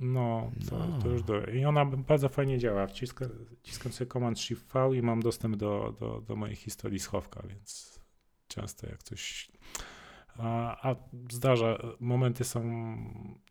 No, 0.00 0.50
to, 0.70 0.78
no. 0.78 0.98
to 1.02 1.08
już 1.08 1.22
do. 1.22 1.46
I 1.46 1.64
ona 1.64 1.84
bardzo 1.84 2.28
fajnie 2.28 2.58
działa. 2.58 2.86
Wciska, 2.86 3.26
wciskam 3.62 3.92
sobie 3.92 4.10
Command 4.10 4.40
Shift 4.40 4.72
V 4.72 4.96
i 4.96 5.02
mam 5.02 5.22
dostęp 5.22 5.56
do, 5.56 5.94
do, 6.00 6.20
do 6.20 6.36
mojej 6.36 6.56
historii 6.56 6.98
schowka, 6.98 7.42
więc 7.48 8.00
często 8.48 8.86
jak 8.86 9.02
coś. 9.02 9.50
A, 10.38 10.90
a 10.90 10.96
zdarza, 11.30 11.78
momenty 12.00 12.44
są 12.44 12.86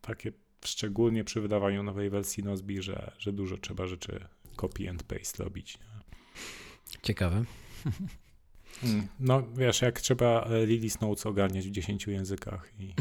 takie, 0.01 0.31
szczególnie 0.65 1.23
przy 1.23 1.41
wydawaniu 1.41 1.83
nowej 1.83 2.09
wersji 2.09 2.43
Nozbi, 2.43 2.81
że, 2.81 3.11
że 3.19 3.33
dużo 3.33 3.57
trzeba 3.57 3.87
rzeczy 3.87 4.27
copy 4.61 4.89
and 4.89 5.03
paste 5.03 5.43
robić. 5.43 5.77
Ciekawe. 7.03 7.43
Hmm. 8.81 9.07
No 9.19 9.43
wiesz, 9.55 9.81
jak 9.81 10.01
trzeba 10.01 10.43
e, 10.43 10.49
release 10.49 11.01
notes 11.01 11.25
ogarniać 11.25 11.67
w 11.67 11.71
10 11.71 12.07
językach 12.07 12.71
i... 12.79 12.93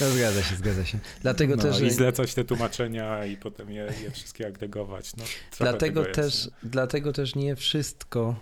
No 0.00 0.10
zgadza 0.10 0.42
się, 0.42 0.56
zgadza 0.56 0.84
się. 0.84 0.98
Dlatego 1.20 1.56
no, 1.56 1.62
też... 1.62 1.80
I 1.80 1.90
zlecać 1.90 2.34
te 2.34 2.44
tłumaczenia 2.44 3.26
i 3.26 3.36
potem 3.36 3.70
je, 3.70 3.92
je 4.02 4.10
wszystkie 4.10 4.46
agregować. 4.46 5.16
No, 5.16 5.24
dlatego, 5.58 6.04
też, 6.04 6.50
dlatego 6.62 7.12
też 7.12 7.34
nie 7.34 7.56
wszystko 7.56 8.36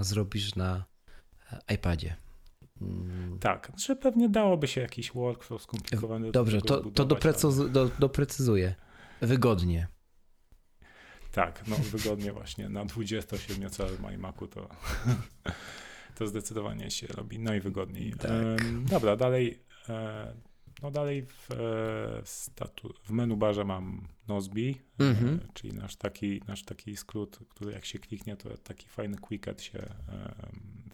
zrobisz 0.00 0.54
na 0.54 0.84
iPadzie. 1.74 2.16
Mm. 2.80 3.38
Tak, 3.38 3.72
że 3.76 3.96
pewnie 3.96 4.28
dałoby 4.28 4.68
się 4.68 4.80
jakiś 4.80 5.12
workflow 5.12 5.62
skomplikowany. 5.62 6.32
Dobrze, 6.32 6.60
to, 6.60 6.90
to 6.90 7.04
doprecyz, 7.04 7.70
do, 7.70 7.90
doprecyzuję. 7.98 8.74
Wygodnie. 9.20 9.88
Tak, 11.34 11.66
no 11.66 11.76
wygodnie 11.76 12.32
właśnie 12.32 12.68
na 12.68 12.84
27-calowym 12.84 14.14
iMacu 14.14 14.46
to, 14.46 14.68
to 16.16 16.26
zdecydowanie 16.26 16.90
się 16.90 17.06
robi 17.06 17.38
najwygodniej. 17.38 18.12
Tak. 18.12 18.30
dobra, 18.90 19.16
dalej 19.16 19.58
e, 19.88 20.34
no 20.82 20.90
dalej 20.90 21.26
w, 21.26 21.50
e, 21.50 22.22
statu, 22.24 22.94
w 23.04 23.10
menu 23.10 23.36
barze 23.36 23.64
mam 23.64 24.08
Nozbi, 24.28 24.80
mm-hmm. 24.98 25.38
czyli 25.54 25.74
nasz 25.74 25.96
taki, 25.96 26.42
nasz 26.48 26.64
taki 26.64 26.96
skrót, 26.96 27.38
który 27.48 27.72
jak 27.72 27.84
się 27.84 27.98
kliknie, 27.98 28.36
to 28.36 28.56
taki 28.58 28.88
fajny 28.88 29.18
quicket 29.18 29.62
się 29.62 29.78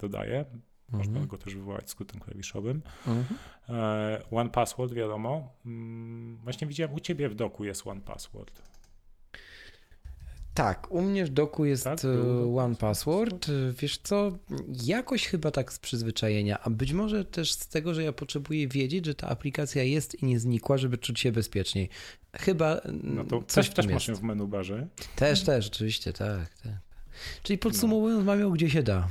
dodaje. 0.01 0.45
Można 0.91 1.19
mm-hmm. 1.19 1.27
go 1.27 1.37
też 1.37 1.55
wywołać 1.55 1.89
skrótem 1.89 2.19
klawiszowym. 2.19 2.81
Mm-hmm. 3.07 4.21
One 4.31 4.49
Password, 4.49 4.93
wiadomo. 4.93 5.53
Mm, 5.65 6.37
właśnie 6.37 6.67
widziałem, 6.67 6.93
u 6.93 6.99
ciebie 6.99 7.29
w 7.29 7.35
doku 7.35 7.65
jest 7.65 7.87
One 7.87 8.01
Password. 8.01 8.70
Tak, 10.53 10.91
u 10.91 11.01
mnie 11.01 11.25
w 11.25 11.29
doku 11.29 11.65
jest 11.65 11.83
tak, 11.83 11.99
e, 12.05 12.55
One 12.57 12.75
Password. 12.75 13.47
Wiesz 13.79 13.97
co, 13.97 14.31
jakoś 14.83 15.27
chyba 15.27 15.51
tak 15.51 15.73
z 15.73 15.79
przyzwyczajenia, 15.79 16.59
a 16.63 16.69
być 16.69 16.93
może 16.93 17.25
też 17.25 17.51
z 17.51 17.67
tego, 17.67 17.93
że 17.93 18.03
ja 18.03 18.13
potrzebuję 18.13 18.67
wiedzieć, 18.67 19.05
że 19.05 19.15
ta 19.15 19.29
aplikacja 19.29 19.83
jest 19.83 20.23
i 20.23 20.25
nie 20.25 20.39
znikła, 20.39 20.77
żeby 20.77 20.97
czuć 20.97 21.19
się 21.19 21.31
bezpieczniej. 21.31 21.89
Chyba 22.33 22.81
no 23.03 23.23
to 23.23 23.43
coś 23.47 23.69
też, 23.69 23.75
też 23.75 23.87
masz 23.87 24.11
w 24.11 24.23
menu 24.23 24.47
barze. 24.47 24.87
Też, 25.15 25.43
też, 25.43 25.67
oczywiście, 25.67 26.13
tak, 26.13 26.53
tak. 26.63 26.73
Czyli 27.43 27.59
podsumowując, 27.59 28.19
no. 28.19 28.25
mam 28.25 28.39
ją 28.39 28.49
gdzie 28.49 28.69
się 28.69 28.83
da. 28.83 29.07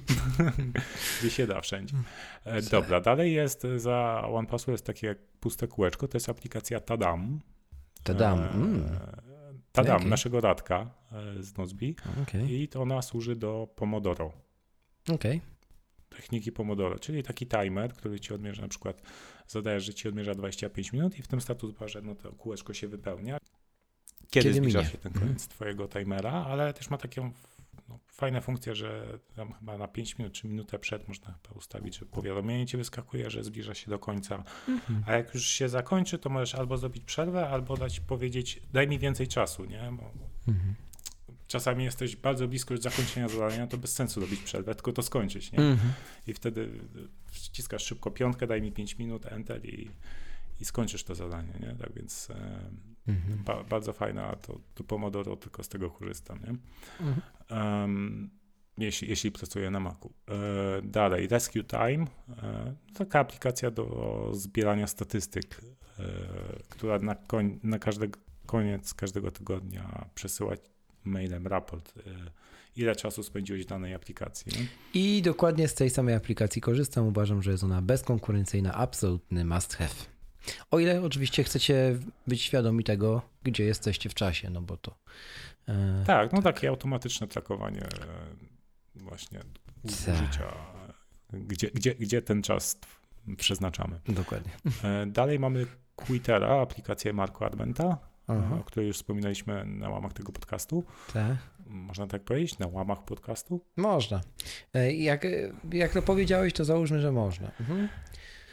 gdzie 1.20 1.30
się 1.30 1.46
da, 1.46 1.60
wszędzie. 1.60 1.96
E, 2.44 2.62
dobra, 2.62 3.00
dalej 3.00 3.34
jest 3.34 3.66
za 3.76 4.24
One 4.32 4.48
Password 4.48 4.74
jest 4.74 4.86
takie 4.86 5.14
puste 5.40 5.68
kółeczko, 5.68 6.08
to 6.08 6.16
jest 6.16 6.28
aplikacja 6.28 6.80
Tadam. 6.80 7.40
Tadam. 8.02 8.40
E, 8.40 8.50
mm. 8.50 9.27
Tadam, 9.82 9.96
okay. 9.96 10.10
naszego 10.10 10.40
Radka 10.40 10.90
e, 11.12 11.42
z 11.42 11.56
Nozbi. 11.56 11.96
Okay. 12.22 12.52
I 12.52 12.68
to 12.68 12.82
ona 12.82 13.02
służy 13.02 13.36
do 13.36 13.68
Pomodoro. 13.76 14.32
Okay. 15.14 15.40
Techniki 16.08 16.52
Pomodoro, 16.52 16.98
czyli 16.98 17.22
taki 17.22 17.46
timer, 17.46 17.92
który 17.92 18.20
ci 18.20 18.34
odmierza 18.34 18.62
na 18.62 18.68
przykład, 18.68 19.02
zadajesz, 19.48 19.84
że 19.84 19.94
ci 19.94 20.08
odmierza 20.08 20.34
25 20.34 20.92
minut 20.92 21.18
i 21.18 21.22
w 21.22 21.28
tym 21.28 21.40
status 21.40 21.72
barze 21.72 22.02
no 22.02 22.14
to 22.14 22.32
kółeczko 22.32 22.74
się 22.74 22.88
wypełnia. 22.88 23.38
Kiedy, 24.30 24.44
Kiedy 24.44 24.54
zbliża 24.54 24.78
minie? 24.78 24.90
się 24.90 24.98
ten 24.98 25.12
koniec 25.12 25.28
mm. 25.28 25.48
twojego 25.48 25.88
timera, 25.88 26.32
ale 26.32 26.74
też 26.74 26.90
ma 26.90 26.98
taką 26.98 27.32
no, 27.88 27.98
fajna 28.08 28.40
funkcja, 28.40 28.74
że 28.74 29.18
tam 29.36 29.52
chyba 29.52 29.78
na 29.78 29.88
5 29.88 30.18
minut 30.18 30.32
czy 30.32 30.46
minutę 30.46 30.78
przed 30.78 31.08
można 31.08 31.26
chyba 31.26 31.58
ustawić, 31.58 31.98
że 31.98 32.06
powiadomienie 32.06 32.66
ci 32.66 32.76
wyskakuje, 32.76 33.30
że 33.30 33.44
zbliża 33.44 33.74
się 33.74 33.90
do 33.90 33.98
końca. 33.98 34.44
Mhm. 34.68 35.04
A 35.06 35.12
jak 35.12 35.34
już 35.34 35.46
się 35.46 35.68
zakończy, 35.68 36.18
to 36.18 36.30
możesz 36.30 36.54
albo 36.54 36.78
zrobić 36.78 37.04
przerwę, 37.04 37.48
albo 37.48 37.76
dać 37.76 38.00
powiedzieć, 38.00 38.62
daj 38.72 38.88
mi 38.88 38.98
więcej 38.98 39.28
czasu, 39.28 39.64
nie? 39.64 39.92
Bo 39.92 40.10
mhm. 40.52 40.74
Czasami 41.46 41.84
jesteś 41.84 42.16
bardzo 42.16 42.48
blisko 42.48 42.74
już 42.74 42.82
zakończenia 42.82 43.28
zadania, 43.28 43.66
to 43.66 43.78
bez 43.78 43.92
sensu 43.92 44.20
robić 44.20 44.40
przerwę, 44.40 44.74
tylko 44.74 44.92
to 44.92 45.02
skończyć, 45.02 45.52
nie? 45.52 45.58
Mhm. 45.58 45.92
I 46.26 46.34
wtedy 46.34 46.70
wciskasz 47.26 47.84
szybko 47.84 48.10
piątkę, 48.10 48.46
daj 48.46 48.62
mi 48.62 48.72
5 48.72 48.98
minut, 48.98 49.26
enter 49.26 49.66
i, 49.66 49.90
i 50.60 50.64
skończysz 50.64 51.04
to 51.04 51.14
zadanie, 51.14 51.52
nie? 51.60 51.74
Tak 51.74 51.92
więc 51.92 52.28
mhm. 53.08 53.44
ba, 53.44 53.64
bardzo 53.64 53.92
fajna, 53.92 54.36
to, 54.36 54.60
to 54.74 54.84
Pomodoro, 54.84 55.36
tylko 55.36 55.62
z 55.62 55.68
tego 55.68 55.90
korzystam, 55.90 56.38
nie? 56.38 56.54
Mhm. 57.06 57.20
Um, 57.50 58.30
jeśli, 58.78 59.08
jeśli 59.08 59.32
pracuję 59.32 59.70
na 59.70 59.80
Macu. 59.80 60.12
E, 60.28 60.82
dalej, 60.82 61.28
Rescue 61.28 61.62
Time, 61.62 62.06
e, 62.42 62.74
taka 62.94 63.20
aplikacja 63.20 63.70
do 63.70 64.30
zbierania 64.34 64.86
statystyk, 64.86 65.60
e, 65.98 66.04
która 66.68 66.98
na, 66.98 67.14
koń, 67.14 67.58
na 67.62 67.78
każdy 67.78 68.10
koniec 68.46 68.94
każdego 68.94 69.30
tygodnia 69.30 70.08
przesyła 70.14 70.54
mailem 71.04 71.46
raport, 71.46 71.94
e, 71.96 72.02
ile 72.76 72.96
czasu 72.96 73.22
spędziłeś 73.22 73.64
w 73.64 73.68
danej 73.68 73.94
aplikacji. 73.94 74.52
Nie? 74.52 74.66
I 75.00 75.22
dokładnie 75.22 75.68
z 75.68 75.74
tej 75.74 75.90
samej 75.90 76.14
aplikacji 76.14 76.62
korzystam. 76.62 77.06
Uważam, 77.06 77.42
że 77.42 77.50
jest 77.50 77.64
ona 77.64 77.82
bezkonkurencyjna, 77.82 78.74
absolutny 78.74 79.44
must 79.44 79.74
have. 79.74 80.17
O 80.70 80.78
ile 80.78 81.02
oczywiście 81.02 81.44
chcecie 81.44 81.98
być 82.26 82.42
świadomi 82.42 82.84
tego, 82.84 83.22
gdzie 83.42 83.64
jesteście 83.64 84.08
w 84.08 84.14
czasie, 84.14 84.50
no 84.50 84.60
bo 84.60 84.76
to. 84.76 84.94
E, 85.68 86.04
tak, 86.06 86.32
no 86.32 86.42
tak. 86.42 86.54
takie 86.54 86.68
automatyczne 86.68 87.28
trakowanie 87.28 87.82
e, 87.82 87.88
właśnie 88.94 89.38
tak. 90.06 90.14
użycia, 90.14 90.52
gdzie, 91.32 91.70
gdzie, 91.70 91.94
gdzie 91.94 92.22
ten 92.22 92.42
czas 92.42 92.78
przeznaczamy. 93.36 94.00
Dokładnie. 94.08 94.52
Dalej 95.06 95.38
mamy 95.38 95.66
Quittera, 95.96 96.60
aplikację 96.60 97.12
Marco 97.12 97.46
Armenta, 97.46 97.98
Aha. 98.26 98.56
o 98.60 98.64
której 98.64 98.86
już 98.86 98.96
wspominaliśmy 98.96 99.64
na 99.66 99.88
łamach 99.88 100.12
tego 100.12 100.32
podcastu. 100.32 100.84
Tak. 101.12 101.36
Można 101.66 102.06
tak 102.06 102.24
powiedzieć? 102.24 102.58
Na 102.58 102.66
łamach 102.66 103.04
podcastu? 103.04 103.60
Można. 103.76 104.20
Jak, 104.92 105.26
jak 105.72 105.92
to 105.92 106.02
powiedziałeś, 106.02 106.52
to 106.52 106.64
załóżmy, 106.64 107.00
że 107.00 107.12
można. 107.12 107.50
Mhm. 107.60 107.88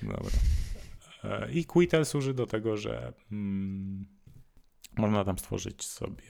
Dobra. 0.01 0.31
I 1.53 1.65
Quitter 1.65 2.05
służy 2.05 2.33
do 2.33 2.45
tego, 2.45 2.77
że 2.77 3.13
mm, 3.31 4.05
można 4.97 5.25
tam 5.25 5.39
stworzyć 5.39 5.83
sobie 5.83 6.23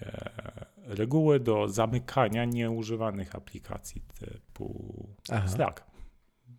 reguły 0.77 1.39
do 1.39 1.69
zamykania 1.69 2.45
nieużywanych 2.45 3.35
aplikacji 3.35 4.01
typu 4.19 5.09
Aha. 5.31 5.47
Slack. 5.47 5.83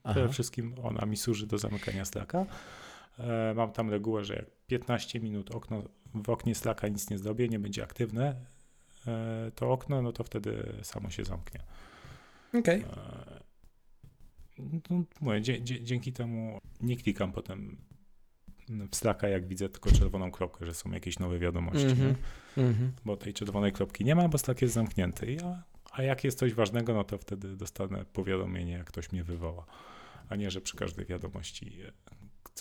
Przede 0.04 0.22
Aha. 0.22 0.32
wszystkim 0.32 0.74
ona 0.82 1.06
mi 1.06 1.16
służy 1.16 1.46
do 1.46 1.58
zamykania 1.58 2.04
Slacka. 2.04 2.46
E, 3.18 3.54
mam 3.54 3.72
tam 3.72 3.90
regułę, 3.90 4.24
że 4.24 4.34
jak 4.34 4.46
15 4.66 5.20
minut 5.20 5.50
okno, 5.50 5.82
w 6.14 6.30
oknie 6.30 6.54
Slacka 6.54 6.88
nic 6.88 7.10
nie 7.10 7.18
zrobię, 7.18 7.48
nie 7.48 7.58
będzie 7.58 7.84
aktywne 7.84 8.36
e, 9.06 9.50
to 9.54 9.72
okno, 9.72 10.02
no 10.02 10.12
to 10.12 10.24
wtedy 10.24 10.78
samo 10.82 11.10
się 11.10 11.24
zamknie. 11.24 11.60
Okej. 12.54 12.84
Okay. 12.84 12.96
No, 14.90 15.04
mówię, 15.20 15.42
dzięki 15.62 16.12
temu 16.12 16.58
nie 16.80 16.96
klikam 16.96 17.32
potem 17.32 17.76
w 18.68 18.96
Slacka, 18.96 19.28
jak 19.28 19.46
widzę 19.46 19.68
tylko 19.68 19.90
czerwoną 19.90 20.30
kropkę, 20.30 20.66
że 20.66 20.74
są 20.74 20.90
jakieś 20.90 21.18
nowe 21.18 21.38
wiadomości. 21.38 21.86
Mm 21.86 22.14
-hmm. 22.56 22.88
Bo 23.04 23.16
tej 23.16 23.34
czerwonej 23.34 23.72
kropki 23.72 24.04
nie 24.04 24.14
ma, 24.14 24.28
bo 24.28 24.38
Slack 24.38 24.62
jest 24.62 24.74
zamknięty. 24.74 25.32
Ja, 25.32 25.62
a 25.92 26.02
jak 26.02 26.24
jest 26.24 26.38
coś 26.38 26.54
ważnego, 26.54 26.94
no 26.94 27.04
to 27.04 27.18
wtedy 27.18 27.56
dostanę 27.56 28.04
powiadomienie, 28.12 28.72
jak 28.72 28.86
ktoś 28.86 29.12
mnie 29.12 29.24
wywoła. 29.24 29.66
A 30.28 30.36
nie, 30.36 30.50
że 30.50 30.60
przy 30.60 30.76
każdej 30.76 31.06
wiadomości 31.06 31.78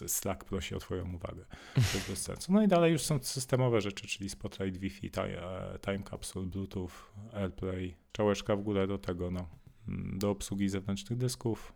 e, 0.02 0.08
Slack 0.08 0.44
prosi 0.44 0.76
o 0.76 0.80
Twoją 0.80 1.14
uwagę. 1.14 1.46
To 1.94 2.10
bez 2.10 2.22
sensu. 2.22 2.54
No 2.54 2.64
i 2.64 2.68
dalej 2.68 2.92
już 2.92 3.02
są 3.02 3.24
systemowe 3.24 3.82
rzeczy, 3.82 4.08
czyli 4.08 4.30
Spotlight 4.30 4.78
Wi-Fi, 4.78 5.10
e, 5.18 5.80
Time 5.86 6.04
Capsule, 6.10 6.46
Bluetooth, 6.46 6.92
AirPlay, 7.34 7.96
czałeczka 8.12 8.56
w 8.56 8.62
górę 8.62 8.88
do 8.88 8.98
tego, 8.98 9.32
no, 9.32 9.50
mm, 9.88 10.20
do 10.20 10.30
obsługi 10.30 10.70
zewnętrznych 10.70 11.20
dysków, 11.20 11.74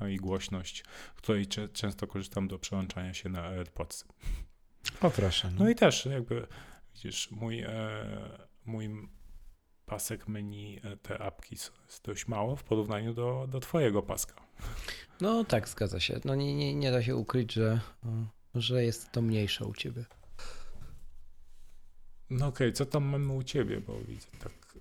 no 0.00 0.08
i 0.08 0.16
głośność, 0.16 0.84
której 1.14 1.46
często 1.72 2.06
korzystam 2.06 2.48
do 2.48 2.58
przełączania 2.58 3.14
się 3.14 3.28
na 3.28 3.42
AirPods. 3.42 4.04
O 5.00 5.10
proszę. 5.10 5.50
No. 5.50 5.64
no 5.64 5.70
i 5.70 5.74
też 5.74 6.06
jakby, 6.06 6.46
widzisz, 6.94 7.30
mój, 7.30 7.60
e, 7.60 7.68
mój 8.64 9.08
pasek 9.86 10.28
menu, 10.28 10.80
e, 10.84 10.96
te 10.96 11.18
apki 11.18 11.54
jest 11.54 12.04
dość 12.04 12.28
mało 12.28 12.56
w 12.56 12.64
porównaniu 12.64 13.14
do, 13.14 13.46
do 13.50 13.60
twojego 13.60 14.02
paska. 14.02 14.34
No 15.20 15.44
tak, 15.44 15.68
zgadza 15.68 16.00
się. 16.00 16.20
No 16.24 16.34
nie, 16.34 16.54
nie, 16.54 16.74
nie 16.74 16.90
da 16.90 17.02
się 17.02 17.16
ukryć, 17.16 17.52
że, 17.52 17.80
że 18.54 18.84
jest 18.84 19.12
to 19.12 19.22
mniejsze 19.22 19.64
u 19.64 19.74
ciebie. 19.74 20.04
No 22.30 22.46
okej, 22.46 22.68
okay, 22.68 22.72
co 22.72 22.86
tam 22.86 23.04
mamy 23.04 23.32
u 23.32 23.42
ciebie, 23.42 23.80
bo 23.80 24.00
widzę 24.00 24.26
tak, 24.42 24.78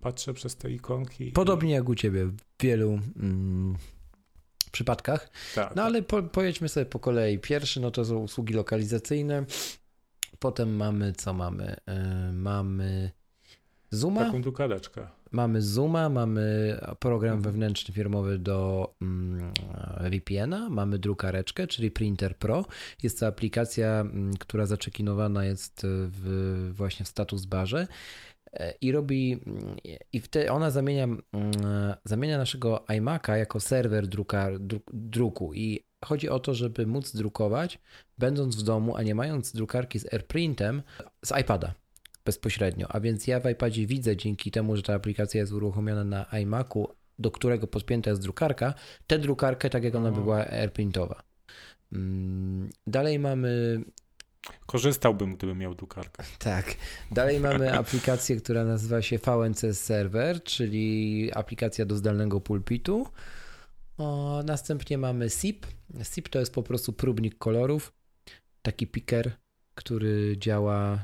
patrzę 0.00 0.34
przez 0.34 0.56
te 0.56 0.70
ikonki. 0.70 1.32
Podobnie 1.32 1.70
i... 1.70 1.72
jak 1.72 1.88
u 1.88 1.94
ciebie 1.94 2.26
w 2.26 2.36
wielu 2.60 3.00
mm, 3.16 3.76
przypadkach. 4.72 5.30
Tak. 5.54 5.76
No 5.76 5.82
ale 5.82 6.02
po, 6.02 6.22
pojedźmy 6.22 6.68
sobie 6.68 6.86
po 6.86 6.98
kolei. 6.98 7.38
Pierwszy 7.38 7.80
no 7.80 7.90
to 7.90 8.04
są 8.04 8.16
usługi 8.18 8.54
lokalizacyjne. 8.54 9.44
Potem 10.38 10.76
mamy, 10.76 11.12
co 11.12 11.32
mamy? 11.32 11.76
Yy, 11.86 12.32
mamy 12.32 13.10
Zooma. 13.90 14.24
Taką 14.24 14.42
drukareczkę. 14.42 15.06
Mamy 15.32 15.62
Zooma, 15.62 16.08
mamy 16.08 16.76
program 16.98 17.36
mhm. 17.36 17.52
wewnętrzny 17.52 17.94
firmowy 17.94 18.38
do 18.38 18.90
mm, 19.02 19.52
VPN-a, 20.10 20.68
mamy 20.68 20.98
drukareczkę, 20.98 21.66
czyli 21.66 21.90
Printer 21.90 22.36
Pro. 22.36 22.64
Jest 23.02 23.20
to 23.20 23.26
aplikacja, 23.26 24.00
mm, 24.00 24.36
która 24.36 24.66
zaczekinowana 24.66 25.44
jest 25.44 25.80
w, 25.84 26.70
właśnie 26.74 27.04
w 27.04 27.08
status 27.08 27.44
barze 27.44 27.86
i 28.80 28.92
robi, 28.92 29.40
i 30.12 30.20
wtedy 30.20 30.50
ona 30.50 30.70
zamienia, 30.70 31.04
mm, 31.04 31.22
zamienia 32.04 32.38
naszego 32.38 32.84
iMac'a 32.88 33.34
jako 33.34 33.60
serwer 33.60 34.06
druka, 34.06 34.48
druku 34.92 35.54
i 35.54 35.84
chodzi 36.04 36.28
o 36.28 36.40
to, 36.40 36.54
żeby 36.54 36.86
móc 36.86 37.12
drukować, 37.16 37.78
będąc 38.18 38.56
w 38.56 38.62
domu, 38.62 38.96
a 38.96 39.02
nie 39.02 39.14
mając 39.14 39.52
drukarki 39.52 39.98
z 39.98 40.14
AirPrintem, 40.14 40.82
z 41.24 41.40
iPada 41.40 41.74
bezpośrednio. 42.24 42.86
A 42.90 43.00
więc 43.00 43.26
ja 43.26 43.40
w 43.40 43.50
iPadzie 43.50 43.86
widzę 43.86 44.16
dzięki 44.16 44.50
temu, 44.50 44.76
że 44.76 44.82
ta 44.82 44.94
aplikacja 44.94 45.40
jest 45.40 45.52
uruchomiona 45.52 46.04
na 46.04 46.24
iMacu, 46.24 46.88
do 47.18 47.30
którego 47.30 47.66
podpięta 47.66 48.10
jest 48.10 48.22
drukarka, 48.22 48.74
tę 49.06 49.18
drukarkę 49.18 49.70
tak 49.70 49.84
jak 49.84 49.94
ona 49.94 50.10
by 50.10 50.20
była 50.20 50.46
AirPrintowa. 50.46 51.22
Mm, 51.92 52.70
dalej 52.86 53.18
mamy 53.18 53.80
Korzystałbym, 54.66 55.36
gdybym 55.36 55.58
miał 55.58 55.74
drukarkę. 55.74 56.24
Tak. 56.38 56.74
Dalej 57.10 57.40
mamy 57.40 57.72
aplikację, 57.78 58.36
która 58.36 58.64
nazywa 58.64 59.02
się 59.02 59.18
VNC 59.18 59.64
Server, 59.72 60.42
czyli 60.42 61.30
aplikacja 61.34 61.84
do 61.84 61.96
zdalnego 61.96 62.40
pulpitu. 62.40 63.06
O, 63.98 64.42
następnie 64.46 64.98
mamy 64.98 65.30
SIP. 65.30 65.66
SIP 66.02 66.28
to 66.28 66.38
jest 66.38 66.54
po 66.54 66.62
prostu 66.62 66.92
próbnik 66.92 67.38
kolorów, 67.38 67.92
taki 68.62 68.86
picker, 68.86 69.32
który 69.74 70.36
działa 70.38 70.98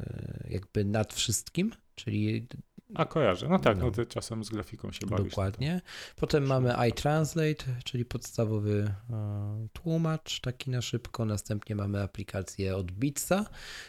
e, 0.00 0.46
jakby 0.50 0.84
nad 0.84 1.14
wszystkim, 1.14 1.72
czyli 1.94 2.46
a 2.94 3.04
kojarzę, 3.04 3.48
no 3.48 3.58
tak, 3.58 3.78
no, 3.78 3.90
no 3.98 4.06
czasem 4.06 4.44
z 4.44 4.50
grafiką 4.50 4.92
się 4.92 5.06
bawisz. 5.06 5.30
Dokładnie. 5.30 5.80
Potem 6.16 6.46
mamy 6.46 6.74
iTranslate, 6.88 7.64
czyli 7.84 8.04
podstawowy 8.04 8.94
e, 9.10 9.68
tłumacz, 9.72 10.40
taki 10.40 10.70
na 10.70 10.82
szybko. 10.82 11.24
Następnie 11.24 11.76
mamy 11.76 12.02
aplikację 12.02 12.76
od 12.76 12.92
Bitsa, 12.92 13.44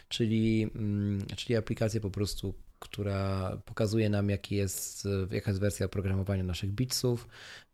czyli, 0.08 0.70
mm, 0.74 1.26
czyli 1.36 1.56
aplikację 1.56 2.00
po 2.00 2.10
prostu, 2.10 2.54
która 2.78 3.56
pokazuje 3.64 4.10
nam, 4.10 4.30
jaki 4.30 4.54
jest, 4.54 5.08
jaka 5.30 5.50
jest 5.50 5.60
wersja 5.60 5.86
oprogramowania 5.86 6.42
naszych 6.42 6.72
bitsów, 6.72 7.28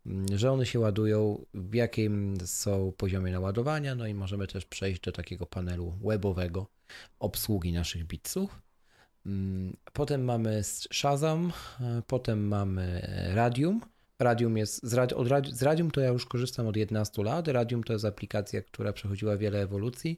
mm, 0.05 0.37
że 0.37 0.51
one 0.51 0.65
się 0.65 0.79
ładują, 0.79 1.45
w 1.53 1.73
jakim 1.73 2.37
są 2.45 2.93
poziomie 2.97 3.31
naładowania, 3.31 3.95
no 3.95 4.07
i 4.07 4.13
możemy 4.13 4.47
też 4.47 4.65
przejść 4.65 5.01
do 5.01 5.11
takiego 5.11 5.45
panelu 5.45 5.93
webowego 6.03 6.67
obsługi 7.19 7.73
naszych 7.73 8.05
bitsów. 8.05 8.66
Mm, 9.27 9.77
potem 9.93 10.23
mamy 10.23 10.63
Shazam, 10.63 11.51
e, 11.81 12.01
potem 12.07 12.47
mamy 12.47 13.01
e, 13.03 13.35
Radium. 13.35 13.81
Radium 14.19 14.57
jest, 14.57 14.85
z, 14.85 15.13
od 15.13 15.27
z 15.51 15.63
Radium 15.63 15.91
to 15.91 16.01
ja 16.01 16.07
już 16.09 16.25
korzystam 16.25 16.67
od 16.67 16.77
11 16.77 17.23
lat. 17.23 17.47
Radium 17.47 17.83
to 17.83 17.93
jest 17.93 18.05
aplikacja, 18.05 18.61
która 18.61 18.93
przechodziła 18.93 19.37
wiele 19.37 19.61
ewolucji. 19.61 20.17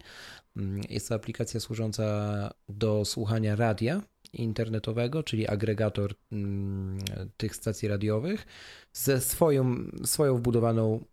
Mm, 0.58 0.82
jest 0.90 1.10
to 1.10 1.16
aplikacja 1.16 1.60
służąca 1.60 2.50
do 2.70 3.06
słuchania 3.06 3.56
radia 3.56 4.02
internetowego, 4.34 5.24
czyli 5.24 5.48
agregator 5.48 6.14
mm, 6.32 7.00
tych 7.38 7.56
stacji 7.56 7.88
radiowych 7.88 8.46
ze 8.94 9.22
swoją, 9.22 9.76
swoją 10.06 10.38
wbudowaną 10.38 11.04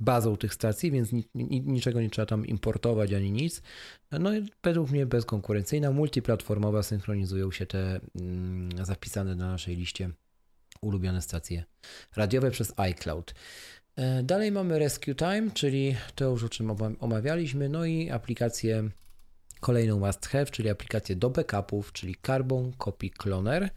bazą 0.00 0.36
tych 0.36 0.54
stacji, 0.54 0.90
więc 0.90 1.12
ni, 1.12 1.28
ni, 1.34 1.60
niczego 1.60 2.00
nie 2.00 2.10
trzeba 2.10 2.26
tam 2.26 2.46
importować 2.46 3.12
ani 3.12 3.32
nic. 3.32 3.62
No 4.12 4.36
i 4.36 4.46
według 4.62 4.90
mnie 4.90 5.06
bezkonkurencyjna, 5.06 5.90
multiplatformowa, 5.90 6.82
synchronizują 6.82 7.50
się 7.50 7.66
te 7.66 8.00
mm, 8.20 8.86
zapisane 8.86 9.34
na 9.34 9.50
naszej 9.50 9.76
liście 9.76 10.10
ulubione 10.80 11.22
stacje 11.22 11.64
radiowe 12.16 12.50
przez 12.50 12.72
iCloud. 12.76 13.34
E, 13.96 14.22
dalej 14.22 14.52
mamy 14.52 14.78
Rescue 14.78 15.14
Time, 15.14 15.50
czyli 15.54 15.96
to 16.14 16.24
już 16.24 16.44
o 16.44 16.48
czym 16.48 16.70
omawialiśmy, 17.00 17.68
no 17.68 17.84
i 17.84 18.10
aplikację 18.10 18.90
kolejną 19.60 19.98
must 19.98 20.26
have, 20.26 20.46
czyli 20.46 20.68
aplikację 20.68 21.16
do 21.16 21.30
backupów, 21.30 21.92
czyli 21.92 22.16
Carbon 22.26 22.72
Copy 22.72 23.10
Cloner. 23.10 23.70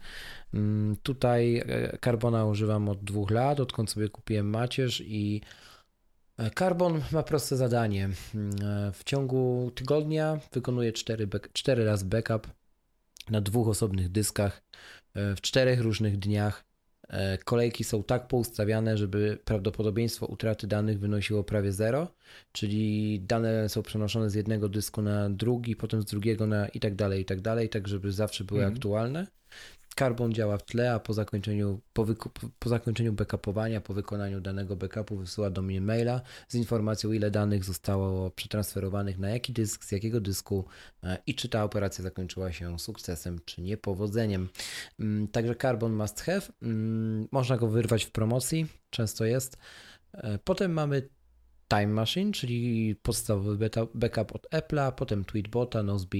Mm, 0.54 0.96
tutaj 1.02 1.56
e, 1.56 1.98
Carbona 2.04 2.44
używam 2.44 2.88
od 2.88 3.04
dwóch 3.04 3.30
lat, 3.30 3.60
odkąd 3.60 3.90
sobie 3.90 4.08
kupiłem 4.08 4.50
macierz 4.50 5.02
i 5.06 5.40
Carbon 6.50 7.02
ma 7.12 7.22
proste 7.22 7.56
zadanie. 7.56 8.04
E, 8.04 8.92
w 8.92 9.04
ciągu 9.04 9.72
tygodnia 9.74 10.40
wykonuje 10.52 10.92
4, 10.92 11.26
back, 11.26 11.52
4 11.52 11.84
razy 11.84 12.04
backup 12.04 12.46
na 13.30 13.40
dwóch 13.40 13.68
osobnych 13.68 14.08
dyskach 14.08 14.62
e, 15.14 15.36
w 15.36 15.40
czterech 15.40 15.80
różnych 15.80 16.18
dniach. 16.18 16.64
Kolejki 17.44 17.84
są 17.84 18.02
tak 18.02 18.28
poustawiane, 18.28 18.96
żeby 18.96 19.38
prawdopodobieństwo 19.44 20.26
utraty 20.26 20.66
danych 20.66 20.98
wynosiło 20.98 21.44
prawie 21.44 21.72
zero, 21.72 22.14
czyli 22.52 23.20
dane 23.20 23.68
są 23.68 23.82
przenoszone 23.82 24.30
z 24.30 24.34
jednego 24.34 24.68
dysku 24.68 25.02
na 25.02 25.30
drugi, 25.30 25.76
potem 25.76 26.02
z 26.02 26.04
drugiego 26.04 26.46
na 26.46 26.68
i 26.68 26.80
tak 26.80 26.94
dalej, 26.94 27.22
i 27.22 27.24
tak 27.24 27.40
dalej, 27.40 27.68
tak 27.68 27.88
żeby 27.88 28.12
zawsze 28.12 28.44
były 28.44 28.60
mm. 28.60 28.72
aktualne. 28.72 29.26
Carbon 29.94 30.32
działa 30.32 30.58
w 30.58 30.62
tle, 30.62 30.94
a 30.94 31.00
po 31.00 31.12
zakończeniu, 31.12 31.80
po, 31.92 32.06
po 32.58 32.68
zakończeniu 32.68 33.12
backupowania, 33.12 33.80
po 33.80 33.94
wykonaniu 33.94 34.40
danego 34.40 34.76
backupu 34.76 35.16
wysyła 35.16 35.50
do 35.50 35.62
mnie 35.62 35.80
maila 35.80 36.20
z 36.48 36.54
informacją, 36.54 37.12
ile 37.12 37.30
danych 37.30 37.64
zostało 37.64 38.30
przetransferowanych 38.30 39.18
na 39.18 39.30
jaki 39.30 39.52
dysk, 39.52 39.84
z 39.84 39.92
jakiego 39.92 40.20
dysku 40.20 40.64
e, 41.02 41.18
i 41.26 41.34
czy 41.34 41.48
ta 41.48 41.64
operacja 41.64 42.02
zakończyła 42.02 42.52
się 42.52 42.78
sukcesem, 42.78 43.38
czy 43.44 43.62
niepowodzeniem. 43.62 44.48
Mm, 45.00 45.28
także 45.28 45.54
Carbon 45.56 45.92
must 45.92 46.20
have. 46.20 46.42
Mm, 46.62 47.28
można 47.32 47.56
go 47.56 47.68
wyrwać 47.68 48.04
w 48.04 48.10
promocji, 48.10 48.66
często 48.90 49.24
jest. 49.24 49.56
E, 50.14 50.38
potem 50.38 50.72
mamy 50.72 51.08
Time 51.68 51.86
Machine, 51.86 52.32
czyli 52.32 52.96
podstawowy 53.02 53.70
backup 53.94 54.34
od 54.34 54.46
Apple'a, 54.50 54.92
potem 54.92 55.24
Tweetbota, 55.24 55.82
Nozbe, 55.82 56.18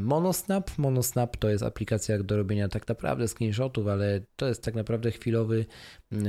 Monosnap. 0.00 0.78
Monosnap 0.78 1.36
to 1.36 1.48
jest 1.48 1.64
aplikacja 1.64 2.22
do 2.22 2.36
robienia 2.36 2.68
tak 2.68 2.88
naprawdę 2.88 3.28
screenshotów, 3.28 3.86
ale 3.86 4.20
to 4.36 4.48
jest 4.48 4.62
tak 4.62 4.74
naprawdę 4.74 5.10
chwilowy, 5.10 5.66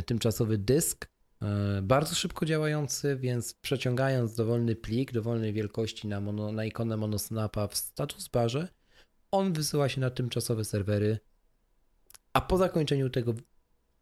tymczasowy 0.06 0.58
dysk, 0.58 1.10
e, 1.42 1.82
bardzo 1.82 2.16
szybko 2.16 2.46
działający, 2.46 3.18
więc 3.18 3.54
przeciągając 3.54 4.36
dowolny 4.36 4.76
plik 4.76 5.12
dowolnej 5.12 5.54
wielkości 5.54 6.08
na, 6.08 6.22
mono, 6.22 6.52
na 6.52 6.66
ikonę 6.66 6.98
Monosnapa 6.98 7.68
w 7.68 7.76
status 7.78 8.28
barze, 8.28 8.68
on 9.32 9.54
wysyła 9.54 9.90
się 9.90 10.02
na 10.02 10.10
tymczasowe 10.10 10.66
serwery, 10.66 11.20
a 12.34 12.42
po 12.42 12.58
zakończeniu 12.58 13.10
tego 13.10 13.34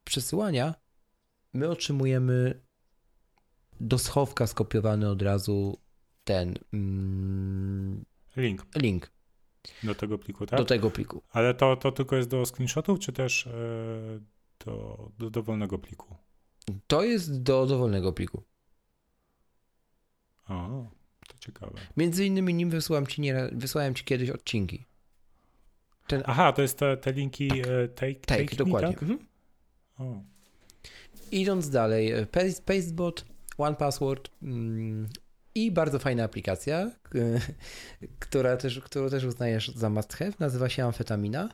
przesyłania 0.03 0.75
my 1.53 1.69
otrzymujemy 1.69 2.61
do 3.81 3.97
schowka 3.97 4.47
skopiowany 4.47 5.09
od 5.09 5.21
razu 5.21 5.77
ten 6.23 6.53
mm, 6.73 8.05
link. 8.35 8.65
link 8.75 9.18
do 9.83 9.95
tego 9.95 10.17
pliku, 10.17 10.45
tak? 10.45 10.59
Do 10.59 10.65
tego 10.65 10.91
pliku. 10.91 11.21
Ale 11.31 11.53
to, 11.53 11.75
to 11.75 11.91
tylko 11.91 12.15
jest 12.15 12.29
do 12.29 12.45
screenshotów, 12.45 12.99
czy 12.99 13.13
też 13.13 13.45
yy, 13.45 14.21
do, 14.65 15.11
do 15.19 15.29
dowolnego 15.29 15.79
pliku? 15.79 16.15
To 16.87 17.03
jest 17.03 17.43
do 17.43 17.65
dowolnego 17.65 18.13
pliku. 18.13 18.43
O, 20.49 20.89
to 21.27 21.37
ciekawe. 21.39 21.79
Między 21.97 22.25
innymi 22.25 22.53
nim 22.53 22.69
wysłałem 22.69 23.07
ci, 23.07 23.21
nie, 23.21 23.49
wysłałem 23.51 23.95
ci 23.95 24.03
kiedyś 24.03 24.29
odcinki. 24.29 24.85
Ten... 26.07 26.23
Aha, 26.25 26.53
to 26.53 26.61
jest 26.61 26.77
te, 26.77 26.97
te 26.97 27.13
linki 27.13 27.47
tak. 27.47 27.57
E, 27.57 27.87
take, 27.87 28.15
take, 28.15 28.43
take 28.43 28.55
dokładnie. 28.55 28.89
Me, 28.89 28.93
tak? 28.93 29.03
mhm. 29.03 29.19
o. 29.97 30.23
Idąc 31.31 31.69
dalej, 31.69 32.11
e, 32.11 32.25
Pastebot, 32.65 33.25
OnePassword 33.57 34.29
mm, 34.43 35.09
i 35.65 35.71
bardzo 35.71 35.99
fajna 35.99 36.23
aplikacja, 36.23 36.91
która 38.19 38.57
też, 38.57 38.79
którą 38.79 39.09
też 39.09 39.23
uznajesz 39.23 39.67
za 39.67 39.89
must 39.89 40.13
have, 40.13 40.31
nazywa 40.39 40.69
się 40.69 40.85
Amfetamina 40.85 41.49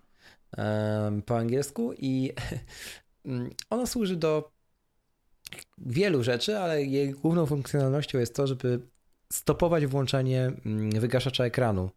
po 1.26 1.38
angielsku 1.38 1.93
i 1.97 2.32
mm, 3.26 3.49
ona 3.70 3.86
służy 3.86 4.16
do 4.16 4.51
wielu 5.78 6.24
rzeczy, 6.24 6.58
ale 6.58 6.84
jej 6.84 7.12
główną 7.12 7.45
funkcjonalnością 7.45 8.20
jest 8.20 8.36
to, 8.36 8.47
żeby 8.47 8.80
stopować 9.32 9.86
włączanie 9.86 10.51
mm, 10.66 10.91
wygaszacza 10.91 11.45
ekranu 11.45 11.89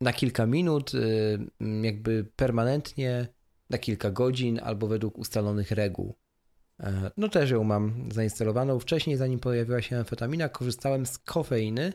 na 0.00 0.12
kilka 0.12 0.46
minut, 0.46 0.94
y, 0.94 1.38
jakby 1.82 2.26
permanentnie, 2.36 3.28
na 3.70 3.78
kilka 3.78 4.10
godzin 4.10 4.60
albo 4.62 4.86
według 4.86 5.18
ustalonych 5.18 5.70
reguł. 5.70 6.14
E, 6.80 7.10
no 7.16 7.28
też 7.28 7.50
ją 7.50 7.64
mam 7.64 8.08
zainstalowaną. 8.12 8.78
Wcześniej, 8.78 9.16
zanim 9.16 9.38
pojawiła 9.38 9.82
się 9.82 9.98
amfetamina, 9.98 10.48
korzystałem 10.48 11.06
z 11.06 11.18
kofeiny, 11.18 11.92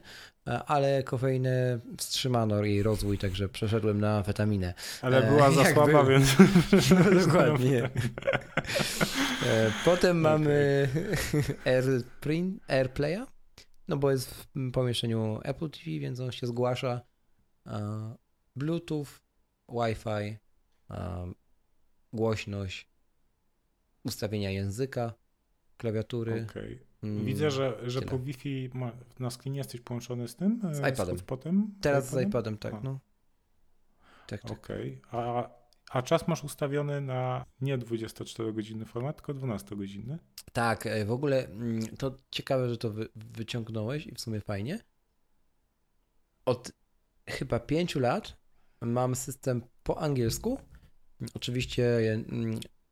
e, 0.48 0.64
ale 0.64 1.04
kofeinę 1.04 1.80
wstrzymano 1.98 2.64
jej 2.64 2.84
rozwój, 2.84 3.18
także 3.18 3.50
przeszedłem 3.50 4.00
na 4.02 4.18
amfetaminę. 4.18 4.74
Ale 5.02 5.22
była 5.22 5.48
e, 5.48 5.52
za 5.52 5.66
słaba, 5.66 6.04
więc... 6.06 6.36
No, 6.90 7.20
dokładnie. 7.26 7.90
Potem 9.86 10.26
okay. 10.26 10.32
mamy 10.32 10.88
AirPrint, 11.66 12.64
AirPlaya, 12.68 13.26
no 13.88 13.98
bo 13.98 14.12
jest 14.12 14.34
w 14.34 14.72
pomieszczeniu 14.72 15.40
Apple 15.44 15.70
TV, 15.70 15.86
więc 15.86 16.20
on 16.20 16.32
się 16.32 16.48
zgłasza. 16.48 17.02
Bluetooth, 18.56 19.08
Wi-Fi, 19.70 20.38
głośność, 22.14 22.91
ustawienia 24.04 24.52
języka, 24.52 25.14
klawiatury. 25.78 26.46
Okay. 26.50 26.80
Mm, 27.04 27.26
Widzę, 27.26 27.52
że, 27.52 27.78
że 27.84 28.02
po 28.02 28.20
Wi-Fi 28.20 28.70
ma, 28.74 28.92
na 29.20 29.30
screenie 29.30 29.58
jesteś 29.58 29.82
połączony 29.82 30.28
z 30.28 30.36
tym? 30.36 30.62
Z 30.72 30.94
iPadem. 30.94 31.18
Z 31.18 31.22
potem, 31.22 31.74
Teraz 31.82 32.06
z 32.06 32.08
iPadem, 32.08 32.26
z 32.26 32.30
iPadem 32.30 32.58
tak, 32.58 32.84
no. 32.84 33.00
Tak, 34.28 34.42
tak. 34.42 34.52
Okej. 34.52 35.02
Okay. 35.08 35.22
A, 35.22 35.50
a 35.92 36.02
czas 36.02 36.28
masz 36.28 36.44
ustawiony 36.44 37.02
na 37.02 37.46
nie 37.62 37.78
24-godzinny 37.78 38.86
format, 38.86 39.16
tylko 39.16 39.34
12-godzinny? 39.34 40.18
Tak, 40.54 40.88
e, 40.88 41.06
w 41.06 41.12
ogóle 41.12 41.48
mm, 41.48 41.98
to 41.98 42.18
ciekawe, 42.32 42.70
że 42.70 42.78
to 42.78 42.90
wy, 42.90 43.08
wyciągnąłeś 43.16 44.08
i 44.08 44.16
w 44.16 44.22
sumie 44.22 44.42
fajnie. 44.42 44.80
Od 46.46 46.72
chyba 47.28 47.60
5 47.60 47.96
lat 47.96 48.38
mam 48.82 49.16
system 49.16 49.62
po 49.84 50.02
angielsku. 50.02 50.60
Oczywiście 51.34 51.84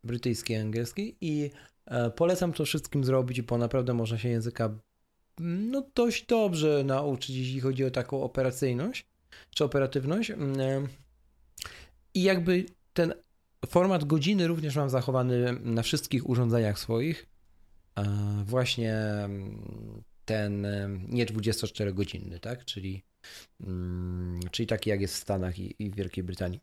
mm, 0.04 0.08
brytyjski, 0.08 0.56
angielski 0.56 1.16
i 1.22 1.52
e, 1.86 2.10
polecam 2.10 2.54
to 2.54 2.66
wszystkim 2.66 3.04
zrobić, 3.04 3.42
bo 3.42 3.58
naprawdę 3.58 3.94
można 3.94 4.18
się 4.18 4.30
języka 4.30 4.66
mm, 5.40 5.72
no 5.72 5.90
dość 5.96 6.26
dobrze 6.26 6.84
nauczyć, 6.84 7.36
jeśli 7.36 7.60
chodzi 7.60 7.86
o 7.86 7.92
taką 7.92 8.24
operacyjność 8.24 9.06
czy 9.50 9.64
operatywność. 9.64 10.32
Mm, 10.32 10.60
e, 10.60 10.88
I 12.14 12.24
jakby 12.24 12.66
ten 12.94 13.14
format 13.68 14.04
godziny 14.04 14.48
również 14.48 14.76
mam 14.76 14.90
zachowany 14.90 15.60
na 15.64 15.82
wszystkich 15.82 16.30
urządzeniach 16.30 16.80
swoich. 16.80 17.28
E, 17.96 18.04
właśnie 18.46 18.96
mm, 18.96 20.04
ten 20.26 20.68
nie 21.10 21.26
24-godzinny, 21.26 22.40
tak? 22.40 22.66
Czyli, 22.66 23.04
czyli 24.52 24.68
taki 24.68 24.90
jak 24.90 25.02
jest 25.02 25.14
w 25.14 25.18
Stanach 25.18 25.60
i, 25.60 25.76
i 25.80 25.90
w 25.90 25.96
Wielkiej 25.96 26.24
Brytanii. 26.24 26.60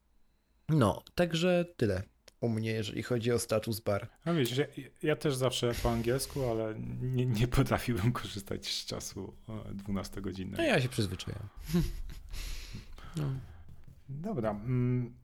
No, 0.69 1.03
także 1.15 1.65
tyle 1.77 2.03
u 2.47 2.49
mnie, 2.49 2.71
jeżeli 2.71 3.03
chodzi 3.03 3.33
o 3.33 3.39
status 3.39 3.81
bar. 3.81 4.09
No 4.27 4.35
wiesz, 4.35 4.57
ja, 4.57 4.67
ja 5.03 5.17
też 5.17 5.35
zawsze 5.35 5.73
po 5.83 5.91
angielsku, 5.91 6.51
ale 6.51 6.75
nie, 7.01 7.27
nie 7.27 7.49
potrafiłbym 7.49 8.13
korzystać 8.13 8.67
z 8.67 8.87
czasu 8.87 9.35
12 9.75 10.21
godziny. 10.21 10.57
No 10.57 10.65
ja 10.65 10.81
się 10.81 10.89
przyzwyczaiłem. 10.89 11.49
No. 13.17 13.25
Dobra. 14.09 14.51
Mm. 14.51 15.15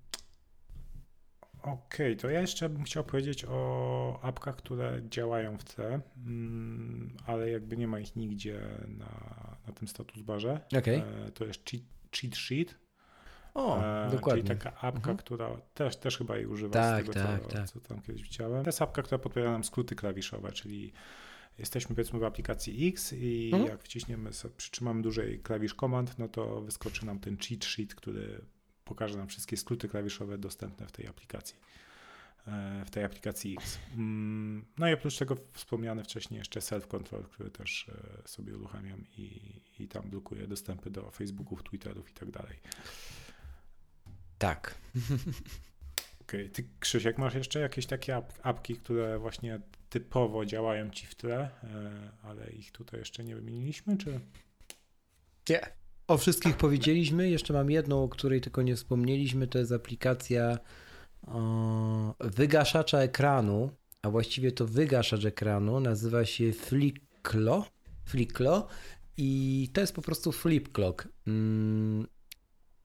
Okej, 1.62 2.12
okay, 2.12 2.16
to 2.16 2.30
ja 2.30 2.40
jeszcze 2.40 2.68
bym 2.68 2.82
chciał 2.82 3.04
powiedzieć 3.04 3.44
o 3.48 4.18
apkach, 4.22 4.56
które 4.56 5.02
działają 5.10 5.58
w 5.58 5.64
C, 5.64 6.00
mm, 6.26 7.16
ale 7.26 7.50
jakby 7.50 7.76
nie 7.76 7.86
ma 7.88 8.00
ich 8.00 8.16
nigdzie 8.16 8.60
na, 8.88 9.06
na 9.66 9.72
tym 9.72 9.88
status 9.88 10.22
barze. 10.22 10.60
Okay. 10.78 11.02
E, 11.26 11.30
to 11.30 11.44
jest 11.44 11.70
cheat, 11.70 11.82
cheat 12.16 12.36
sheet. 12.36 12.78
O, 13.54 13.84
e, 13.84 14.10
dokładnie. 14.10 14.42
Czyli 14.42 14.58
taka 14.58 14.76
apka, 14.76 14.98
mhm. 14.98 15.16
która 15.16 15.56
też, 15.74 15.96
też 15.96 16.18
chyba 16.18 16.36
jej 16.36 16.46
używa 16.46 16.72
tak, 16.72 17.04
z 17.04 17.08
tego, 17.08 17.26
tak, 17.26 17.42
co, 17.42 17.48
tak. 17.48 17.68
co 17.68 17.80
tam 17.80 18.02
kiedyś 18.02 18.22
widziałem. 18.22 18.64
To 18.64 18.68
jest 18.68 18.82
apka, 18.82 19.02
która 19.02 19.18
podpowiada 19.18 19.52
nam 19.52 19.64
skróty 19.64 19.94
klawiszowe, 19.94 20.52
czyli 20.52 20.92
jesteśmy 21.58 21.94
powiedzmy 21.94 22.18
w 22.18 22.24
aplikacji 22.24 22.88
X 22.88 23.12
i 23.12 23.50
mhm. 23.52 23.70
jak 23.70 23.82
wciśniemy, 23.82 24.30
przytrzymamy 24.56 25.02
dłużej 25.02 25.38
klawisz 25.38 25.74
komand, 25.74 26.18
no 26.18 26.28
to 26.28 26.60
wyskoczy 26.60 27.06
nam 27.06 27.18
ten 27.18 27.36
cheat 27.36 27.64
sheet, 27.64 27.94
który 27.94 28.44
pokaże 28.84 29.18
nam 29.18 29.28
wszystkie 29.28 29.56
skróty 29.56 29.88
klawiszowe 29.88 30.38
dostępne 30.38 30.86
w 30.86 30.92
tej 30.92 31.06
aplikacji 31.06 31.56
e, 32.46 32.84
w 32.86 32.90
tej 32.90 33.04
aplikacji 33.04 33.56
X. 33.58 33.78
Mm, 33.94 34.64
no 34.78 34.88
i 34.88 34.92
oprócz 34.92 35.18
tego 35.18 35.36
wspomniany 35.52 36.04
wcześniej 36.04 36.38
jeszcze 36.38 36.60
self-control, 36.60 37.22
który 37.22 37.50
też 37.50 37.88
e, 38.24 38.28
sobie 38.28 38.56
uruchamiam 38.56 39.04
i, 39.18 39.40
i 39.78 39.88
tam 39.88 40.10
blokuje 40.10 40.46
dostępy 40.46 40.90
do 40.90 41.10
Facebooków, 41.10 41.62
Twitterów 41.62 42.10
i 42.10 42.14
tak 42.14 42.30
dalej. 42.30 42.56
Tak. 44.42 44.74
Okej, 46.22 46.40
okay. 46.40 46.48
ty 46.48 46.68
Krzysiek, 46.80 47.18
masz 47.18 47.34
jeszcze 47.34 47.60
jakieś 47.60 47.86
takie 47.86 48.16
ap 48.16 48.32
apki, 48.42 48.76
które 48.76 49.18
właśnie 49.18 49.60
typowo 49.90 50.46
działają 50.46 50.90
ci 50.90 51.06
w 51.06 51.14
tle, 51.14 51.38
e, 51.38 51.50
ale 52.22 52.50
ich 52.50 52.72
tutaj 52.72 53.00
jeszcze 53.00 53.24
nie 53.24 53.34
wymieniliśmy, 53.36 53.96
czy? 53.96 54.20
Nie. 55.48 55.60
O 56.06 56.18
wszystkich 56.18 56.56
powiedzieliśmy. 56.56 57.30
Jeszcze 57.30 57.52
mam 57.52 57.70
jedną, 57.70 58.04
o 58.04 58.08
której 58.08 58.40
tylko 58.40 58.62
nie 58.62 58.76
wspomnieliśmy. 58.76 59.46
To 59.46 59.58
jest 59.58 59.72
aplikacja 59.72 60.58
o, 61.26 62.14
wygaszacza 62.20 62.98
ekranu, 62.98 63.70
a 64.02 64.10
właściwie 64.10 64.52
to 64.52 64.66
wygaszacz 64.66 65.24
ekranu. 65.24 65.80
Nazywa 65.80 66.24
się 66.24 66.52
Flicklo. 66.52 67.66
Flicklo 68.04 68.68
i 69.16 69.68
to 69.72 69.80
jest 69.80 69.94
po 69.94 70.02
prostu 70.02 70.32
flip 70.32 70.72
clock. 70.72 71.08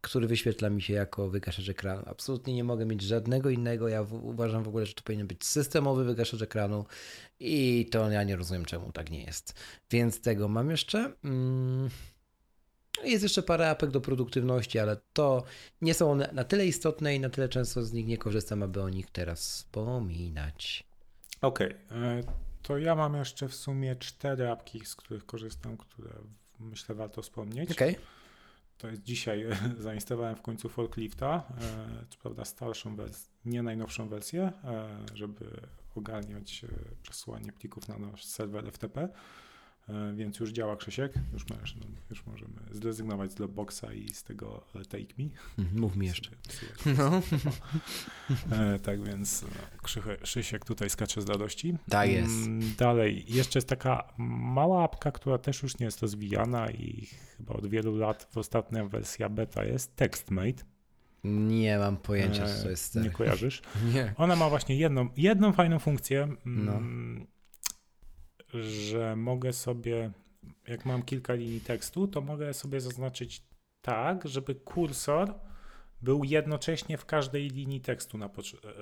Który 0.08 0.28
wyświetla 0.28 0.70
mi 0.70 0.82
się 0.82 0.94
jako 0.94 1.30
wygaszacz 1.30 1.70
ekranu. 1.70 2.04
Absolutnie 2.06 2.54
nie 2.54 2.64
mogę 2.64 2.86
mieć 2.86 3.02
żadnego 3.02 3.50
innego. 3.50 3.88
Ja 3.88 4.04
w, 4.04 4.14
uważam 4.14 4.64
w 4.64 4.68
ogóle, 4.68 4.86
że 4.86 4.94
to 4.94 5.04
powinien 5.04 5.28
być 5.28 5.46
systemowy 5.46 6.06
wygaszacz 6.06 6.42
ekranu 6.42 6.86
i 7.40 7.88
to 7.92 8.12
ja 8.12 8.24
nie 8.24 8.36
rozumiem, 8.36 8.66
czemu 8.66 8.92
tak 8.92 9.12
nie 9.12 9.24
jest. 9.24 9.54
Więc 9.92 10.22
tego 10.22 10.48
mam 10.48 10.70
jeszcze. 10.70 11.14
Mm. 11.24 11.90
Jest 13.04 13.24
jeszcze 13.24 13.44
parę 13.44 13.70
apek 13.70 13.92
do 13.92 14.02
produktywności, 14.02 14.80
ale 14.80 14.98
to 15.14 15.44
nie 15.82 15.94
są 15.94 16.12
one 16.12 16.30
na 16.34 16.44
tyle 16.44 16.66
istotne 16.66 17.16
i 17.16 17.20
na 17.20 17.30
tyle 17.30 17.50
często 17.50 17.84
z 17.84 17.94
nich 17.94 18.08
nie 18.08 18.18
korzystam, 18.18 18.64
aby 18.64 18.82
o 18.82 18.90
nich 18.90 19.12
teraz 19.12 19.42
wspominać. 19.42 20.84
Okej, 21.42 21.76
okay. 21.88 21.98
E, 22.00 22.24
to 22.62 22.78
ja 22.78 22.96
mam 22.96 23.16
jeszcze 23.16 23.48
w 23.48 23.56
sumie 23.56 23.96
cztery 23.96 24.50
apki, 24.50 24.86
z 24.86 24.96
których 24.96 25.26
korzystam, 25.26 25.78
które 25.78 26.10
myślę 26.60 26.96
warto 26.96 27.22
wspomnieć. 27.22 27.72
Okej. 27.72 27.92
Okay. 27.92 28.17
To 28.78 28.88
jest 28.88 29.04
dzisiaj, 29.04 29.46
zainstalowałem 29.80 30.36
w 30.36 30.42
końcu 30.42 30.70
forklifta, 30.70 31.44
e, 31.62 32.06
co 32.10 32.18
prawda 32.20 32.46
starszą 32.46 32.96
wersję, 32.96 33.32
nie 33.46 33.64
najnowszą 33.64 34.10
wersję, 34.10 34.52
e, 34.64 34.88
żeby 35.14 35.46
ogarniać 35.96 36.64
e, 36.64 36.68
przesyłanie 37.04 37.52
plików 37.52 37.88
na 37.88 37.98
nasz 37.98 38.26
serwer 38.26 38.72
FTP. 38.72 39.10
E, 39.90 40.14
więc 40.16 40.40
już 40.40 40.52
działa 40.52 40.76
Krzysiek, 40.76 41.14
już, 41.34 41.50
masz, 41.50 41.76
no, 41.76 41.86
już 42.10 42.26
możemy 42.26 42.54
zrezygnować 42.72 43.32
z 43.32 43.36
Dropboxa 43.36 43.84
i 43.96 44.10
z 44.10 44.24
tego 44.24 44.64
e, 44.76 44.86
Take 44.86 45.14
Me. 45.18 45.30
Mhm, 45.60 45.82
mów 45.82 45.96
mi 45.96 46.08
jeszcze. 46.08 46.32
No. 46.98 47.22
E, 48.52 48.80
tak 48.80 49.04
więc 49.04 49.42
no, 49.42 49.48
Krzysiek 50.22 50.66
tutaj 50.66 50.90
skacze 50.90 51.22
z 51.22 51.30
radości. 51.30 51.78
Tak 51.90 52.10
jest. 52.10 52.46
Mm, 52.46 52.74
dalej, 52.78 53.26
jeszcze 53.28 53.60
jest 53.60 53.70
taka 53.70 54.14
mała 54.18 54.84
apka, 54.84 55.12
która 55.12 55.38
też 55.38 55.64
już 55.64 55.80
nie 55.80 55.86
jest 55.86 56.02
rozwijana 56.02 56.72
i 56.72 57.08
chyba 57.38 57.54
od 57.54 57.68
wielu 57.68 57.96
lat 57.96 58.28
w 58.32 58.38
ostatnia 58.38 58.86
wersja 58.86 59.30
beta 59.30 59.66
jest 59.66 59.96
TextMate. 59.96 60.64
Nie 61.24 61.78
mam 61.78 61.98
pojęcia, 61.98 62.48
co 62.48 62.64
to 62.64 62.70
jest. 62.70 62.96
Nie 62.96 63.10
kojarzysz? 63.10 63.62
nie. 63.94 64.14
Ona 64.18 64.36
ma 64.36 64.50
właśnie 64.50 64.78
jedną, 64.78 65.10
jedną 65.18 65.54
fajną 65.54 65.80
funkcję. 65.80 66.28
No 66.46 66.72
mm, 66.72 67.28
że 68.54 69.16
mogę 69.16 69.54
sobie, 69.54 70.12
jak 70.68 70.86
mam 70.86 71.04
kilka 71.04 71.34
linii 71.34 71.62
tekstu, 71.62 72.08
to 72.08 72.22
mogę 72.22 72.54
sobie 72.54 72.82
zaznaczyć 72.82 73.44
tak, 73.82 74.28
żeby 74.28 74.56
kursor 74.56 75.34
był 76.02 76.24
jednocześnie 76.24 76.98
w 76.98 77.06
każdej 77.06 77.50
linii 77.50 77.82
tekstu, 77.82 78.18
na 78.18 78.30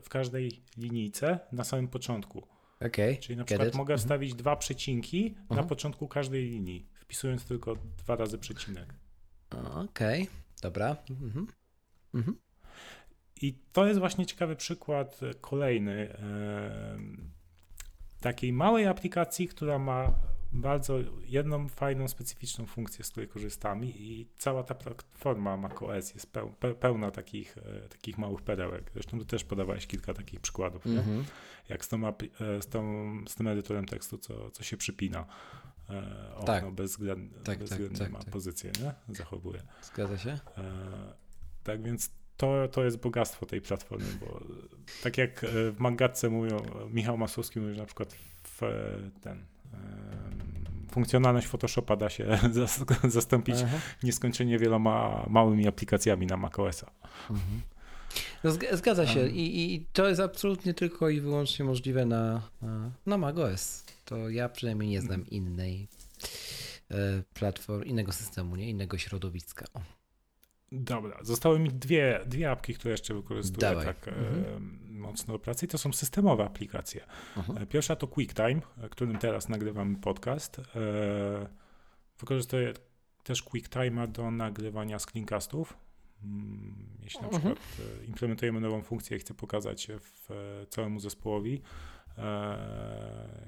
w 0.01 0.09
każdej 0.09 0.63
linijce 0.77 1.39
na 1.51 1.63
samym 1.63 1.87
początku. 1.87 2.47
Okay, 2.75 3.17
Czyli 3.17 3.37
na 3.37 3.43
przykład 3.43 3.75
mogę 3.75 3.93
mhm. 3.93 3.99
wstawić 3.99 4.29
mm 4.29 4.37
-hmm. 4.37 4.41
dwa 4.41 4.55
przecinki 4.55 5.35
na 5.35 5.41
mhm. 5.49 5.67
początku 5.67 6.07
każdej 6.07 6.45
linii, 6.45 6.87
wpisując 6.93 7.45
tylko 7.45 7.75
dwa 7.75 8.15
razy 8.15 8.37
przecinek. 8.37 8.93
Okej, 9.51 10.21
okay. 10.21 10.33
dobra. 10.61 10.97
Mm 11.09 11.47
-hmm. 12.13 12.33
I 13.41 13.53
to 13.71 13.85
jest 13.85 13.99
właśnie 13.99 14.25
ciekawy 14.25 14.55
przykład 14.55 15.19
kolejny. 15.41 16.17
Yy, 16.99 17.34
takiej 18.21 18.53
małej 18.53 18.87
aplikacji, 18.87 19.47
która 19.47 19.79
ma 19.79 20.13
bardzo 20.55 20.97
jedną 21.25 21.69
fajną, 21.69 22.07
specyficzną 22.07 22.65
funkcję, 22.65 23.05
z 23.05 23.09
której 23.09 23.29
korzystamy 23.29 23.85
i 23.85 24.27
cała 24.37 24.63
ta 24.63 24.75
platforma 24.75 25.57
macOS 25.57 26.13
jest 26.13 26.31
pełna 26.79 27.11
takich, 27.11 27.57
e, 27.57 27.89
takich 27.89 28.17
małych 28.17 28.41
perełek. 28.41 28.91
Zresztą 28.93 29.19
ty 29.19 29.25
też 29.25 29.43
podawałeś 29.43 29.87
kilka 29.87 30.13
takich 30.13 30.39
przykładów, 30.39 30.85
mm 30.85 31.03
-hmm. 31.03 31.23
jak 31.69 31.85
z, 31.85 31.87
tą, 31.87 32.07
e, 32.07 32.13
z, 32.61 32.67
tą, 32.67 32.83
z 33.27 33.35
tym 33.35 33.47
edytorem 33.47 33.85
tekstu, 33.85 34.17
co, 34.17 34.51
co 34.51 34.63
się 34.63 34.77
przypina. 34.77 35.25
E, 35.89 36.31
okno 36.35 36.45
tak. 36.45 36.71
bezwzględnie, 36.71 37.39
tak, 37.39 37.59
tak, 37.59 37.79
tak, 37.97 38.11
ma 38.11 38.19
tak. 38.19 38.29
pozycję, 38.29 38.71
nie? 38.81 39.15
Zachowuje. 39.15 39.61
Zgadza 39.81 40.17
się. 40.17 40.39
tak 41.63 41.83
więc 41.83 42.11
to, 42.37 42.67
to 42.67 42.83
jest 42.83 42.97
bogactwo 42.97 43.45
tej 43.45 43.61
platformy, 43.61 44.05
bo 44.19 44.39
tak 45.03 45.17
jak 45.17 45.43
e, 45.43 45.47
w 45.71 45.79
Magatce 45.79 46.29
mówią, 46.29 46.57
Michał 46.91 47.17
Masłowski 47.17 47.59
mówi, 47.59 47.73
że 47.73 47.79
na 47.79 47.85
przykład 47.85 48.15
w 48.43 48.63
e, 48.63 48.71
ten 49.21 49.45
funkcjonalność 50.91 51.47
Photoshopa 51.47 51.95
da 51.95 52.09
się 52.09 52.39
zastąpić 53.03 53.55
Aha. 53.63 53.77
nieskończenie 54.03 54.59
wieloma 54.59 55.25
małymi 55.29 55.67
aplikacjami 55.67 56.27
na 56.27 56.37
macOSa. 56.37 56.91
Mhm. 57.29 57.61
No, 58.43 58.51
zgadza 58.77 59.07
się 59.07 59.27
I, 59.27 59.73
I, 59.75 59.85
to 59.93 60.07
jest 60.07 60.21
absolutnie 60.21 60.73
tylko 60.73 61.09
i 61.09 61.21
wyłącznie 61.21 61.65
możliwe 61.65 62.05
na, 62.05 62.41
na 63.05 63.17
macOS. 63.17 63.83
To 64.05 64.29
ja 64.29 64.49
przynajmniej 64.49 64.89
nie 64.89 65.01
znam 65.01 65.27
innej 65.27 65.87
e, 66.91 66.95
platformy, 67.33 67.85
innego 67.85 68.11
systemu, 68.11 68.55
nie 68.55 68.69
innego 68.69 68.97
środowiska. 68.97 69.65
Dobra, 70.75 71.17
zostały 71.21 71.59
mi 71.59 71.69
dwie, 71.69 72.19
dwie 72.25 72.51
apki, 72.51 72.73
które 72.73 72.91
jeszcze 72.91 73.13
wykorzystuję 73.13 73.69
Dawaj. 73.69 73.85
tak 73.85 74.07
mhm. 74.07 74.43
e, 74.43 74.59
mocno 74.89 75.33
do 75.33 75.39
pracy 75.39 75.65
i 75.65 75.69
to 75.69 75.77
są 75.77 75.93
systemowe 75.93 76.43
aplikacje. 76.43 77.05
Mhm. 77.37 77.57
E, 77.57 77.65
pierwsza 77.65 77.95
to 77.95 78.07
QuickTime, 78.07 78.61
e, 78.81 78.89
którym 78.89 79.17
teraz 79.17 79.49
nagrywamy 79.49 79.97
podcast. 79.97 80.61
Wykorzystuję 82.19 82.73
też 83.23 83.43
QuickTime'a 83.43 84.07
do 84.07 84.31
nagrywania 84.31 84.99
screencastów. 84.99 85.77
Mm, 86.23 86.97
jeśli 87.03 87.21
na 87.21 87.27
mhm. 87.27 87.55
przykład 87.55 87.89
e, 88.01 88.05
implementujemy 88.05 88.61
nową 88.61 88.81
funkcję 88.81 89.17
i 89.17 89.19
chcę 89.19 89.33
pokazać 89.33 89.87
w 90.01 90.29
całemu 90.69 90.99
zespołowi, 90.99 91.61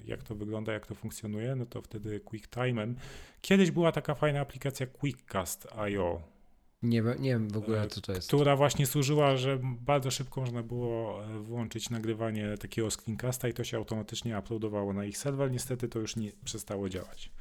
jak 0.05 0.23
to 0.23 0.36
wygląda, 0.36 0.73
jak 0.73 0.88
to 0.88 0.95
funkcjonuje, 0.95 1.55
no 1.55 1.65
to 1.65 1.82
wtedy 1.82 2.19
QuickTime'em. 2.19 2.93
Kiedyś 3.41 3.71
była 3.71 3.91
taka 3.91 4.15
fajna 4.15 4.39
aplikacja 4.39 4.88
QuickCast.io 4.88 6.36
nie, 6.82 7.03
nie 7.19 7.30
wiem 7.30 7.49
w 7.49 7.57
ogóle, 7.57 7.88
co 7.88 8.01
to 8.01 8.11
jest. 8.11 8.28
Która 8.28 8.55
właśnie 8.55 8.86
służyła, 8.86 9.38
że 9.38 9.59
bardzo 9.63 10.11
szybko 10.11 10.41
można 10.41 10.63
było 10.63 11.25
e, 11.25 11.39
włączyć 11.39 11.89
nagrywanie 11.89 12.57
takiego 12.57 12.91
screencasta 12.91 13.47
i 13.47 13.53
to 13.53 13.63
się 13.63 13.78
automatycznie 13.78 14.39
uploadowało 14.39 14.93
na 14.93 15.05
ich 15.05 15.17
serwer. 15.17 15.51
Niestety 15.51 15.88
to 15.88 15.99
już 15.99 16.15
nie 16.15 16.32
przestało 16.45 16.89
działać. 16.89 17.32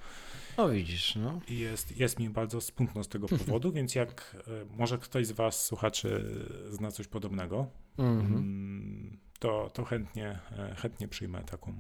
O 0.57 0.69
widzisz, 0.69 1.17
no. 1.17 1.41
Jest, 1.49 1.97
jest 1.97 2.19
mi 2.19 2.31
bardzo 2.31 2.61
smutno 2.61 3.05
z 3.05 3.09
tego 3.09 3.29
powodu, 3.39 3.73
więc 3.73 3.95
jak 3.95 4.37
e, 4.49 4.77
może 4.77 4.99
ktoś 4.99 5.27
z 5.27 5.33
was, 5.33 5.65
słuchaczy, 5.65 6.25
zna 6.71 6.91
coś 6.91 7.07
podobnego, 7.07 7.67
mm, 7.99 9.19
to, 9.39 9.71
to 9.75 9.85
chętnie, 9.85 10.39
e, 10.59 10.75
chętnie 10.75 11.09
przyjmę 11.09 11.43
taką 11.45 11.75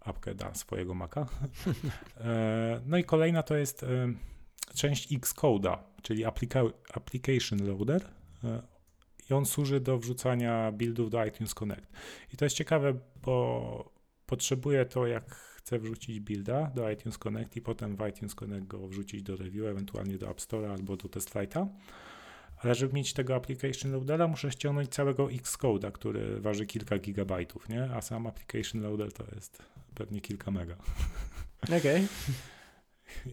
apkę 0.00 0.34
dla 0.34 0.54
swojego 0.54 0.94
Maca. 0.94 1.26
No 2.86 2.98
i 2.98 3.04
kolejna 3.04 3.42
to 3.42 3.56
jest 3.56 3.84
część 4.74 5.12
Xcode'a, 5.12 5.78
czyli 6.02 6.24
applica- 6.24 6.72
Application 6.94 7.66
Loader 7.66 8.08
e, 8.44 8.62
i 9.30 9.34
on 9.34 9.46
służy 9.46 9.80
do 9.80 9.98
wrzucania 9.98 10.72
buildów 10.72 11.10
do 11.10 11.24
iTunes 11.24 11.54
Connect. 11.54 11.92
I 12.34 12.36
to 12.36 12.44
jest 12.44 12.56
ciekawe, 12.56 12.94
bo 13.22 13.90
potrzebuję 14.26 14.84
to, 14.84 15.06
jak 15.06 15.34
chcę 15.34 15.78
wrzucić 15.78 16.20
builda 16.20 16.70
do 16.74 16.90
iTunes 16.90 17.18
Connect 17.18 17.56
i 17.56 17.60
potem 17.60 17.96
w 17.96 18.08
iTunes 18.08 18.34
Connect 18.34 18.66
go 18.66 18.88
wrzucić 18.88 19.22
do 19.22 19.36
review, 19.36 19.66
ewentualnie 19.66 20.18
do 20.18 20.30
App 20.30 20.40
Store 20.40 20.70
albo 20.70 20.96
do 20.96 21.08
TestFlighta. 21.08 21.68
Ale 22.58 22.74
żeby 22.74 22.94
mieć 22.94 23.12
tego 23.12 23.34
application 23.34 23.92
loadera, 23.92 24.28
muszę 24.28 24.50
ściągnąć 24.50 24.88
całego 24.88 25.26
Xcode'a, 25.26 25.92
który 25.92 26.40
waży 26.40 26.66
kilka 26.66 26.98
gigabajtów, 26.98 27.68
nie? 27.68 27.82
A 27.94 28.00
sam 28.00 28.26
application 28.26 28.82
loader 28.82 29.12
to 29.12 29.24
jest 29.34 29.62
pewnie 29.94 30.20
kilka 30.20 30.50
mega. 30.50 30.76
Okej. 31.62 31.78
Okay. 31.78 32.06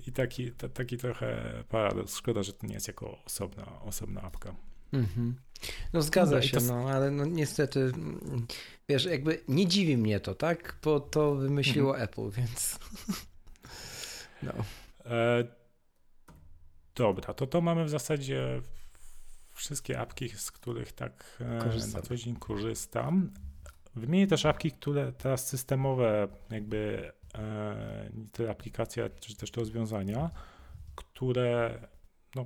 I 0.07 0.11
taki, 0.11 0.51
t- 0.51 0.69
taki 0.69 0.97
trochę 0.97 1.53
paradoks. 1.69 2.15
Szkoda, 2.15 2.43
że 2.43 2.53
to 2.53 2.67
nie 2.67 2.73
jest 2.73 2.87
jako 2.87 3.23
osobna, 3.25 3.81
osobna 3.81 4.21
apka. 4.21 4.55
Mhm. 4.93 5.35
No 5.93 6.01
zgadza 6.01 6.35
no, 6.35 6.41
się, 6.41 6.57
to... 6.57 6.63
no 6.63 6.89
ale 6.89 7.11
no 7.11 7.25
niestety, 7.25 7.91
wiesz, 8.89 9.05
jakby 9.05 9.43
nie 9.47 9.67
dziwi 9.67 9.97
mnie 9.97 10.19
to, 10.19 10.35
tak? 10.35 10.77
Bo 10.83 10.99
to 10.99 11.35
wymyśliło 11.35 11.89
mhm. 11.89 12.03
Apple, 12.03 12.29
więc 12.29 12.79
no. 14.43 14.53
E, 15.05 15.43
dobra, 16.95 17.33
to 17.33 17.47
to 17.47 17.61
mamy 17.61 17.85
w 17.85 17.89
zasadzie 17.89 18.61
wszystkie 19.53 19.99
apki, 19.99 20.29
z 20.29 20.51
których 20.51 20.91
tak 20.91 21.37
e, 21.39 21.59
Korzystam. 21.59 22.01
na 22.01 22.07
co 22.07 22.15
dzień 22.15 22.35
korzystam. 22.35 23.31
Wymienię 23.95 24.27
też 24.27 24.45
apki, 24.45 24.71
które 24.71 25.11
teraz 25.13 25.47
systemowe 25.47 26.27
jakby 26.49 27.11
te 28.31 28.49
aplikacje, 28.49 29.09
czy 29.19 29.35
też 29.35 29.51
rozwiązania, 29.51 30.29
które 30.95 31.79
no, 32.35 32.45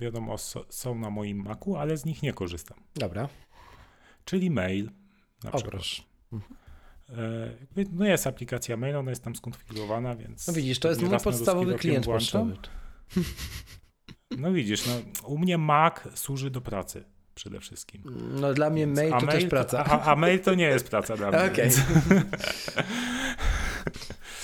wiadomo 0.00 0.38
są 0.68 0.94
na 0.94 1.10
moim 1.10 1.42
Macu, 1.42 1.76
ale 1.76 1.96
z 1.96 2.04
nich 2.04 2.22
nie 2.22 2.32
korzystam. 2.32 2.78
Dobra. 2.94 3.28
Czyli 4.24 4.50
mail 4.50 4.90
na 5.44 5.50
przykład. 5.50 5.82
Mhm. 6.32 6.54
No 7.92 8.06
jest 8.06 8.26
aplikacja 8.26 8.76
mail, 8.76 8.96
ona 8.96 9.10
jest 9.10 9.24
tam 9.24 9.36
skonfigurowana, 9.36 10.16
więc... 10.16 10.46
No 10.46 10.54
widzisz, 10.54 10.78
to 10.78 10.88
jest 10.88 11.02
mój 11.02 11.18
podstawowy 11.24 11.74
klient 11.74 12.06
pocztowy. 12.06 12.56
No 14.38 14.52
widzisz, 14.52 14.86
no, 14.86 14.92
u 15.26 15.38
mnie 15.38 15.58
Mac 15.58 15.94
służy 16.14 16.50
do 16.50 16.60
pracy 16.60 17.04
przede 17.34 17.60
wszystkim. 17.60 18.02
No 18.40 18.54
dla 18.54 18.70
mnie 18.70 18.86
mail 18.86 19.10
to 19.10 19.16
mail, 19.16 19.28
też 19.28 19.44
praca. 19.44 19.84
A, 19.84 20.12
a, 20.12 20.16
mail 20.16 20.40
to 20.40 20.54
nie 20.54 20.64
jest 20.64 20.88
praca 20.88 21.16
dla 21.16 21.30
mnie. 21.30 21.52
Okej. 21.52 21.70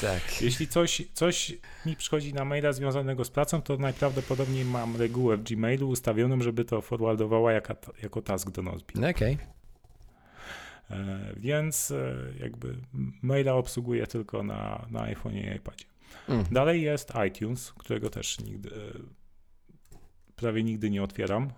Tak. 0.01 0.43
Jeśli 0.43 0.69
coś, 0.69 1.03
coś 1.13 1.55
mi 1.87 1.97
przychodzi 1.97 2.35
na 2.35 2.45
maila 2.45 2.73
związanego 2.73 3.25
z 3.25 3.31
pracą, 3.31 3.63
to 3.63 3.77
najprawdopodobniej 3.77 4.65
mam 4.65 4.97
regułę 4.97 5.37
w 5.37 5.43
Gmailu 5.43 5.89
ustawioną, 5.89 6.41
żeby 6.41 6.65
to 6.65 6.81
forwardowała 6.81 7.53
jako, 7.53 7.75
jako 8.03 8.23
task 8.23 8.51
do 8.51 8.63
Nozbi. 8.63 8.95
Okej. 8.99 9.11
Okay. 9.11 9.37
E, 10.91 11.33
więc 11.37 11.91
e, 11.91 12.15
jakby 12.41 12.77
maila 13.23 13.55
obsługuję 13.55 14.07
tylko 14.07 14.43
na, 14.43 14.87
na 14.91 15.03
iPhone 15.03 15.35
i 15.35 15.57
iPadzie. 15.57 15.85
Mm. 16.29 16.45
Dalej 16.51 16.83
jest 16.83 17.13
iTunes, 17.29 17.73
którego 17.73 18.11
też 18.11 18.41
nigdy, 18.41 18.71
e, 18.71 18.73
prawie 20.37 20.63
nigdy 20.65 20.91
nie 20.91 21.03
otwieram. 21.03 21.51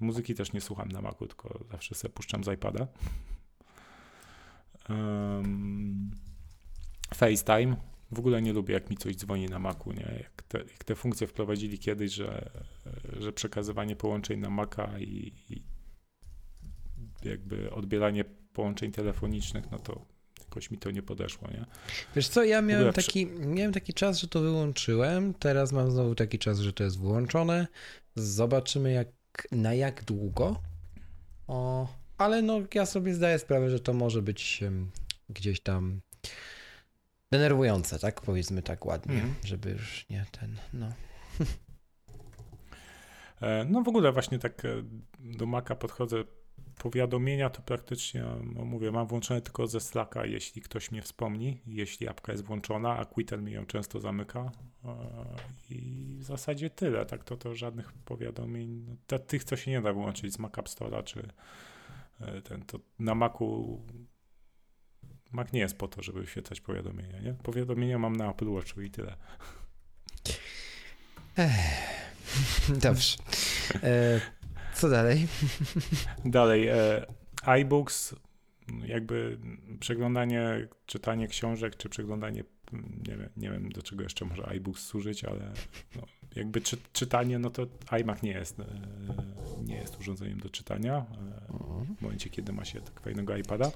Muzyki 0.00 0.34
też 0.34 0.52
nie 0.52 0.60
słucham 0.60 0.88
na 0.88 1.02
Macu, 1.02 1.26
tylko 1.26 1.64
zawsze 1.70 1.94
sobie 1.94 2.14
puszczam 2.14 2.44
z 2.44 2.48
iPada. 2.48 2.86
Um, 4.88 6.10
FaceTime. 7.14 7.76
W 8.12 8.18
ogóle 8.18 8.42
nie 8.42 8.52
lubię, 8.52 8.74
jak 8.74 8.90
mi 8.90 8.96
coś 8.96 9.16
dzwoni 9.16 9.46
na 9.46 9.58
Macu, 9.58 9.92
nie? 9.92 10.14
Jak 10.22 10.42
te, 10.42 10.58
jak 10.58 10.84
te 10.84 10.94
funkcje 10.94 11.26
wprowadzili 11.26 11.78
kiedyś, 11.78 12.12
że, 12.12 12.50
że 13.18 13.32
przekazywanie 13.32 13.96
połączeń 13.96 14.40
na 14.40 14.50
Maca 14.50 14.98
i, 14.98 15.32
i 15.50 15.62
jakby 17.24 17.70
odbieranie 17.70 18.24
połączeń 18.52 18.92
telefonicznych, 18.92 19.70
no 19.70 19.78
to 19.78 20.06
jakoś 20.40 20.70
mi 20.70 20.78
to 20.78 20.90
nie 20.90 21.02
podeszło, 21.02 21.48
nie? 21.48 21.64
Wiesz 22.16 22.28
co, 22.28 22.44
ja 22.44 22.62
miałem 22.62 22.92
taki, 22.92 23.26
miałem 23.26 23.72
taki 23.72 23.94
czas, 23.94 24.18
że 24.18 24.28
to 24.28 24.40
wyłączyłem, 24.40 25.34
teraz 25.34 25.72
mam 25.72 25.90
znowu 25.90 26.14
taki 26.14 26.38
czas, 26.38 26.58
że 26.58 26.72
to 26.72 26.84
jest 26.84 26.98
włączone. 26.98 27.66
Zobaczymy 28.16 28.92
jak, 28.92 29.08
na 29.52 29.74
jak 29.74 30.04
długo. 30.04 30.62
O, 31.46 31.88
ale 32.18 32.42
no 32.42 32.60
ja 32.74 32.86
sobie 32.86 33.14
zdaję 33.14 33.38
sprawę, 33.38 33.70
że 33.70 33.80
to 33.80 33.92
może 33.92 34.22
być 34.22 34.64
gdzieś 35.28 35.60
tam 35.60 36.00
denerwujące, 37.32 37.98
tak? 37.98 38.20
Powiedzmy 38.20 38.62
tak 38.62 38.86
ładnie, 38.86 39.14
mm. 39.14 39.34
żeby 39.44 39.70
już 39.70 40.06
nie 40.10 40.26
ten, 40.32 40.56
no. 40.72 40.92
E, 43.40 43.64
no 43.64 43.82
w 43.82 43.88
ogóle 43.88 44.12
właśnie 44.12 44.38
tak 44.38 44.64
e, 44.64 44.68
do 45.18 45.46
Maca 45.46 45.74
podchodzę 45.74 46.24
powiadomienia 46.78 47.50
to 47.50 47.62
praktycznie, 47.62 48.24
no 48.54 48.64
mówię, 48.64 48.90
mam 48.90 49.06
włączone 49.06 49.40
tylko 49.40 49.66
ze 49.66 49.80
Slacka, 49.80 50.26
jeśli 50.26 50.62
ktoś 50.62 50.90
mnie 50.90 51.02
wspomni, 51.02 51.60
jeśli 51.66 52.08
apka 52.08 52.32
jest 52.32 52.44
włączona, 52.44 52.96
a 52.96 53.04
Twitter 53.04 53.42
mi 53.42 53.52
ją 53.52 53.66
często 53.66 54.00
zamyka 54.00 54.52
e, 54.84 54.94
i 55.70 56.16
w 56.18 56.22
zasadzie 56.22 56.70
tyle, 56.70 57.06
tak, 57.06 57.24
to, 57.24 57.36
to 57.36 57.54
żadnych 57.54 57.92
powiadomień, 57.92 58.98
no, 59.10 59.18
tych, 59.18 59.44
co 59.44 59.56
się 59.56 59.70
nie 59.70 59.80
da 59.80 59.92
wyłączyć 59.92 60.32
z 60.32 60.38
Mac 60.38 60.58
App 60.58 60.68
Store'a, 60.68 61.04
czy 61.04 61.28
ten, 62.44 62.62
to 62.62 62.80
na 62.98 63.14
Macu 63.14 63.80
Mac 65.32 65.52
nie 65.52 65.60
jest 65.60 65.78
po 65.78 65.88
to, 65.88 66.02
żeby 66.02 66.20
wyświetlać 66.20 66.60
powiadomienia, 66.60 67.20
nie? 67.20 67.34
Powiadomienia 67.34 67.98
mam 67.98 68.16
na 68.16 68.30
Apple 68.30 68.48
Watchu 68.48 68.82
i 68.82 68.90
tyle. 68.90 69.16
Ech, 71.38 71.50
dobrze. 72.82 73.16
E, 73.82 74.20
co 74.74 74.88
dalej? 74.88 75.26
Dalej. 76.24 76.68
E, 76.68 77.06
iBooks, 77.42 78.14
jakby 78.86 79.38
przeglądanie, 79.80 80.68
czytanie 80.86 81.28
książek, 81.28 81.76
czy 81.76 81.88
przeglądanie, 81.88 82.44
nie 83.08 83.16
wiem, 83.16 83.28
nie 83.36 83.50
wiem 83.50 83.72
do 83.72 83.82
czego 83.82 84.02
jeszcze 84.02 84.24
może 84.24 84.46
iBooks 84.46 84.82
służyć, 84.82 85.24
ale 85.24 85.52
no, 85.96 86.02
jakby 86.36 86.60
czy, 86.60 86.76
czytanie, 86.92 87.38
no 87.38 87.50
to 87.50 87.66
iMac 87.90 88.22
nie 88.22 88.30
jest, 88.30 88.60
e, 88.60 88.64
nie 89.64 89.76
jest 89.76 90.00
urządzeniem 90.00 90.40
do 90.40 90.50
czytania 90.50 90.96
e, 90.96 91.04
w 91.98 92.02
momencie, 92.02 92.30
kiedy 92.30 92.52
ma 92.52 92.64
się 92.64 92.80
tak 92.80 93.00
fajnego 93.00 93.36
iPada. 93.36 93.70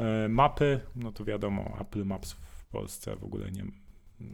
E, 0.00 0.28
mapy, 0.28 0.80
no 0.96 1.12
to 1.12 1.24
wiadomo, 1.24 1.76
Apple 1.80 2.04
Maps 2.04 2.32
w 2.32 2.64
Polsce 2.64 3.16
w 3.16 3.24
ogóle 3.24 3.50
nie, 3.50 3.64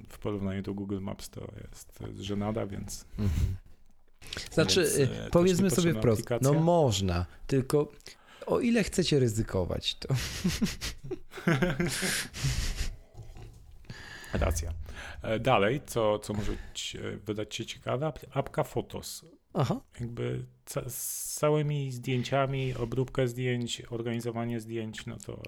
w 0.08 0.18
porównaniu 0.18 0.62
do 0.62 0.74
Google 0.74 1.00
Maps 1.00 1.30
to 1.30 1.52
jest, 1.62 2.02
żenada, 2.20 2.66
więc... 2.66 3.04
Mhm. 3.18 3.56
Znaczy, 4.52 4.92
więc, 4.98 5.10
e, 5.10 5.30
powiedzmy 5.30 5.70
sobie 5.70 5.94
wprost, 5.94 6.20
aplikację. 6.20 6.52
no 6.52 6.60
można, 6.60 7.26
tylko 7.46 7.92
o 8.46 8.60
ile 8.60 8.84
chcecie 8.84 9.18
ryzykować, 9.18 9.94
to... 9.94 10.08
Racja. 14.32 14.72
E, 15.22 15.38
dalej, 15.38 15.80
co, 15.86 16.18
co 16.18 16.34
może 16.34 16.52
wydać 17.26 17.54
się 17.54 17.66
ciekawe, 17.66 18.12
apka 18.32 18.64
Fotos. 18.64 19.24
Aha. 19.56 19.80
Jakby 20.00 20.44
ca 20.64 20.90
z 20.90 21.34
całymi 21.34 21.92
zdjęciami, 21.92 22.74
obróbkę 22.74 23.28
zdjęć, 23.28 23.82
organizowanie 23.90 24.60
zdjęć, 24.60 25.06
no 25.06 25.16
to 25.16 25.42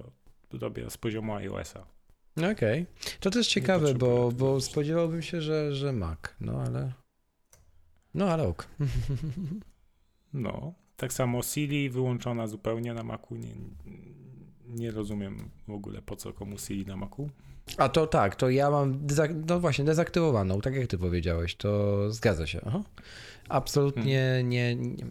robię 0.52 0.90
z 0.90 0.98
poziomu 0.98 1.34
iOS-a. 1.34 1.86
Okej. 2.36 2.52
Okay. 2.52 2.86
To 3.20 3.30
też 3.30 3.48
ciekawe, 3.48 3.94
bo, 3.94 4.32
bo 4.32 4.60
spodziewałbym 4.60 5.22
się, 5.22 5.40
że, 5.40 5.74
że 5.74 5.92
Mac, 5.92 6.18
no 6.40 6.62
ale... 6.66 6.92
No 8.14 8.30
ale 8.30 8.48
ok. 8.48 8.68
No, 10.32 10.74
tak 10.96 11.12
samo 11.12 11.42
Siri 11.42 11.90
wyłączona 11.90 12.46
zupełnie 12.46 12.94
na 12.94 13.02
Macu. 13.02 13.34
Nie, 13.34 13.54
nie 14.66 14.90
rozumiem 14.90 15.50
w 15.68 15.70
ogóle 15.70 16.02
po 16.02 16.16
co 16.16 16.32
komu 16.32 16.58
Siri 16.58 16.86
na 16.86 16.96
Macu. 16.96 17.30
A 17.76 17.88
to 17.88 18.06
tak, 18.06 18.36
to 18.36 18.50
ja 18.50 18.70
mam, 18.70 19.06
no 19.48 19.60
właśnie, 19.60 19.84
dezaktywowaną, 19.84 20.60
tak 20.60 20.74
jak 20.74 20.86
ty 20.86 20.98
powiedziałeś, 20.98 21.56
to 21.56 22.12
zgadza 22.12 22.46
się. 22.46 22.60
Aha. 22.66 22.82
Absolutnie 23.48 24.18
hmm. 24.18 24.48
nie, 24.48 24.76
nie, 24.76 25.06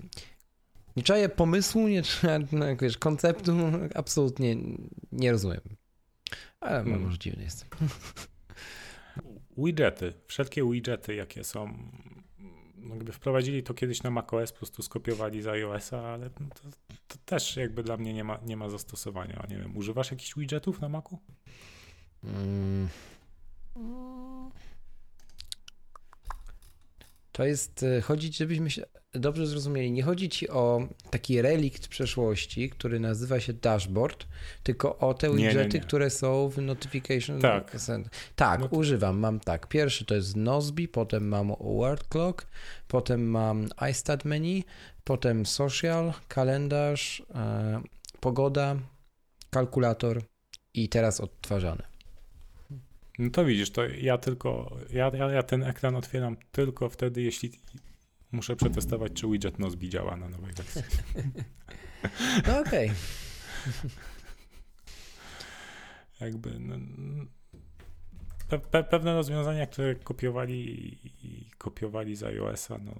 nie 0.95 1.03
czaję 1.03 1.29
pomysłu, 1.29 1.87
nie 1.87 2.01
czaję, 2.01 2.47
no, 2.51 2.65
wiesz, 2.81 2.97
konceptu, 2.97 3.51
absolutnie 3.95 4.55
nie 5.11 5.31
rozumiem. 5.31 5.61
Ale 6.59 6.83
hmm. 6.83 7.01
może 7.01 7.17
dziwny 7.17 7.43
jestem. 7.43 7.69
Widgety, 9.57 10.13
wszelkie 10.27 10.71
widgety, 10.71 11.15
jakie 11.15 11.43
są, 11.43 11.73
no 12.77 12.95
gdyby 12.95 13.11
wprowadzili 13.11 13.63
to 13.63 13.73
kiedyś 13.73 14.03
na 14.03 14.11
macOS, 14.11 14.51
po 14.51 14.57
prostu 14.57 14.83
skopiowali 14.83 15.41
z 15.41 15.47
iOS-a, 15.47 16.01
ale 16.01 16.29
to, 16.29 16.43
to, 17.07 17.17
też 17.25 17.55
jakby 17.55 17.83
dla 17.83 17.97
mnie 17.97 18.13
nie 18.13 18.23
ma, 18.23 18.39
nie 18.45 18.57
ma 18.57 18.69
zastosowania. 18.69 19.45
Nie 19.49 19.57
wiem, 19.57 19.77
używasz 19.77 20.11
jakichś 20.11 20.35
widgetów 20.35 20.81
na 20.81 20.89
Macu? 20.89 21.19
Hmm. 22.21 22.89
To 27.37 27.45
jest, 27.45 27.83
e, 27.83 28.01
chodzi, 28.01 28.33
żebyśmy 28.33 28.71
się 28.71 28.83
dobrze 29.11 29.47
zrozumieli, 29.47 29.91
nie 29.91 30.03
chodzi 30.03 30.29
ci 30.29 30.49
o 30.49 30.87
taki 31.09 31.41
relikt 31.41 31.87
przeszłości, 31.87 32.69
który 32.69 32.99
nazywa 32.99 33.39
się 33.39 33.53
dashboard, 33.53 34.27
tylko 34.63 34.97
o 34.97 35.13
te 35.13 35.35
widgety, 35.35 35.79
które 35.79 36.09
są 36.09 36.49
w 36.49 36.57
notification 36.57 37.41
tak. 37.41 37.75
center. 37.75 38.11
Tak, 38.35 38.59
no 38.59 38.67
to... 38.67 38.75
używam, 38.75 39.19
mam 39.19 39.39
tak. 39.39 39.67
Pierwszy 39.67 40.05
to 40.05 40.15
jest 40.15 40.35
Nozbe, 40.35 40.87
potem 40.87 41.27
mam 41.27 41.55
Word 41.59 42.07
Clock, 42.07 42.47
potem 42.87 43.29
mam 43.29 43.67
iStat 43.91 44.25
Menu, 44.25 44.63
potem 45.03 45.45
Social, 45.45 46.13
kalendarz, 46.27 47.23
e, 47.35 47.81
pogoda, 48.19 48.75
kalkulator 49.49 50.21
i 50.73 50.89
teraz 50.89 51.21
odtwarzane. 51.21 51.96
No 53.17 53.29
to 53.29 53.45
widzisz, 53.45 53.71
to 53.71 53.85
ja 53.85 54.17
tylko, 54.17 54.77
ja, 54.93 55.11
ja, 55.13 55.31
ja 55.31 55.43
ten 55.43 55.63
ekran 55.63 55.95
otwieram 55.95 56.37
tylko 56.51 56.89
wtedy, 56.89 57.21
jeśli 57.21 57.51
muszę 58.31 58.55
przetestować, 58.55 59.13
czy 59.13 59.27
widget 59.27 59.59
Nozbe 59.59 59.89
działa 59.89 60.17
na 60.17 60.29
nowej 60.29 60.53
wersji. 60.53 60.81
No 62.47 62.59
okej. 62.59 62.91
Jakby 66.21 66.59
no, 66.59 66.75
pe, 68.71 68.83
pewne 68.83 69.13
rozwiązania, 69.13 69.67
które 69.67 69.95
kopiowali 69.95 70.97
i 71.23 71.49
kopiowali 71.57 72.15
z 72.15 72.23
iOS-a, 72.23 72.77
no 72.77 72.91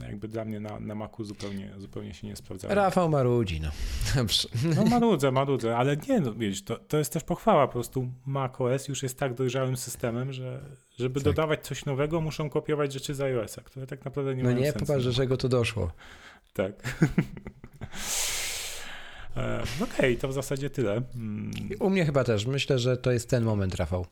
jakby 0.00 0.28
dla 0.28 0.44
mnie 0.44 0.60
na, 0.60 0.80
na 0.80 0.94
Macu 0.94 1.24
zupełnie, 1.24 1.70
zupełnie 1.78 2.14
się 2.14 2.26
nie 2.26 2.36
sprawdzało. 2.36 2.74
Rafał 2.74 3.08
marudzi, 3.08 3.60
no. 3.60 3.70
No 4.76 4.84
marudzę, 4.84 5.32
marudzę, 5.32 5.76
ale 5.76 5.96
nie, 5.96 6.20
no 6.20 6.34
wiesz, 6.34 6.64
to, 6.64 6.76
to 6.76 6.98
jest 6.98 7.12
też 7.12 7.24
pochwała, 7.24 7.66
po 7.66 7.72
prostu 7.72 8.08
macOS 8.26 8.88
już 8.88 9.02
jest 9.02 9.18
tak 9.18 9.34
dojrzałym 9.34 9.76
systemem, 9.76 10.32
że 10.32 10.60
żeby 10.98 11.20
tak. 11.20 11.24
dodawać 11.24 11.66
coś 11.66 11.84
nowego, 11.84 12.20
muszą 12.20 12.50
kopiować 12.50 12.92
rzeczy 12.92 13.14
z 13.14 13.20
iOS-a, 13.20 13.62
które 13.62 13.86
tak 13.86 14.04
naprawdę 14.04 14.34
nie 14.34 14.42
no 14.42 14.50
mają 14.50 14.60
nie, 14.60 14.64
sensu. 14.64 14.78
No 14.78 14.80
nie, 14.80 14.86
popatrz, 14.86 15.04
do 15.04 15.12
czego 15.12 15.36
to 15.36 15.48
doszło. 15.48 15.92
Tak. 16.52 16.72
E, 19.36 19.62
Okej, 19.62 19.84
okay, 19.84 20.16
to 20.16 20.28
w 20.28 20.32
zasadzie 20.32 20.70
tyle. 20.70 21.02
Mm. 21.14 21.50
U 21.80 21.90
mnie 21.90 22.04
chyba 22.04 22.24
też. 22.24 22.46
Myślę, 22.46 22.78
że 22.78 22.96
to 22.96 23.12
jest 23.12 23.30
ten 23.30 23.44
moment, 23.44 23.74
Rafał. 23.74 24.06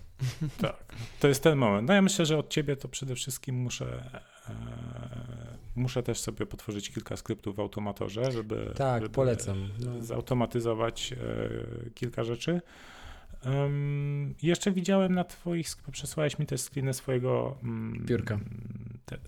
Tak, 0.60 0.76
to 1.20 1.28
jest 1.28 1.42
ten 1.42 1.58
moment. 1.58 1.88
No 1.88 1.94
ja 1.94 2.02
myślę, 2.02 2.26
że 2.26 2.38
od 2.38 2.50
ciebie 2.50 2.76
to 2.76 2.88
przede 2.88 3.14
wszystkim 3.14 3.56
muszę 3.56 4.02
e, 4.48 4.52
muszę 5.76 6.02
też 6.02 6.20
sobie 6.20 6.46
potworzyć 6.46 6.90
kilka 6.90 7.16
skryptów 7.16 7.56
w 7.56 7.60
automatorze, 7.60 8.32
żeby, 8.32 8.72
tak, 8.76 9.02
żeby 9.02 9.14
polecam. 9.14 9.68
No. 9.84 10.02
zautomatyzować 10.02 11.12
e, 11.12 11.90
kilka 11.90 12.24
rzeczy. 12.24 12.60
Um, 13.46 14.34
jeszcze 14.42 14.72
widziałem 14.72 15.14
na 15.14 15.24
twoich, 15.24 15.66
przesłałeś 15.92 16.38
mi 16.38 16.46
też 16.46 16.60
screeny 16.60 16.94
swojego 16.94 17.58
um, 17.62 18.02
biurka. 18.06 18.40
Te, 19.04 19.18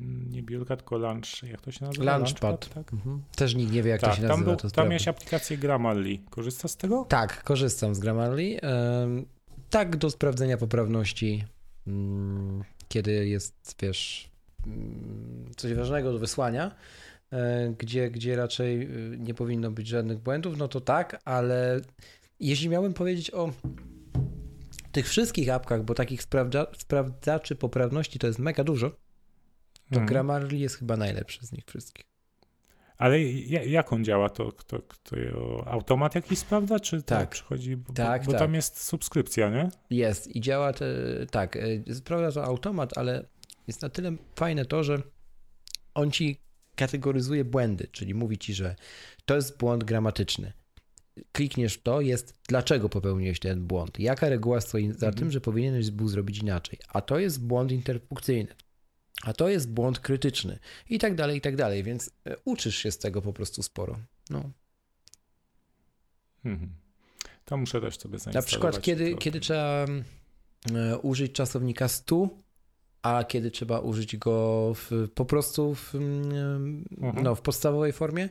nie 0.00 0.42
biurka, 0.42 0.76
tylko 0.76 0.98
lunch, 0.98 1.42
jak 1.42 1.60
to 1.60 1.72
się 1.72 1.84
nazywa? 1.84 2.04
Launchpad. 2.04 2.42
Launchpad 2.42 2.74
tak? 2.74 2.92
Mhm. 2.92 3.22
Też 3.36 3.54
nikt 3.54 3.72
nie 3.72 3.82
wie, 3.82 3.90
jak 3.90 4.00
tak, 4.00 4.10
to 4.10 4.16
się 4.16 4.22
nazywa. 4.22 4.56
Tam, 4.56 4.56
był, 4.56 4.70
tam 4.70 4.88
miałeś 4.88 5.08
aplikację 5.08 5.58
Grammarly. 5.58 6.18
Korzystasz 6.30 6.70
z 6.70 6.76
tego? 6.76 7.06
Tak, 7.08 7.44
korzystam 7.44 7.94
z 7.94 7.98
Grammarly. 7.98 8.58
Um, 8.62 9.26
tak, 9.70 9.96
do 9.96 10.10
sprawdzenia 10.10 10.56
poprawności, 10.56 11.44
um, 11.86 12.64
kiedy 12.88 13.28
jest, 13.28 13.76
wiesz, 13.82 14.30
coś 15.56 15.74
ważnego 15.74 16.12
do 16.12 16.18
wysłania, 16.18 16.74
e, 17.30 17.74
gdzie, 17.78 18.10
gdzie 18.10 18.36
raczej 18.36 18.82
e, 18.82 18.88
nie 19.18 19.34
powinno 19.34 19.70
być 19.70 19.88
żadnych 19.88 20.18
błędów, 20.18 20.58
no 20.58 20.68
to 20.68 20.80
tak, 20.80 21.20
ale 21.24 21.80
jeśli 22.40 22.68
miałbym 22.68 22.94
powiedzieć 22.94 23.30
o 23.30 23.52
tych 24.92 25.08
wszystkich 25.08 25.50
apkach, 25.50 25.84
bo 25.84 25.94
takich 25.94 26.22
sprawdza, 26.22 26.66
sprawdzaczy 26.78 27.56
poprawności 27.56 28.18
to 28.18 28.26
jest 28.26 28.38
mega 28.38 28.64
dużo, 28.64 28.90
to 28.90 28.96
hmm. 29.90 30.06
Grammarly 30.06 30.56
jest 30.56 30.76
chyba 30.76 30.96
najlepszy 30.96 31.46
z 31.46 31.52
nich 31.52 31.64
wszystkich. 31.66 32.06
Ale 32.98 33.22
jak 33.22 33.92
on 33.92 34.04
działa? 34.04 34.28
To, 34.28 34.52
to, 34.52 34.78
to 34.78 35.16
automat 35.66 36.14
jakiś 36.14 36.38
sprawdza, 36.38 36.80
czy 36.80 37.02
tak 37.02 37.28
przychodzi? 37.28 37.76
Bo, 37.76 37.92
tak, 37.92 38.24
bo 38.24 38.32
tak. 38.32 38.40
tam 38.40 38.54
jest 38.54 38.82
subskrypcja, 38.82 39.50
nie? 39.50 39.68
Jest 39.90 40.36
i 40.36 40.40
działa 40.40 40.72
te, 40.72 40.86
tak. 41.30 41.56
E, 41.56 41.94
sprawdza 41.94 42.40
to 42.40 42.46
automat, 42.46 42.98
ale 42.98 43.24
jest 43.66 43.82
na 43.82 43.88
tyle 43.88 44.16
fajne 44.36 44.64
to, 44.64 44.84
że 44.84 45.02
on 45.94 46.10
ci 46.10 46.40
kategoryzuje 46.76 47.44
błędy, 47.44 47.88
czyli 47.92 48.14
mówi 48.14 48.38
ci, 48.38 48.54
że 48.54 48.76
to 49.24 49.36
jest 49.36 49.58
błąd 49.58 49.84
gramatyczny. 49.84 50.52
klikniesz 51.32 51.82
to, 51.82 52.00
jest 52.00 52.34
dlaczego 52.48 52.88
popełniłeś 52.88 53.38
ten 53.40 53.66
błąd. 53.66 53.98
Jaka 53.98 54.28
reguła 54.28 54.60
stoi 54.60 54.86
za 54.86 54.92
Mhm. 54.92 55.14
tym, 55.14 55.30
że 55.30 55.40
powinieneś 55.40 55.90
był 55.90 56.08
zrobić 56.08 56.38
inaczej. 56.38 56.78
A 56.88 57.00
to 57.00 57.18
jest 57.18 57.40
błąd 57.46 57.72
interpunkcyjny. 57.72 58.54
A 59.22 59.32
to 59.32 59.48
jest 59.48 59.70
błąd 59.70 59.98
krytyczny. 60.00 60.58
I 60.90 60.98
tak 60.98 61.14
dalej, 61.14 61.38
i 61.38 61.40
tak 61.40 61.56
dalej. 61.56 61.82
Więc 61.82 62.10
e, 62.24 62.36
uczysz 62.44 62.76
się 62.76 62.90
z 62.90 62.98
tego 62.98 63.22
po 63.22 63.32
prostu 63.32 63.62
sporo. 63.62 63.98
No. 64.30 64.50
Mhm. 66.44 66.70
To 67.44 67.56
muszę 67.56 67.80
też 67.80 67.98
sobie 67.98 68.12
Na 68.12 68.18
zainstalować. 68.18 68.46
przykład, 68.46 68.80
kiedy, 68.82 69.14
kiedy 69.14 69.40
trzeba 69.40 69.84
mm, 69.84 70.04
e, 70.74 70.98
użyć 70.98 71.32
czasownika 71.32 71.88
stu, 71.88 72.42
a 73.06 73.24
kiedy 73.24 73.50
trzeba 73.50 73.78
użyć 73.80 74.16
go 74.16 74.72
w, 74.74 75.08
po 75.14 75.24
prostu 75.24 75.74
w, 75.74 75.94
mm, 75.94 76.84
Mhm. 77.00 77.24
no, 77.24 77.34
w 77.34 77.40
podstawowej 77.42 77.92
formie 77.92 78.28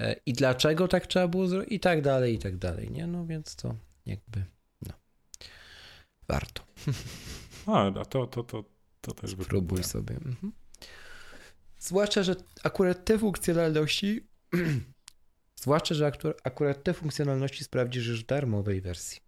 e, 0.00 0.16
i 0.26 0.32
dlaczego 0.32 0.88
tak 0.88 1.06
trzeba 1.06 1.28
było 1.28 1.46
zrobić 1.46 1.72
i 1.72 1.80
tak 1.80 2.02
dalej, 2.02 2.34
i 2.34 2.38
tak 2.38 2.56
dalej, 2.56 2.90
nie? 2.90 3.06
No 3.06 3.26
więc 3.26 3.56
to 3.56 3.74
jakby, 4.06 4.44
no, 4.82 4.92
warto. 6.28 6.62
A, 7.66 7.86
a 8.00 8.04
to, 8.04 8.26
to, 8.26 8.42
to, 8.42 8.64
to 9.00 9.12
też 9.12 9.30
Próbuj 9.30 9.44
wypróbuję. 9.44 9.84
sobie. 9.84 10.14
Mhm. 10.16 10.52
Zwłaszcza, 11.78 12.22
że 12.22 12.36
akurat 12.62 13.04
te 13.04 13.18
funkcjonalności, 13.18 14.20
zwłaszcza, 15.62 15.94
że 15.94 16.12
akurat 16.44 16.82
te 16.82 16.94
funkcjonalności 16.94 17.64
sprawdzisz 17.64 18.06
już 18.06 18.22
w 18.22 18.26
darmowej 18.26 18.80
wersji. 18.80 19.20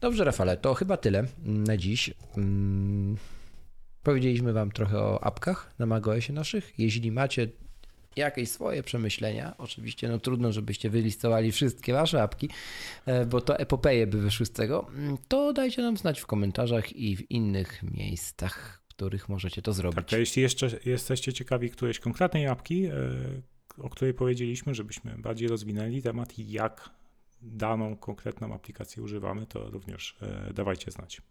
Dobrze, 0.00 0.24
Rafale, 0.24 0.56
to 0.56 0.74
chyba 0.74 0.96
tyle 0.96 1.24
na 1.44 1.76
dziś. 1.76 2.10
Powiedzieliśmy 4.02 4.52
Wam 4.52 4.70
trochę 4.70 4.98
o 4.98 5.24
apkach 5.24 5.74
na 5.78 5.86
macOSie 5.86 6.32
naszych. 6.32 6.78
Jeśli 6.78 7.12
macie 7.12 7.48
jakieś 8.16 8.50
swoje 8.50 8.82
przemyślenia, 8.82 9.54
oczywiście 9.58 10.08
no 10.08 10.18
trudno, 10.18 10.52
żebyście 10.52 10.90
wylistowali 10.90 11.52
wszystkie 11.52 11.92
Wasze 11.92 12.22
apki, 12.22 12.48
e, 13.06 13.26
bo 13.26 13.40
to 13.40 13.58
epopeje 13.58 14.06
by 14.06 14.20
wyszły 14.20 14.46
z 14.46 14.50
tego, 14.50 14.88
mm, 14.88 15.18
to 15.28 15.52
dajcie 15.52 15.82
nam 15.82 15.96
znać 15.96 16.20
w 16.20 16.26
komentarzach 16.26 16.96
i 16.96 17.16
w 17.16 17.30
innych 17.30 17.82
miejscach, 17.82 18.82
w 18.84 18.88
których 18.88 19.28
możecie 19.28 19.62
to 19.62 19.72
zrobić. 19.72 19.96
Tak, 19.96 20.12
a 20.12 20.16
jeśli 20.16 20.42
jeszcze 20.42 20.70
jesteście 20.84 21.32
ciekawi 21.32 21.70
którejś 21.70 21.98
konkretnej 21.98 22.46
apki, 22.46 22.86
e, 22.86 22.92
o 23.78 23.90
której 23.90 24.14
powiedzieliśmy, 24.14 24.74
żebyśmy 24.74 25.18
bardziej 25.18 25.48
rozwinęli 25.48 26.02
temat 26.02 26.38
jak 26.38 26.90
daną 27.42 27.96
konkretną 27.96 28.54
aplikację 28.54 29.02
używamy, 29.02 29.46
to 29.46 29.70
również 29.70 30.16
e, 30.22 30.52
dawajcie 30.52 30.90
znać. 30.90 31.22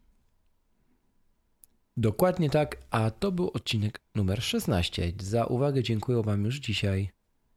Dokładnie 1.98 2.50
tak, 2.50 2.78
a 2.92 3.12
to 3.12 3.32
był 3.32 3.52
odcinek 3.54 4.00
numer 4.16 4.44
16. 4.44 5.12
Za 5.20 5.46
uwagę 5.46 5.84
dziękuję 5.84 6.24
Wam 6.24 6.46
już 6.46 6.56
dzisiaj 6.56 7.10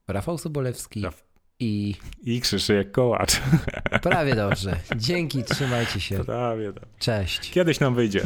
Rafał 0.09 0.38
Sobolewski 0.38 1.03
Raf- 1.03 1.22
i 1.61 1.95
I 2.24 2.41
Krzysztof 2.41 2.76
Kołacz. 2.93 3.41
prawie 4.03 4.34
dobrze. 4.45 4.76
Dzięki, 4.97 5.45
trzymajcie 5.45 6.01
się. 6.01 6.24
Prawie, 6.24 6.66
dobrze. 6.72 6.88
Cześć. 6.99 7.51
Kiedyś 7.51 7.80
nam 7.80 7.95
wyjdzie. 7.95 8.22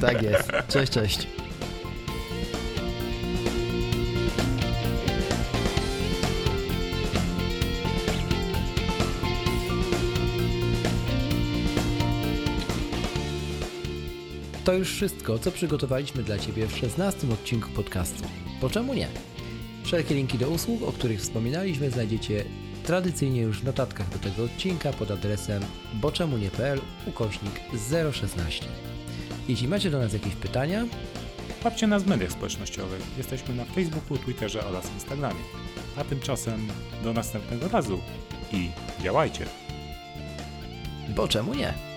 Tak 0.00 0.22
jest. 0.22 0.50
Cześć, 0.68 0.92
cześć. 0.92 1.26
To 14.64 14.72
już 14.72 14.88
wszystko, 14.88 15.38
co 15.38 15.50
przygotowaliśmy 15.50 16.22
dla 16.22 16.38
Ciebie 16.38 16.66
w 16.66 16.76
16 16.76 17.32
odcinku 17.32 17.70
podcastu. 17.70 18.24
Po 18.60 18.70
czemu 18.70 18.94
nie? 18.94 19.08
Wszelkie 19.84 20.14
linki 20.14 20.38
do 20.38 20.50
usług, 20.50 20.82
o 20.82 20.92
których 20.92 21.20
wspominaliśmy, 21.20 21.90
znajdziecie 21.90 22.44
tradycyjnie 22.84 23.40
już 23.40 23.60
w 23.60 23.64
notatkach 23.64 24.08
do 24.08 24.18
tego 24.18 24.44
odcinka 24.44 24.92
pod 24.92 25.10
adresem 25.10 25.62
boczemunie.pl 25.94 26.80
ukośnik 27.06 27.60
016. 28.12 28.64
Jeśli 29.48 29.68
macie 29.68 29.90
do 29.90 29.98
nas 29.98 30.12
jakieś 30.12 30.34
pytania, 30.34 30.86
Łapcie 31.64 31.86
nas 31.86 32.02
w 32.02 32.06
mediach 32.06 32.32
społecznościowych. 32.32 33.00
Jesteśmy 33.18 33.54
na 33.54 33.64
Facebooku, 33.64 34.18
Twitterze 34.18 34.66
oraz 34.66 34.92
Instagramie. 34.94 35.40
A 35.96 36.04
tymczasem 36.04 36.68
do 37.04 37.12
następnego 37.12 37.68
razu 37.68 38.00
i 38.52 38.70
działajcie. 39.02 39.46
bo 41.16 41.28
czemu 41.28 41.54
nie? 41.54 41.91